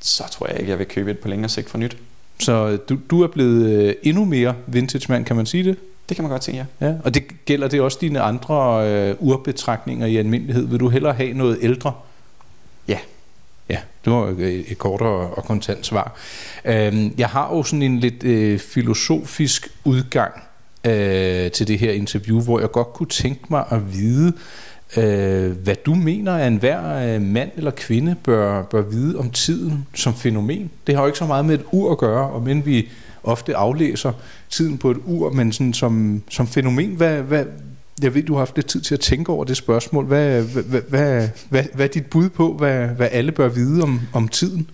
så 0.00 0.24
tror 0.30 0.46
jeg 0.48 0.58
ikke, 0.58 0.70
jeg 0.70 0.78
vil 0.78 0.86
købe 0.86 1.10
et 1.10 1.18
på 1.18 1.28
længere 1.28 1.48
sigt 1.48 1.70
for 1.70 1.78
nyt. 1.78 1.96
Så 2.38 2.76
du, 2.76 2.98
du 3.10 3.22
er 3.22 3.26
blevet 3.26 3.70
øh, 3.70 3.94
endnu 4.02 4.24
mere 4.24 4.54
vintage 4.66 5.06
mand, 5.08 5.24
kan 5.24 5.36
man 5.36 5.46
sige 5.46 5.64
det? 5.64 5.76
Det 6.08 6.16
kan 6.16 6.22
man 6.22 6.30
godt 6.30 6.44
sige, 6.44 6.66
ja. 6.80 6.86
Ja. 6.86 6.94
Og 7.04 7.14
det 7.14 7.44
gælder 7.44 7.68
det 7.68 7.80
også 7.80 7.98
dine 8.00 8.20
andre 8.20 8.88
øh, 8.90 9.16
urbetragtninger 9.18 10.06
i 10.06 10.16
almindelighed. 10.16 10.66
Vil 10.66 10.80
du 10.80 10.88
hellere 10.88 11.14
have 11.14 11.32
noget 11.32 11.58
ældre? 11.62 11.92
Ja. 12.88 12.98
Ja, 13.68 13.78
det 14.04 14.12
var 14.12 14.28
et, 14.28 14.64
et 14.70 14.78
kort 14.78 15.00
og, 15.00 15.38
og 15.38 15.44
kontant 15.44 15.86
svar. 15.86 16.16
Øhm, 16.64 17.14
jeg 17.18 17.28
har 17.28 17.56
jo 17.56 17.62
sådan 17.62 17.82
en 17.82 18.00
lidt 18.00 18.24
øh, 18.24 18.58
filosofisk 18.58 19.68
udgang 19.84 20.32
øh, 20.84 21.50
til 21.50 21.68
det 21.68 21.78
her 21.78 21.92
interview, 21.92 22.40
hvor 22.40 22.60
jeg 22.60 22.70
godt 22.70 22.92
kunne 22.92 23.08
tænke 23.08 23.44
mig 23.50 23.64
at 23.70 23.92
vide, 23.92 24.32
øh, 24.96 25.50
hvad 25.50 25.76
du 25.86 25.94
mener, 25.94 26.32
at 26.32 26.46
enhver 26.46 27.14
øh, 27.14 27.22
mand 27.22 27.50
eller 27.56 27.70
kvinde 27.70 28.16
bør, 28.24 28.62
bør 28.62 28.82
vide 28.82 29.18
om 29.18 29.30
tiden 29.30 29.86
som 29.94 30.14
fænomen. 30.14 30.70
Det 30.86 30.94
har 30.94 31.02
jo 31.02 31.06
ikke 31.06 31.18
så 31.18 31.26
meget 31.26 31.44
med 31.44 31.54
et 31.54 31.64
ur 31.72 31.92
at 31.92 31.98
gøre, 31.98 32.30
og 32.30 32.42
men 32.42 32.66
vi 32.66 32.88
ofte 33.24 33.56
aflæser 33.56 34.12
tiden 34.50 34.78
på 34.78 34.90
et 34.90 34.98
ur, 35.06 35.30
men 35.30 35.52
sådan 35.52 35.74
som, 35.74 36.22
som 36.30 36.46
fænomen, 36.46 36.90
hvad, 36.90 37.22
hvad, 37.22 37.44
jeg 38.02 38.14
ved, 38.14 38.22
du 38.22 38.32
har 38.32 38.38
haft 38.38 38.56
lidt 38.56 38.66
tid 38.66 38.80
til 38.80 38.94
at 38.94 39.00
tænke 39.00 39.32
over 39.32 39.44
det 39.44 39.56
spørgsmål. 39.56 40.04
Hvad, 40.04 40.42
hvad, 40.42 40.62
hvad, 40.62 41.28
hvad, 41.48 41.64
hvad, 41.74 41.84
er 41.86 41.92
dit 41.92 42.06
bud 42.06 42.28
på, 42.28 42.52
hvad, 42.52 42.86
hvad 42.86 43.08
alle 43.12 43.32
bør 43.32 43.48
vide 43.48 43.82
om, 43.82 44.00
om 44.12 44.28
tiden? 44.28 44.70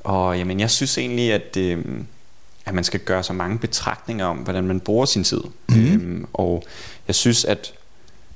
Og 0.00 0.38
jamen, 0.38 0.60
jeg 0.60 0.70
synes 0.70 0.98
egentlig, 0.98 1.32
at, 1.32 1.56
øh, 1.56 1.84
at 2.66 2.74
man 2.74 2.84
skal 2.84 3.00
gøre 3.00 3.22
så 3.22 3.32
mange 3.32 3.58
betragtninger 3.58 4.24
om, 4.24 4.36
hvordan 4.36 4.64
man 4.64 4.80
bruger 4.80 5.04
sin 5.04 5.24
tid. 5.24 5.40
Mhm. 5.68 5.92
Øhm, 5.92 6.26
og 6.32 6.64
jeg 7.08 7.14
synes, 7.14 7.44
at, 7.44 7.74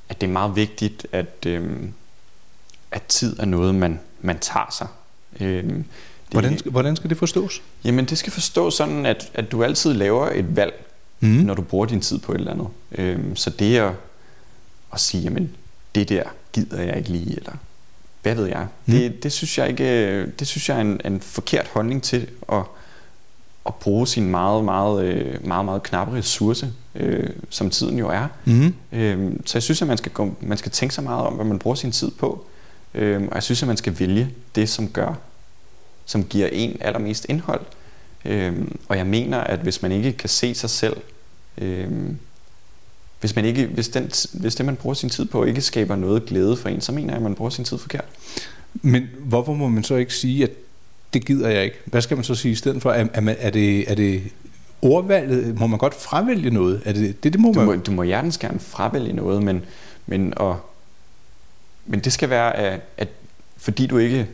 at 0.09 0.21
det 0.21 0.27
er 0.27 0.31
meget 0.33 0.57
vigtigt, 0.57 1.07
at, 1.12 1.47
øh, 1.47 1.71
at 2.90 3.03
tid 3.03 3.38
er 3.38 3.45
noget, 3.45 3.75
man, 3.75 4.01
man 4.21 4.38
tager 4.38 4.75
sig. 4.79 4.87
Øhm, 5.40 5.69
det, 5.75 5.85
Hvordan, 6.33 6.59
skal- 6.59 6.71
hvordan 6.71 6.97
skal 6.97 7.11
det 7.11 7.19
forstås? 7.19 7.62
Jamen, 7.85 8.05
det 8.05 8.19
skal 8.19 8.33
forstås 8.33 8.75
sådan, 8.75 9.07
at, 9.07 9.31
at 9.35 9.53
du 9.53 9.64
altid 9.64 9.95
laver 9.95 10.29
et 10.31 10.57
valg, 10.57 10.83
Mm. 11.21 11.29
når 11.29 11.55
du 11.55 11.62
bruger 11.62 11.87
din 11.87 12.01
tid 12.01 12.19
på 12.19 12.33
et 12.33 12.38
eller 12.38 12.53
andet. 12.53 12.69
Øhm, 12.92 13.37
så 13.37 13.51
det 13.51 13.77
at, 13.79 13.92
at 14.92 15.01
sige, 15.01 15.23
jamen, 15.23 15.57
det 15.95 16.09
der 16.09 16.23
gider 16.53 16.83
jeg 16.83 16.97
ikke 16.97 17.09
lige, 17.09 17.37
eller 17.37 17.53
hvad 18.23 18.35
ved 18.35 18.47
jeg, 18.47 18.66
Mm. 18.87 18.92
det, 18.95 19.23
det 19.23 19.33
synes 19.33 19.59
jeg 19.59 19.69
ikke, 19.69 20.27
det 20.27 20.47
synes 20.47 20.69
jeg 20.69 20.77
er 20.77 20.81
en, 20.81 21.01
en 21.05 21.21
forkert 21.21 21.66
holdning 21.69 22.03
til 22.03 22.29
at, 22.53 22.62
at 23.66 23.74
bruge 23.74 24.07
sin 24.07 24.31
meget, 24.31 24.64
meget, 24.64 25.05
øh, 25.05 25.46
meget, 25.46 25.64
meget 25.64 25.83
knappe 25.83 26.16
ressource, 26.16 26.72
øh, 26.94 27.31
som 27.50 27.70
tiden 27.70 27.98
jo 27.98 28.09
er. 28.09 28.29
Mm. 28.44 28.74
Øhm, 28.92 29.46
så 29.46 29.59
jeg 29.59 29.62
synes, 29.62 29.83
at 29.83 29.88
man 29.88 29.98
skal, 29.98 30.12
gå, 30.12 30.35
man 30.40 30.59
skal 30.59 30.72
tænke 30.72 30.94
sig 30.94 31.05
meget 31.05 31.26
om, 31.26 31.33
hvad 31.33 31.44
man 31.44 31.59
bruger 31.59 31.74
sin 31.74 31.92
tid 31.92 32.11
på. 32.11 32.44
Øhm, 32.94 33.29
og 33.29 33.35
jeg 33.35 33.42
synes, 33.42 33.62
at 33.62 33.68
man 33.68 33.76
skal 33.76 33.98
vælge 33.98 34.31
det, 34.55 34.68
som 34.68 34.88
gør, 34.88 35.14
som 36.07 36.24
giver 36.24 36.48
en 36.52 36.76
allermest 36.81 37.26
indhold. 37.29 37.61
Øhm, 38.24 38.79
og 38.88 38.96
jeg 38.96 39.07
mener, 39.07 39.38
at 39.38 39.59
hvis 39.59 39.83
man 39.83 39.92
ikke 39.92 40.12
kan 40.12 40.29
se 40.29 40.55
sig 40.55 40.70
selv, 40.70 40.96
øhm, 41.59 42.18
hvis, 43.20 43.37
man 43.37 43.44
ikke, 43.44 43.66
hvis, 43.66 43.88
den, 43.88 44.11
hvis 44.33 44.55
det, 44.55 44.66
man 44.66 44.76
bruger 44.76 44.94
sin 44.94 45.09
tid 45.09 45.24
på, 45.24 45.44
ikke 45.44 45.61
skaber 45.61 45.96
noget 45.96 46.26
glæde 46.26 46.57
for 46.57 46.68
en, 46.68 46.81
så 46.81 46.92
mener 46.92 47.09
jeg, 47.09 47.16
at 47.16 47.22
man 47.22 47.35
bruger 47.35 47.50
sin 47.50 47.64
tid 47.64 47.79
forkert. 47.79 48.05
Men 48.74 49.09
hvorfor 49.18 49.55
må 49.55 49.68
man 49.68 49.85
så 49.85 49.94
ikke 49.94 50.14
sige, 50.14 50.44
at 50.44 50.50
det 51.14 51.25
gider 51.25 51.49
jeg 51.49 51.64
ikke? 51.64 51.77
Hvad 51.85 52.01
skal 52.01 52.16
man 52.16 52.25
så 52.25 52.35
sige 52.35 52.53
i 52.53 52.55
stedet 52.55 52.83
for? 52.83 52.90
Er, 52.90 53.07
er, 53.14 53.21
man, 53.21 53.37
er, 53.38 53.51
det, 53.51 53.90
er 53.90 53.95
det 53.95 54.23
ordvalget, 54.83 55.59
må 55.59 55.66
man 55.66 55.79
godt 55.79 55.95
fravælge 55.95 56.51
noget? 56.51 56.83
Er 56.85 56.92
det 56.92 57.25
det, 57.25 57.33
det 57.33 57.40
må 57.40 57.53
Du 57.53 57.59
man? 57.59 57.66
må, 57.66 57.77
du 57.77 57.90
må 57.90 58.03
hjertens 58.03 58.38
gerne 58.38 58.59
fravælge 58.59 59.12
noget, 59.12 59.42
men, 59.42 59.64
men, 60.07 60.33
og, 60.37 60.61
men 61.87 62.01
det 62.01 62.12
skal 62.12 62.31
være, 62.31 62.57
at, 62.57 62.81
at 62.97 63.09
fordi 63.57 63.87
du 63.87 63.99
ikke 63.99 64.27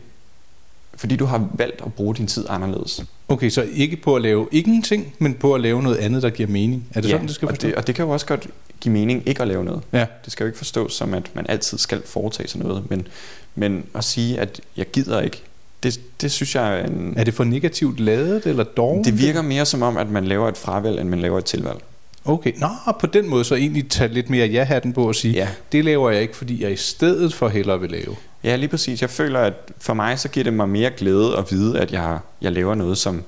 fordi 0.95 1.15
du 1.15 1.25
har 1.25 1.49
valgt 1.53 1.81
at 1.85 1.93
bruge 1.93 2.15
din 2.15 2.27
tid 2.27 2.45
anderledes. 2.49 3.05
Okay, 3.27 3.49
så 3.49 3.67
ikke 3.73 3.97
på 3.97 4.15
at 4.15 4.21
lave 4.21 4.47
ingenting, 4.51 5.13
men 5.19 5.33
på 5.33 5.55
at 5.55 5.61
lave 5.61 5.83
noget 5.83 5.97
andet, 5.97 6.23
der 6.23 6.29
giver 6.29 6.49
mening. 6.49 6.87
Er 6.93 7.01
det 7.01 7.09
ja, 7.09 7.13
sådan, 7.13 7.27
det 7.27 7.35
skal 7.35 7.45
og 7.47 7.51
forstås? 7.51 7.69
det, 7.69 7.75
og 7.75 7.87
det 7.87 7.95
kan 7.95 8.05
jo 8.05 8.11
også 8.11 8.25
godt 8.25 8.47
give 8.79 8.93
mening 8.93 9.27
ikke 9.27 9.41
at 9.41 9.47
lave 9.47 9.63
noget. 9.63 9.81
Ja. 9.93 10.05
Det 10.25 10.31
skal 10.31 10.43
jo 10.43 10.47
ikke 10.47 10.57
forstås 10.57 10.93
som, 10.93 11.13
at 11.13 11.31
man 11.35 11.45
altid 11.49 11.77
skal 11.77 12.01
foretage 12.05 12.49
sig 12.49 12.59
noget, 12.59 12.89
men, 12.89 13.07
men 13.55 13.85
at 13.95 14.03
sige, 14.03 14.39
at 14.39 14.61
jeg 14.77 14.91
gider 14.91 15.21
ikke, 15.21 15.43
det, 15.83 15.99
det 16.21 16.31
synes 16.31 16.55
jeg 16.55 16.79
er 16.79 16.85
en... 16.85 17.13
Er 17.17 17.23
det 17.23 17.33
for 17.33 17.43
negativt 17.43 17.99
ladet 17.99 18.45
eller 18.45 18.63
dårligt? 18.63 19.05
Det 19.05 19.19
virker 19.19 19.41
mere 19.41 19.65
som 19.65 19.81
om, 19.81 19.97
at 19.97 20.09
man 20.09 20.25
laver 20.25 20.47
et 20.47 20.57
fravalg, 20.57 20.99
end 20.99 21.09
man 21.09 21.19
laver 21.19 21.37
et 21.37 21.45
tilvalg. 21.45 21.79
Okay, 22.25 22.51
nå, 22.57 22.67
på 22.99 23.07
den 23.07 23.29
måde 23.29 23.43
så 23.43 23.55
egentlig 23.55 23.89
tage 23.89 24.13
lidt 24.13 24.29
mere 24.29 24.47
ja-hatten 24.47 24.93
på 24.93 25.07
og 25.07 25.15
sige, 25.15 25.33
Ja. 25.33 25.47
det 25.71 25.85
laver 25.85 26.09
jeg 26.11 26.21
ikke, 26.21 26.35
fordi 26.35 26.63
jeg 26.63 26.71
i 26.71 26.75
stedet 26.75 27.33
for 27.33 27.49
hellere 27.49 27.79
vil 27.79 27.91
lave. 27.91 28.15
Ja, 28.43 28.55
lige 28.55 28.69
præcis. 28.69 29.01
Jeg 29.01 29.09
føler, 29.09 29.39
at 29.39 29.53
for 29.77 29.93
mig 29.93 30.19
så 30.19 30.29
giver 30.29 30.43
det 30.43 30.53
mig 30.53 30.69
mere 30.69 30.91
glæde 30.97 31.37
at 31.37 31.51
vide, 31.51 31.79
at 31.79 31.91
jeg, 31.91 32.19
jeg 32.41 32.51
laver 32.51 32.75
noget, 32.75 32.97
som, 32.97 33.23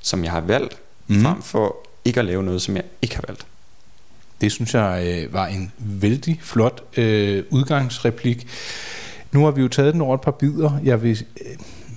som 0.00 0.24
jeg 0.24 0.32
har 0.32 0.40
valgt, 0.40 0.76
mm. 1.06 1.22
frem 1.22 1.42
for 1.42 1.76
ikke 2.04 2.20
at 2.20 2.26
lave 2.26 2.42
noget, 2.42 2.62
som 2.62 2.76
jeg 2.76 2.84
ikke 3.02 3.14
har 3.14 3.24
valgt. 3.28 3.46
Det 4.40 4.52
synes 4.52 4.74
jeg 4.74 5.04
øh, 5.24 5.32
var 5.34 5.46
en 5.46 5.72
vældig 5.78 6.38
flot 6.42 6.82
øh, 6.96 7.44
udgangsreplik. 7.50 8.46
Nu 9.32 9.44
har 9.44 9.50
vi 9.50 9.60
jo 9.62 9.68
taget 9.68 9.92
den 9.94 10.00
over 10.00 10.14
et 10.14 10.20
par 10.20 10.30
bidder. 10.30 10.78
Jeg 10.84 11.02
vil, 11.02 11.24
øh, 11.40 11.46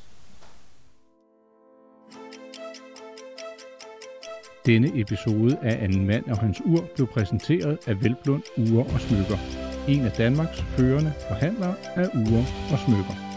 Denne 4.66 5.00
episode 5.00 5.59
af 5.62 5.85
En 5.85 6.07
mand 6.07 6.24
og 6.24 6.38
hans 6.38 6.61
ur 6.64 6.85
blev 6.94 7.07
præsenteret 7.07 7.79
af 7.87 8.03
Velblund 8.03 8.42
Ure 8.57 8.85
og 8.85 9.00
Smykker. 9.00 9.38
En 9.88 10.00
af 10.00 10.12
Danmarks 10.12 10.64
førende 10.76 11.12
forhandlere 11.29 11.74
af 11.96 12.09
ure 12.14 12.46
og 12.72 12.79
smykker. 12.79 13.29